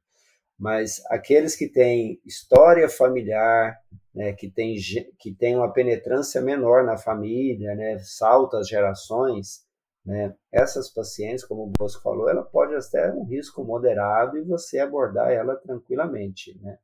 Mas 0.58 1.04
aqueles 1.08 1.56
que 1.56 1.68
têm 1.68 2.20
história 2.26 2.90
familiar, 2.90 3.78
né, 4.14 4.34
que 4.34 4.50
tem 4.50 4.76
que 5.20 5.32
tem 5.32 5.56
uma 5.56 5.72
penetrância 5.72 6.42
menor 6.42 6.84
na 6.84 6.98
família, 6.98 7.76
né, 7.76 8.00
salta 8.00 8.58
as 8.58 8.68
gerações, 8.68 9.67
né? 10.08 10.34
Essas 10.50 10.90
pacientes, 10.90 11.44
como 11.44 11.64
o 11.64 11.72
Bosco 11.78 12.02
falou, 12.02 12.30
ela 12.30 12.42
pode 12.42 12.74
até 12.74 13.12
um 13.12 13.26
risco 13.26 13.62
moderado 13.66 14.38
e 14.38 14.42
você 14.42 14.80
abordar 14.80 15.32
ela 15.32 15.58
tranquilamente. 15.58 16.58
Né? 16.62 16.80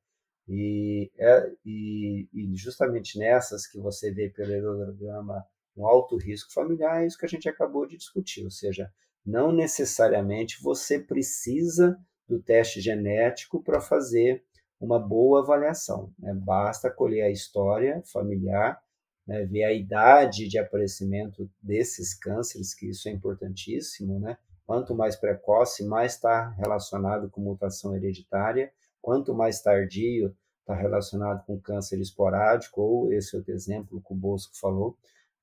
E, 0.46 1.10
é, 1.18 1.52
e, 1.66 2.28
e, 2.34 2.54
justamente 2.58 3.18
nessas 3.18 3.66
que 3.66 3.80
você 3.80 4.12
vê 4.12 4.30
pelo 4.30 4.52
hemograma 4.52 5.42
um 5.74 5.88
alto 5.88 6.18
risco 6.18 6.52
familiar, 6.52 7.02
é 7.02 7.08
isso 7.08 7.18
que 7.18 7.26
a 7.26 7.30
gente 7.30 7.48
acabou 7.48 7.88
de 7.88 7.96
discutir, 7.96 8.44
ou 8.44 8.52
seja, 8.52 8.92
não 9.26 9.54
necessariamente 9.54 10.62
você 10.62 11.00
precisa 11.00 11.98
do 12.28 12.42
teste 12.42 12.82
genético 12.82 13.64
para 13.64 13.80
fazer 13.80 14.44
uma 14.82 15.00
boa 15.00 15.40
avaliação. 15.40 16.14
Né? 16.20 16.34
Basta 16.34 16.92
colher 16.92 17.24
a 17.24 17.32
história 17.32 18.04
familiar 18.12 18.83
né, 19.26 19.46
ver 19.46 19.64
a 19.64 19.74
idade 19.74 20.48
de 20.48 20.58
aparecimento 20.60 21.50
desses 21.62 22.14
cânceres, 22.14 22.74
que 22.74 22.90
isso 22.90 23.08
é 23.08 23.12
importantíssimo, 23.12 24.20
né? 24.20 24.38
Quanto 24.66 24.96
mais 24.96 25.16
precoce, 25.16 25.86
mais 25.86 26.14
está 26.14 26.50
relacionado 26.52 27.30
com 27.30 27.42
mutação 27.42 27.96
hereditária, 27.96 28.72
quanto 29.02 29.34
mais 29.34 29.62
tardio, 29.62 30.34
está 30.62 30.74
relacionado 30.74 31.46
com 31.46 31.60
câncer 31.60 32.00
esporádico, 32.00 32.82
ou 32.82 33.14
esse 33.14 33.36
outro 33.36 33.52
exemplo 33.52 34.02
que 34.02 34.14
o 34.14 34.16
Bosco 34.16 34.58
falou, 34.58 34.98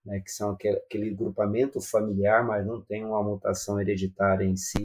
né, 0.05 0.21
que 0.21 0.31
são 0.31 0.51
aquele, 0.51 0.79
aquele 0.79 1.14
grupamento 1.14 1.81
familiar, 1.81 2.45
mas 2.45 2.66
não 2.66 2.81
tem 2.81 3.05
uma 3.05 3.23
mutação 3.23 3.79
hereditária 3.79 4.45
em 4.45 4.57
si. 4.57 4.83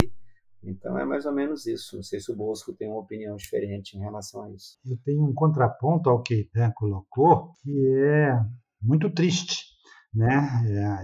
Então 0.61 0.97
é 0.99 1.05
mais 1.05 1.25
ou 1.25 1.31
menos 1.31 1.65
isso. 1.65 1.95
Não 1.95 2.03
sei 2.03 2.19
se 2.19 2.31
o 2.31 2.35
Bosco 2.35 2.73
tem 2.73 2.89
uma 2.89 2.99
opinião 2.99 3.35
diferente 3.35 3.95
em 3.95 4.01
relação 4.01 4.43
a 4.43 4.51
isso. 4.51 4.77
Eu 4.85 4.97
tenho 5.05 5.23
um 5.23 5.33
contraponto 5.33 6.09
ao 6.09 6.21
que 6.21 6.49
Dan 6.53 6.71
colocou, 6.71 7.51
que 7.61 7.87
é 7.87 8.37
muito 8.81 9.09
triste. 9.09 9.63
Né? 10.13 10.47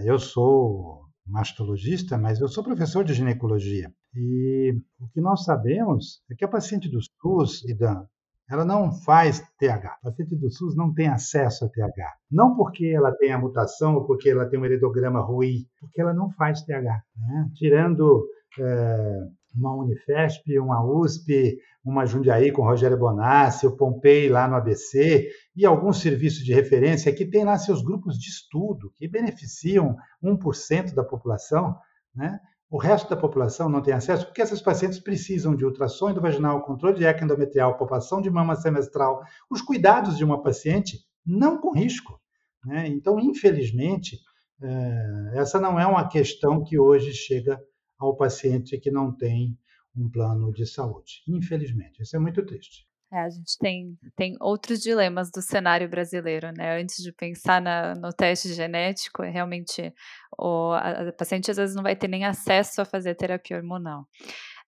É, 0.02 0.10
eu 0.10 0.18
sou 0.18 1.02
mastologista, 1.26 2.18
mas 2.18 2.40
eu 2.40 2.48
sou 2.48 2.64
professor 2.64 3.04
de 3.04 3.14
ginecologia. 3.14 3.92
E 4.14 4.74
o 5.00 5.08
que 5.08 5.20
nós 5.20 5.44
sabemos 5.44 6.22
é 6.30 6.34
que 6.34 6.44
a 6.44 6.48
paciente 6.48 6.88
do 6.88 6.98
SUS, 7.00 7.64
Idan, 7.64 8.06
ela 8.50 8.64
não 8.64 8.92
faz 8.92 9.40
TH. 9.58 9.98
A 10.02 10.10
paciente 10.10 10.36
do 10.36 10.50
SUS 10.50 10.76
não 10.76 10.92
tem 10.92 11.08
acesso 11.08 11.64
a 11.64 11.68
TH. 11.68 12.14
Não 12.30 12.54
porque 12.54 12.86
ela 12.86 13.12
tem 13.12 13.32
a 13.32 13.38
mutação 13.38 13.94
ou 13.94 14.06
porque 14.06 14.28
ela 14.28 14.46
tem 14.46 14.58
um 14.58 14.64
heredograma 14.64 15.20
ruim, 15.20 15.66
porque 15.80 16.00
ela 16.00 16.12
não 16.12 16.30
faz 16.32 16.62
TH. 16.62 17.02
Né? 17.16 17.50
Tirando 17.54 18.26
é, 18.58 19.28
uma 19.54 19.74
Unifesp, 19.74 20.58
uma 20.58 20.84
USP, 20.84 21.58
uma 21.84 22.06
Jundiaí 22.06 22.52
com 22.52 22.62
Rogério 22.62 22.98
Bonassi, 22.98 23.66
o 23.66 23.76
Pompei 23.76 24.28
lá 24.28 24.46
no 24.48 24.54
ABC 24.54 25.30
e 25.54 25.66
alguns 25.66 26.00
serviços 26.00 26.44
de 26.44 26.54
referência 26.54 27.14
que 27.14 27.26
têm 27.26 27.44
lá 27.44 27.58
seus 27.58 27.82
grupos 27.82 28.18
de 28.18 28.28
estudo 28.28 28.92
que 28.96 29.08
beneficiam 29.08 29.96
1% 30.22 30.94
da 30.94 31.04
população, 31.04 31.76
né? 32.14 32.38
O 32.70 32.78
resto 32.78 33.10
da 33.10 33.16
população 33.16 33.68
não 33.68 33.82
tem 33.82 33.92
acesso 33.92 34.24
porque 34.24 34.40
essas 34.40 34.62
pacientes 34.62 34.98
precisam 34.98 35.54
de 35.54 35.62
ultrassom 35.62 36.14
vaginal, 36.14 36.64
controle 36.64 36.96
de 36.96 37.04
eco 37.04 37.22
endometrial, 37.22 37.76
palpação 37.76 38.22
de 38.22 38.30
mama 38.30 38.56
semestral, 38.56 39.20
os 39.50 39.60
cuidados 39.60 40.16
de 40.16 40.24
uma 40.24 40.42
paciente 40.42 40.98
não 41.24 41.60
com 41.60 41.74
risco. 41.74 42.18
Né? 42.64 42.88
Então, 42.88 43.20
infelizmente, 43.20 44.18
eh, 44.62 45.32
essa 45.34 45.60
não 45.60 45.78
é 45.78 45.86
uma 45.86 46.08
questão 46.08 46.64
que 46.64 46.78
hoje 46.78 47.12
chega 47.12 47.60
ao 48.06 48.16
paciente 48.16 48.78
que 48.78 48.90
não 48.90 49.12
tem 49.12 49.56
um 49.96 50.08
plano 50.08 50.52
de 50.52 50.66
saúde. 50.66 51.22
Infelizmente, 51.28 52.02
isso 52.02 52.16
é 52.16 52.18
muito 52.18 52.44
triste. 52.44 52.86
É, 53.12 53.18
a 53.18 53.28
gente 53.28 53.58
tem, 53.58 53.98
tem 54.16 54.36
outros 54.40 54.80
dilemas 54.80 55.30
do 55.30 55.42
cenário 55.42 55.86
brasileiro, 55.86 56.50
né? 56.56 56.80
Antes 56.80 57.02
de 57.02 57.12
pensar 57.12 57.60
na, 57.60 57.94
no 57.94 58.10
teste 58.10 58.54
genético, 58.54 59.22
é 59.22 59.28
realmente 59.28 59.92
o, 60.38 60.72
a, 60.72 61.08
a 61.08 61.12
paciente 61.12 61.50
às 61.50 61.58
vezes 61.58 61.76
não 61.76 61.82
vai 61.82 61.94
ter 61.94 62.08
nem 62.08 62.24
acesso 62.24 62.80
a 62.80 62.86
fazer 62.86 63.14
terapia 63.14 63.58
hormonal. 63.58 64.06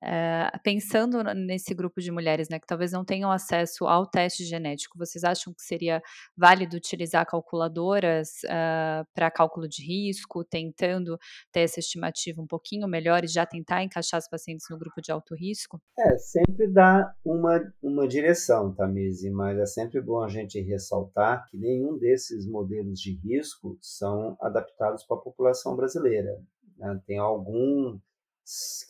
Uh, 0.05 0.61
pensando 0.63 1.23
nesse 1.33 1.73
grupo 1.73 1.99
de 1.99 2.11
mulheres, 2.11 2.51
né, 2.51 2.59
que 2.59 2.67
talvez 2.67 2.93
não 2.93 3.07
tenham 3.07 3.31
acesso 3.31 3.87
ao 3.87 4.07
teste 4.07 4.45
genético, 4.45 4.99
vocês 4.99 5.25
acham 5.25 5.55
que 5.55 5.63
seria 5.63 6.03
válido 6.37 6.77
utilizar 6.77 7.25
calculadoras 7.25 8.45
eh, 8.45 9.03
para 9.15 9.31
cálculo 9.31 9.67
de 9.67 9.83
risco, 9.83 10.45
tentando 10.45 11.19
ter 11.51 11.61
essa 11.61 11.81
estimativa 11.81 12.43
um 12.43 12.47
pouquinho 12.47 12.87
melhor 12.87 13.25
e 13.25 13.29
já 13.29 13.47
tentar 13.47 13.83
encaixar 13.83 14.21
os 14.21 14.29
pacientes 14.29 14.67
no 14.69 14.79
grupo 14.79 15.01
de 15.01 15.11
alto 15.11 15.35
risco? 15.35 15.81
É, 15.99 16.19
sempre 16.19 16.67
dá 16.69 17.15
uma, 17.25 17.73
uma 17.83 18.07
direção, 18.07 18.75
Tamise, 18.75 19.31
mas 19.31 19.59
é 19.59 19.67
sempre 19.67 20.03
bom 20.03 20.23
a 20.23 20.29
gente 20.29 20.61
ressaltar 20.61 21.47
que 21.49 21.57
nenhum 21.57 21.99
desses 21.99 22.47
modelos 22.47 23.01
de 23.01 23.15
risco 23.15 23.79
são 23.81 24.37
adaptados 24.41 25.05
para 25.05 25.17
a 25.17 25.21
população 25.21 25.75
brasileira. 25.75 26.39
Né? 26.77 27.01
Tem 27.07 27.19
algum 27.19 27.99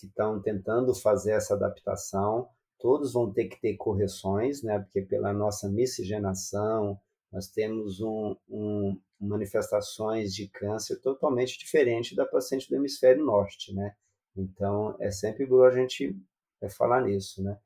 que 0.00 0.07
estão 0.07 0.40
tentando 0.40 0.94
fazer 0.94 1.32
essa 1.32 1.55
adaptação, 1.55 2.48
todos 2.78 3.12
vão 3.12 3.32
ter 3.32 3.46
que 3.46 3.61
ter 3.61 3.76
correções, 3.76 4.62
né? 4.62 4.78
Porque 4.80 5.02
pela 5.02 5.32
nossa 5.32 5.68
miscigenação, 5.68 7.00
nós 7.32 7.48
temos 7.48 8.00
um, 8.00 8.36
um, 8.48 9.00
manifestações 9.20 10.34
de 10.34 10.48
câncer 10.48 11.00
totalmente 11.00 11.59
diferente 11.59 12.14
da 12.14 12.26
paciente 12.26 12.68
do 12.68 12.76
hemisfério 12.76 13.24
norte, 13.24 13.74
né? 13.74 13.94
Então, 14.36 14.96
é 15.00 15.11
sempre 15.11 15.46
bom 15.46 15.64
a 15.64 15.70
gente 15.70 16.16
é, 16.61 16.68
falar 16.68 17.02
nisso, 17.02 17.42
né? 17.42 17.57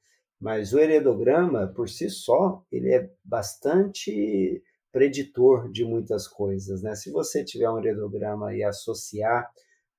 Mas 0.41 0.72
o 0.72 0.78
heredograma, 0.78 1.66
por 1.66 1.89
si 1.89 2.09
só, 2.09 2.64
ele 2.70 2.95
é 2.95 3.11
bastante 3.24 4.62
preditor 4.93 5.70
de 5.70 5.84
muitas 5.84 6.28
coisas, 6.28 6.82
né? 6.82 6.95
Se 6.95 7.11
você 7.11 7.45
tiver 7.45 7.68
um 7.68 7.78
heredograma 7.78 8.55
e 8.55 8.62
associar 8.62 9.51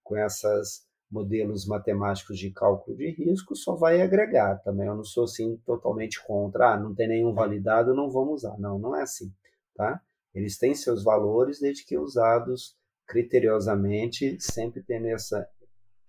com 0.04 0.16
essas 0.16 0.89
modelos 1.12 1.66
matemáticos 1.66 2.38
de 2.38 2.52
cálculo 2.52 2.96
de 2.96 3.12
risco, 3.12 3.56
só 3.56 3.76
vai 3.76 4.02
agregar 4.02 4.58
também. 4.58 4.88
Eu 4.88 4.96
não 4.96 5.04
sou 5.04 5.24
assim 5.24 5.58
totalmente 5.66 6.24
contra, 6.24 6.74
ah, 6.74 6.80
não 6.80 6.94
tem 6.94 7.08
nenhum 7.08 7.34
validado, 7.34 7.96
não 7.96 8.10
vamos 8.10 8.44
usar. 8.44 8.58
Não, 8.60 8.78
não 8.78 8.96
é 8.96 9.02
assim, 9.02 9.34
tá? 9.76 10.02
Eles 10.34 10.58
têm 10.58 10.76
seus 10.76 11.04
valores 11.04 11.60
desde 11.60 11.84
que 11.86 11.98
usados 11.98 12.78
criteriosamente, 13.08 14.38
sempre 14.40 14.84
tendo 14.84 15.08
essa 15.08 15.48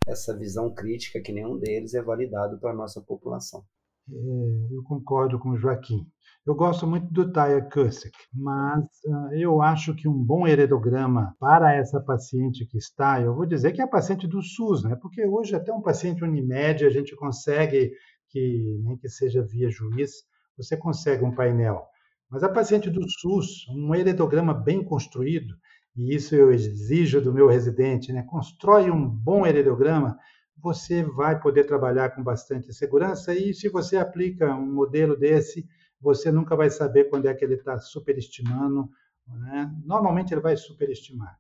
essa 0.07 0.37
visão 0.37 0.73
crítica 0.73 1.21
que 1.21 1.33
nenhum 1.33 1.59
deles 1.59 1.95
é 1.95 2.03
validado 2.03 2.59
para 2.59 2.71
a 2.71 2.75
nossa 2.75 3.01
população. 3.01 3.65
É, 4.11 4.75
eu 4.75 4.83
concordo 4.85 5.39
com 5.39 5.51
o 5.51 5.57
Joaquim. 5.57 6.07
Eu 6.47 6.55
gosto 6.55 6.86
muito 6.86 7.12
do 7.12 7.30
Taya 7.30 7.61
Kusick, 7.61 8.16
mas 8.32 8.82
uh, 9.05 9.34
eu 9.34 9.61
acho 9.61 9.95
que 9.95 10.09
um 10.09 10.24
bom 10.24 10.49
heredograma 10.49 11.36
para 11.38 11.74
essa 11.74 12.01
paciente 12.01 12.64
que 12.64 12.78
está, 12.78 13.20
eu 13.20 13.34
vou 13.34 13.45
dizer 13.45 13.72
que 13.72 13.80
é 13.80 13.84
a 13.84 13.88
paciente 13.88 14.26
do 14.26 14.41
SUS, 14.43 14.82
né? 14.82 14.97
Porque 14.97 15.26
hoje 15.26 15.55
até 15.55 15.70
um 15.70 15.82
paciente 15.82 16.24
Unimed 16.24 16.86
a 16.86 16.91
gente 16.91 17.14
consegue 17.14 17.93
que 18.30 18.80
nem 18.82 18.97
que 18.97 19.09
seja 19.09 19.43
via 19.43 19.68
juiz, 19.68 20.12
você 20.57 20.78
consegue 20.78 21.22
um 21.24 21.34
painel. 21.34 21.84
Mas 22.30 22.43
a 22.43 22.49
paciente 22.49 22.88
do 22.88 23.03
SUS, 23.07 23.68
um 23.68 23.95
heredograma 23.95 24.55
bem 24.55 24.82
construído, 24.82 25.55
e 25.95 26.14
isso 26.14 26.34
eu 26.34 26.51
exijo 26.51 27.20
do 27.20 27.34
meu 27.34 27.49
residente, 27.49 28.14
né? 28.14 28.22
Constrói 28.22 28.91
um 28.91 29.07
bom 29.07 29.47
heredograma, 29.47 30.16
você 30.57 31.03
vai 31.03 31.38
poder 31.38 31.64
trabalhar 31.64 32.14
com 32.14 32.22
bastante 32.22 32.72
segurança 32.72 33.34
e 33.34 33.53
se 33.53 33.68
você 33.68 33.99
aplica 33.99 34.55
um 34.55 34.72
modelo 34.72 35.16
desse, 35.18 35.66
você 36.01 36.33
nunca 36.33 36.57
vai 36.57 36.71
saber 36.71 37.05
quando 37.05 37.27
é 37.27 37.35
que 37.35 37.45
ele 37.45 37.55
está 37.55 37.79
superestimando. 37.79 38.89
Né? 39.27 39.71
Normalmente 39.85 40.33
ele 40.33 40.41
vai 40.41 40.57
superestimar. 40.57 41.39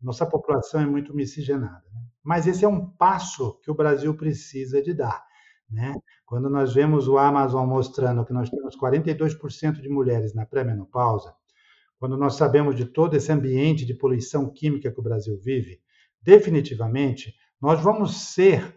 Nossa 0.00 0.26
população 0.26 0.80
é 0.80 0.86
muito 0.86 1.14
miscigenada. 1.14 1.84
Né? 1.92 2.02
Mas 2.22 2.46
esse 2.46 2.64
é 2.64 2.68
um 2.68 2.86
passo 2.86 3.58
que 3.60 3.70
o 3.70 3.74
Brasil 3.74 4.14
precisa 4.16 4.82
de 4.82 4.92
dar. 4.92 5.24
Né? 5.70 5.94
Quando 6.26 6.50
nós 6.50 6.74
vemos 6.74 7.08
o 7.08 7.16
Amazon 7.16 7.66
mostrando 7.66 8.24
que 8.24 8.32
nós 8.32 8.50
temos 8.50 8.76
42% 8.76 9.80
de 9.80 9.88
mulheres 9.88 10.34
na 10.34 10.44
pré-menopausa, 10.44 11.34
quando 11.98 12.16
nós 12.16 12.34
sabemos 12.34 12.74
de 12.74 12.84
todo 12.84 13.14
esse 13.14 13.30
ambiente 13.30 13.86
de 13.86 13.94
poluição 13.94 14.52
química 14.52 14.90
que 14.90 15.00
o 15.00 15.02
Brasil 15.02 15.38
vive, 15.38 15.80
definitivamente 16.20 17.34
nós 17.60 17.80
vamos 17.80 18.32
ser, 18.32 18.74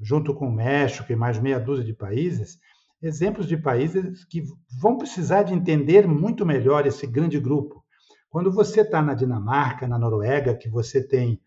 junto 0.00 0.34
com 0.34 0.48
o 0.48 0.52
México 0.52 1.12
e 1.12 1.16
mais 1.16 1.38
meia 1.38 1.60
dúzia 1.60 1.84
de 1.84 1.92
países, 1.92 2.58
exemplos 3.00 3.46
de 3.46 3.56
países 3.56 4.24
que 4.24 4.42
vão 4.80 4.98
precisar 4.98 5.42
de 5.44 5.54
entender 5.54 6.06
muito 6.06 6.44
melhor 6.44 6.86
esse 6.86 7.06
grande 7.06 7.38
grupo. 7.38 7.84
Quando 8.28 8.52
você 8.52 8.82
está 8.82 9.00
na 9.00 9.14
Dinamarca, 9.14 9.86
na 9.88 9.98
Noruega, 9.98 10.54
que 10.54 10.68
você 10.68 11.06
tem 11.06 11.40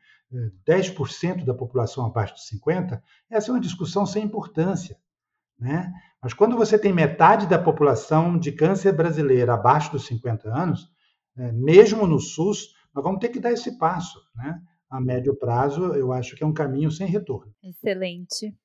10% 0.68 1.42
eh, 1.42 1.46
da 1.46 1.54
população 1.54 2.06
abaixo 2.06 2.36
de 2.36 2.46
50, 2.46 3.04
essa 3.30 3.52
é 3.52 3.54
uma 3.54 3.60
discussão 3.60 4.06
sem 4.06 4.24
importância. 4.24 4.98
Né? 5.60 5.92
Mas 6.22 6.34
quando 6.34 6.58
você 6.58 6.80
tem 6.80 6.92
metade 6.92 7.46
da 7.48 7.60
população 7.60 8.38
de 8.38 8.52
câncer 8.52 8.94
brasileira 8.94 9.54
abaixo 9.54 9.92
dos 9.92 10.08
50 10.08 10.50
anos, 10.50 10.90
eh, 11.38 11.52
mesmo 11.52 12.08
no 12.08 12.20
SUS, 12.20 12.74
nós 12.94 13.04
vamos 13.04 13.20
ter 13.20 13.30
que 13.30 13.40
dar 13.40 13.52
esse 13.52 13.78
passo. 13.78 14.20
Né? 14.36 14.60
A 14.90 15.00
médio 15.00 15.36
prazo, 15.36 15.94
eu 15.94 16.12
acho 16.12 16.36
que 16.36 16.44
é 16.44 16.48
um 16.48 16.54
caminho 16.54 16.92
sem 16.92 17.08
retorno. 17.08 17.54
Excelente. 17.64 18.56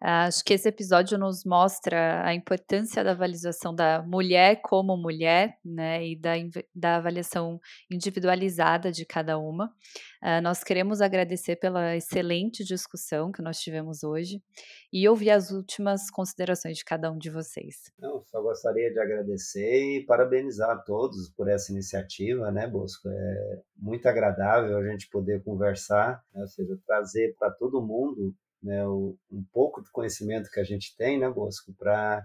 Acho 0.00 0.44
que 0.44 0.54
esse 0.54 0.68
episódio 0.68 1.18
nos 1.18 1.44
mostra 1.44 2.26
a 2.26 2.34
importância 2.34 3.02
da 3.02 3.12
avaliação 3.12 3.74
da 3.74 4.02
mulher 4.02 4.60
como 4.62 4.96
mulher, 4.96 5.58
né, 5.64 6.06
e 6.06 6.16
da, 6.16 6.32
da 6.74 6.96
avaliação 6.96 7.60
individualizada 7.90 8.92
de 8.92 9.04
cada 9.06 9.38
uma. 9.38 9.72
Uh, 10.22 10.40
nós 10.42 10.62
queremos 10.64 11.00
agradecer 11.00 11.56
pela 11.56 11.96
excelente 11.96 12.64
discussão 12.64 13.30
que 13.30 13.42
nós 13.42 13.58
tivemos 13.58 14.02
hoje 14.02 14.42
e 14.92 15.08
ouvir 15.08 15.30
as 15.30 15.50
últimas 15.50 16.10
considerações 16.10 16.76
de 16.76 16.84
cada 16.84 17.10
um 17.10 17.18
de 17.18 17.30
vocês. 17.30 17.92
Não, 17.98 18.22
só 18.24 18.42
gostaria 18.42 18.92
de 18.92 18.98
agradecer 18.98 19.98
e 19.98 20.04
parabenizar 20.04 20.70
a 20.70 20.76
todos 20.76 21.30
por 21.30 21.48
essa 21.48 21.72
iniciativa, 21.72 22.50
né, 22.50 22.66
Bosco? 22.66 23.08
É 23.08 23.62
muito 23.76 24.06
agradável 24.06 24.78
a 24.78 24.88
gente 24.88 25.08
poder 25.10 25.42
conversar, 25.42 26.22
né, 26.34 26.42
ou 26.42 26.48
seja, 26.48 26.78
trazer 26.86 27.36
para 27.38 27.50
todo 27.50 27.84
mundo 27.84 28.34
né, 28.62 28.86
o, 28.86 29.16
um 29.30 29.44
pouco 29.52 29.82
do 29.82 29.90
conhecimento 29.90 30.50
que 30.50 30.60
a 30.60 30.64
gente 30.64 30.96
tem, 30.96 31.18
né, 31.18 31.28
Bosco, 31.30 31.72
para 31.78 32.24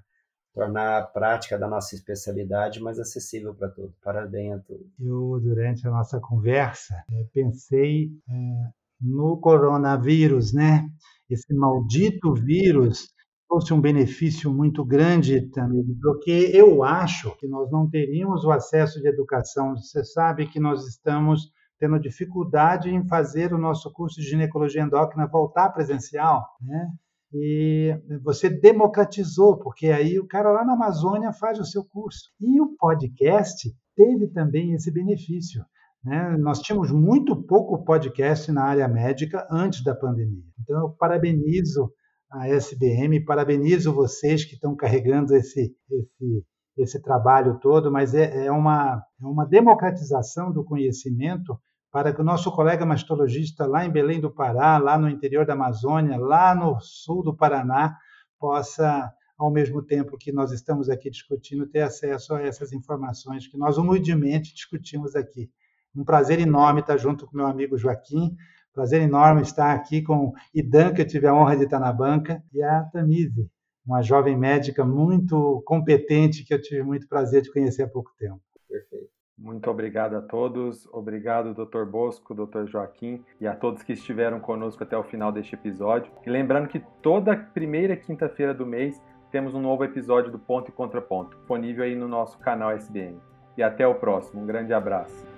tornar 0.54 1.00
a 1.00 1.06
prática 1.06 1.58
da 1.58 1.68
nossa 1.68 1.96
especialidade 1.96 2.82
mais 2.82 3.00
acessível 3.00 3.56
para 3.56 3.70
todos. 3.70 3.96
Parabéns 4.04 4.56
a 4.56 4.60
todos. 4.60 4.88
Eu, 5.00 5.40
durante 5.42 5.88
a 5.88 5.92
nossa 5.92 6.20
conversa, 6.20 6.94
é, 7.10 7.26
pensei 7.34 8.12
é, 8.30 8.70
no 9.00 9.38
coronavírus, 9.38 10.54
né? 10.54 10.86
Esse 11.30 11.54
maldito 11.54 12.34
vírus 12.34 13.08
fosse 13.48 13.74
um 13.74 13.82
benefício 13.82 14.54
muito 14.54 14.84
grande 14.86 15.50
também, 15.50 15.84
porque 16.02 16.52
eu 16.54 16.84
acho 16.84 17.36
que 17.38 17.48
nós 17.48 17.70
não 17.72 17.90
teríamos 17.90 18.44
o 18.44 18.52
acesso 18.52 19.02
de 19.02 19.08
educação. 19.08 19.76
Você 19.76 20.04
sabe 20.04 20.48
que 20.48 20.60
nós 20.60 20.88
estamos 20.88 21.52
tendo 21.82 22.00
dificuldade 22.00 22.92
em 22.92 23.04
fazer 23.08 23.52
o 23.52 23.58
nosso 23.58 23.92
curso 23.92 24.22
de 24.22 24.30
ginecologia 24.30 24.84
endócrina 24.84 25.26
voltar 25.26 25.72
presencial, 25.72 26.48
né? 26.62 26.88
E 27.34 27.98
você 28.24 28.50
democratizou, 28.50 29.58
porque 29.58 29.88
aí 29.88 30.20
o 30.20 30.28
cara 30.28 30.52
lá 30.52 30.64
na 30.64 30.74
Amazônia 30.74 31.34
faz 31.34 31.60
o 31.60 31.66
seu 31.66 31.84
curso. 31.84 32.30
E 32.40 32.62
o 32.62 32.76
podcast 32.78 33.74
teve 33.96 34.28
também 34.28 34.74
esse 34.74 34.92
benefício. 34.92 35.66
Né? 36.04 36.38
Nós 36.38 36.60
tínhamos 36.60 36.92
muito 36.92 37.42
pouco 37.48 37.84
podcast 37.84 38.52
na 38.52 38.66
área 38.66 38.88
médica 38.88 39.48
antes 39.50 39.84
da 39.84 39.96
pandemia. 39.96 40.44
Então, 40.60 40.82
eu 40.82 40.90
parabenizo 40.90 41.92
a 42.30 42.48
SBM, 42.50 43.24
parabenizo 43.26 43.94
vocês 43.94 44.44
que 44.44 44.56
estão 44.56 44.76
carregando 44.76 45.34
esse, 45.34 45.74
esse, 45.90 46.46
esse 46.78 47.02
trabalho 47.02 47.58
todo, 47.60 47.90
mas 47.90 48.14
é, 48.14 48.46
é, 48.46 48.52
uma, 48.52 49.02
é 49.22 49.26
uma 49.26 49.46
democratização 49.46 50.52
do 50.52 50.66
conhecimento 50.66 51.58
para 51.92 52.14
que 52.14 52.22
o 52.22 52.24
nosso 52.24 52.50
colega 52.52 52.86
mastologista 52.86 53.68
lá 53.68 53.86
em 53.86 53.92
Belém 53.92 54.22
do 54.22 54.32
Pará, 54.32 54.78
lá 54.78 54.98
no 54.98 55.10
interior 55.10 55.46
da 55.46 55.54
Amazônia, 55.54 56.18
lá 56.18 56.56
no 56.56 56.80
sul 56.80 57.22
do 57.22 57.36
Paraná, 57.36 57.98
possa, 58.40 59.14
ao 59.38 59.52
mesmo 59.52 59.82
tempo 59.82 60.18
que 60.18 60.32
nós 60.32 60.52
estamos 60.54 60.90
aqui 60.90 61.10
discutindo, 61.10 61.68
ter 61.68 61.82
acesso 61.82 62.34
a 62.34 62.42
essas 62.42 62.72
informações 62.72 63.46
que 63.46 63.58
nós 63.58 63.78
humildemente 63.78 64.54
discutimos 64.54 65.16
aqui. 65.16 65.52
Um 65.94 66.06
prazer 66.06 66.40
enorme 66.40 66.80
estar 66.80 66.96
junto 66.96 67.28
com 67.28 67.36
meu 67.36 67.46
amigo 67.46 67.78
Joaquim, 67.78 68.38
prazer 68.74 69.02
enorme 69.02 69.42
estar 69.42 69.74
aqui 69.74 70.02
com 70.02 70.32
Idan, 70.54 70.94
que 70.94 71.02
eu 71.02 71.08
tive 71.08 71.28
a 71.28 71.36
honra 71.36 71.58
de 71.58 71.66
estar 71.66 71.80
na 71.80 71.92
banca, 71.92 72.42
e 72.54 72.64
a 72.64 72.84
Tamise, 72.86 73.52
uma 73.86 74.02
jovem 74.02 74.38
médica 74.38 74.86
muito 74.86 75.62
competente 75.66 76.46
que 76.46 76.54
eu 76.54 76.62
tive 76.62 76.84
muito 76.84 77.06
prazer 77.10 77.42
de 77.42 77.52
conhecer 77.52 77.84
há 77.84 77.88
pouco 77.90 78.12
tempo. 78.18 78.40
Perfeito. 78.70 79.21
Muito 79.42 79.72
obrigado 79.72 80.16
a 80.16 80.22
todos. 80.22 80.88
Obrigado, 80.92 81.56
Dr. 81.56 81.84
Bosco, 81.84 82.36
Dr. 82.36 82.68
Joaquim 82.68 83.26
e 83.40 83.48
a 83.48 83.56
todos 83.56 83.82
que 83.82 83.94
estiveram 83.94 84.40
conosco 84.40 84.84
até 84.84 84.96
o 84.96 85.04
final 85.04 85.32
deste 85.32 85.56
episódio. 85.56 86.12
E 86.26 86.30
lembrando 86.30 86.68
que 86.68 86.80
toda 87.02 87.36
primeira 87.36 87.96
quinta-feira 87.96 88.54
do 88.54 88.68
mês 88.68 89.02
temos 89.32 89.56
um 89.56 89.62
novo 89.62 89.84
episódio 89.84 90.32
do 90.32 90.38
Ponto 90.38 90.70
e 90.70 90.72
Contraponto, 90.72 91.36
disponível 91.38 91.84
aí 91.84 91.96
no 91.96 92.08
nosso 92.08 92.38
canal 92.38 92.72
SBN. 92.72 93.18
E 93.58 93.64
até 93.64 93.88
o 93.88 93.96
próximo. 93.96 94.44
Um 94.44 94.46
grande 94.46 94.74
abraço. 94.74 95.31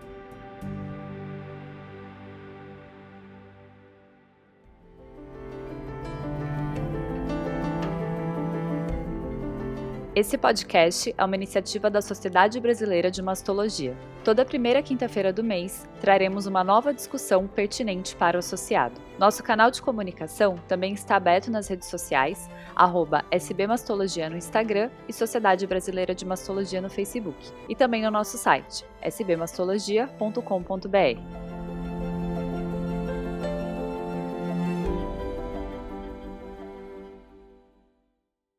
Esse 10.15 10.37
podcast 10.37 11.11
é 11.17 11.25
uma 11.25 11.35
iniciativa 11.35 11.89
da 11.89 11.99
Sociedade 11.99 12.59
Brasileira 12.59 13.09
de 13.09 13.19
Mastologia. 13.19 13.97
Toda 14.23 14.45
primeira 14.45 14.83
quinta-feira 14.83 15.33
do 15.33 15.43
mês, 15.43 15.89
traremos 15.99 16.45
uma 16.45 16.63
nova 16.63 16.93
discussão 16.93 17.47
pertinente 17.47 18.15
para 18.15 18.37
o 18.37 18.39
associado. 18.39 19.01
Nosso 19.17 19.41
canal 19.41 19.71
de 19.71 19.81
comunicação 19.81 20.59
também 20.67 20.93
está 20.93 21.15
aberto 21.15 21.49
nas 21.49 21.67
redes 21.67 21.87
sociais, 21.87 22.47
SBMastologia 23.31 24.29
no 24.29 24.37
Instagram 24.37 24.91
e 25.09 25.13
Sociedade 25.13 25.65
Brasileira 25.65 26.13
de 26.13 26.27
Mastologia 26.27 26.79
no 26.79 26.91
Facebook, 26.91 27.51
e 27.67 27.75
também 27.75 28.03
no 28.03 28.11
nosso 28.11 28.37
site, 28.37 28.85
sbmastologia.com.br. 29.03 31.52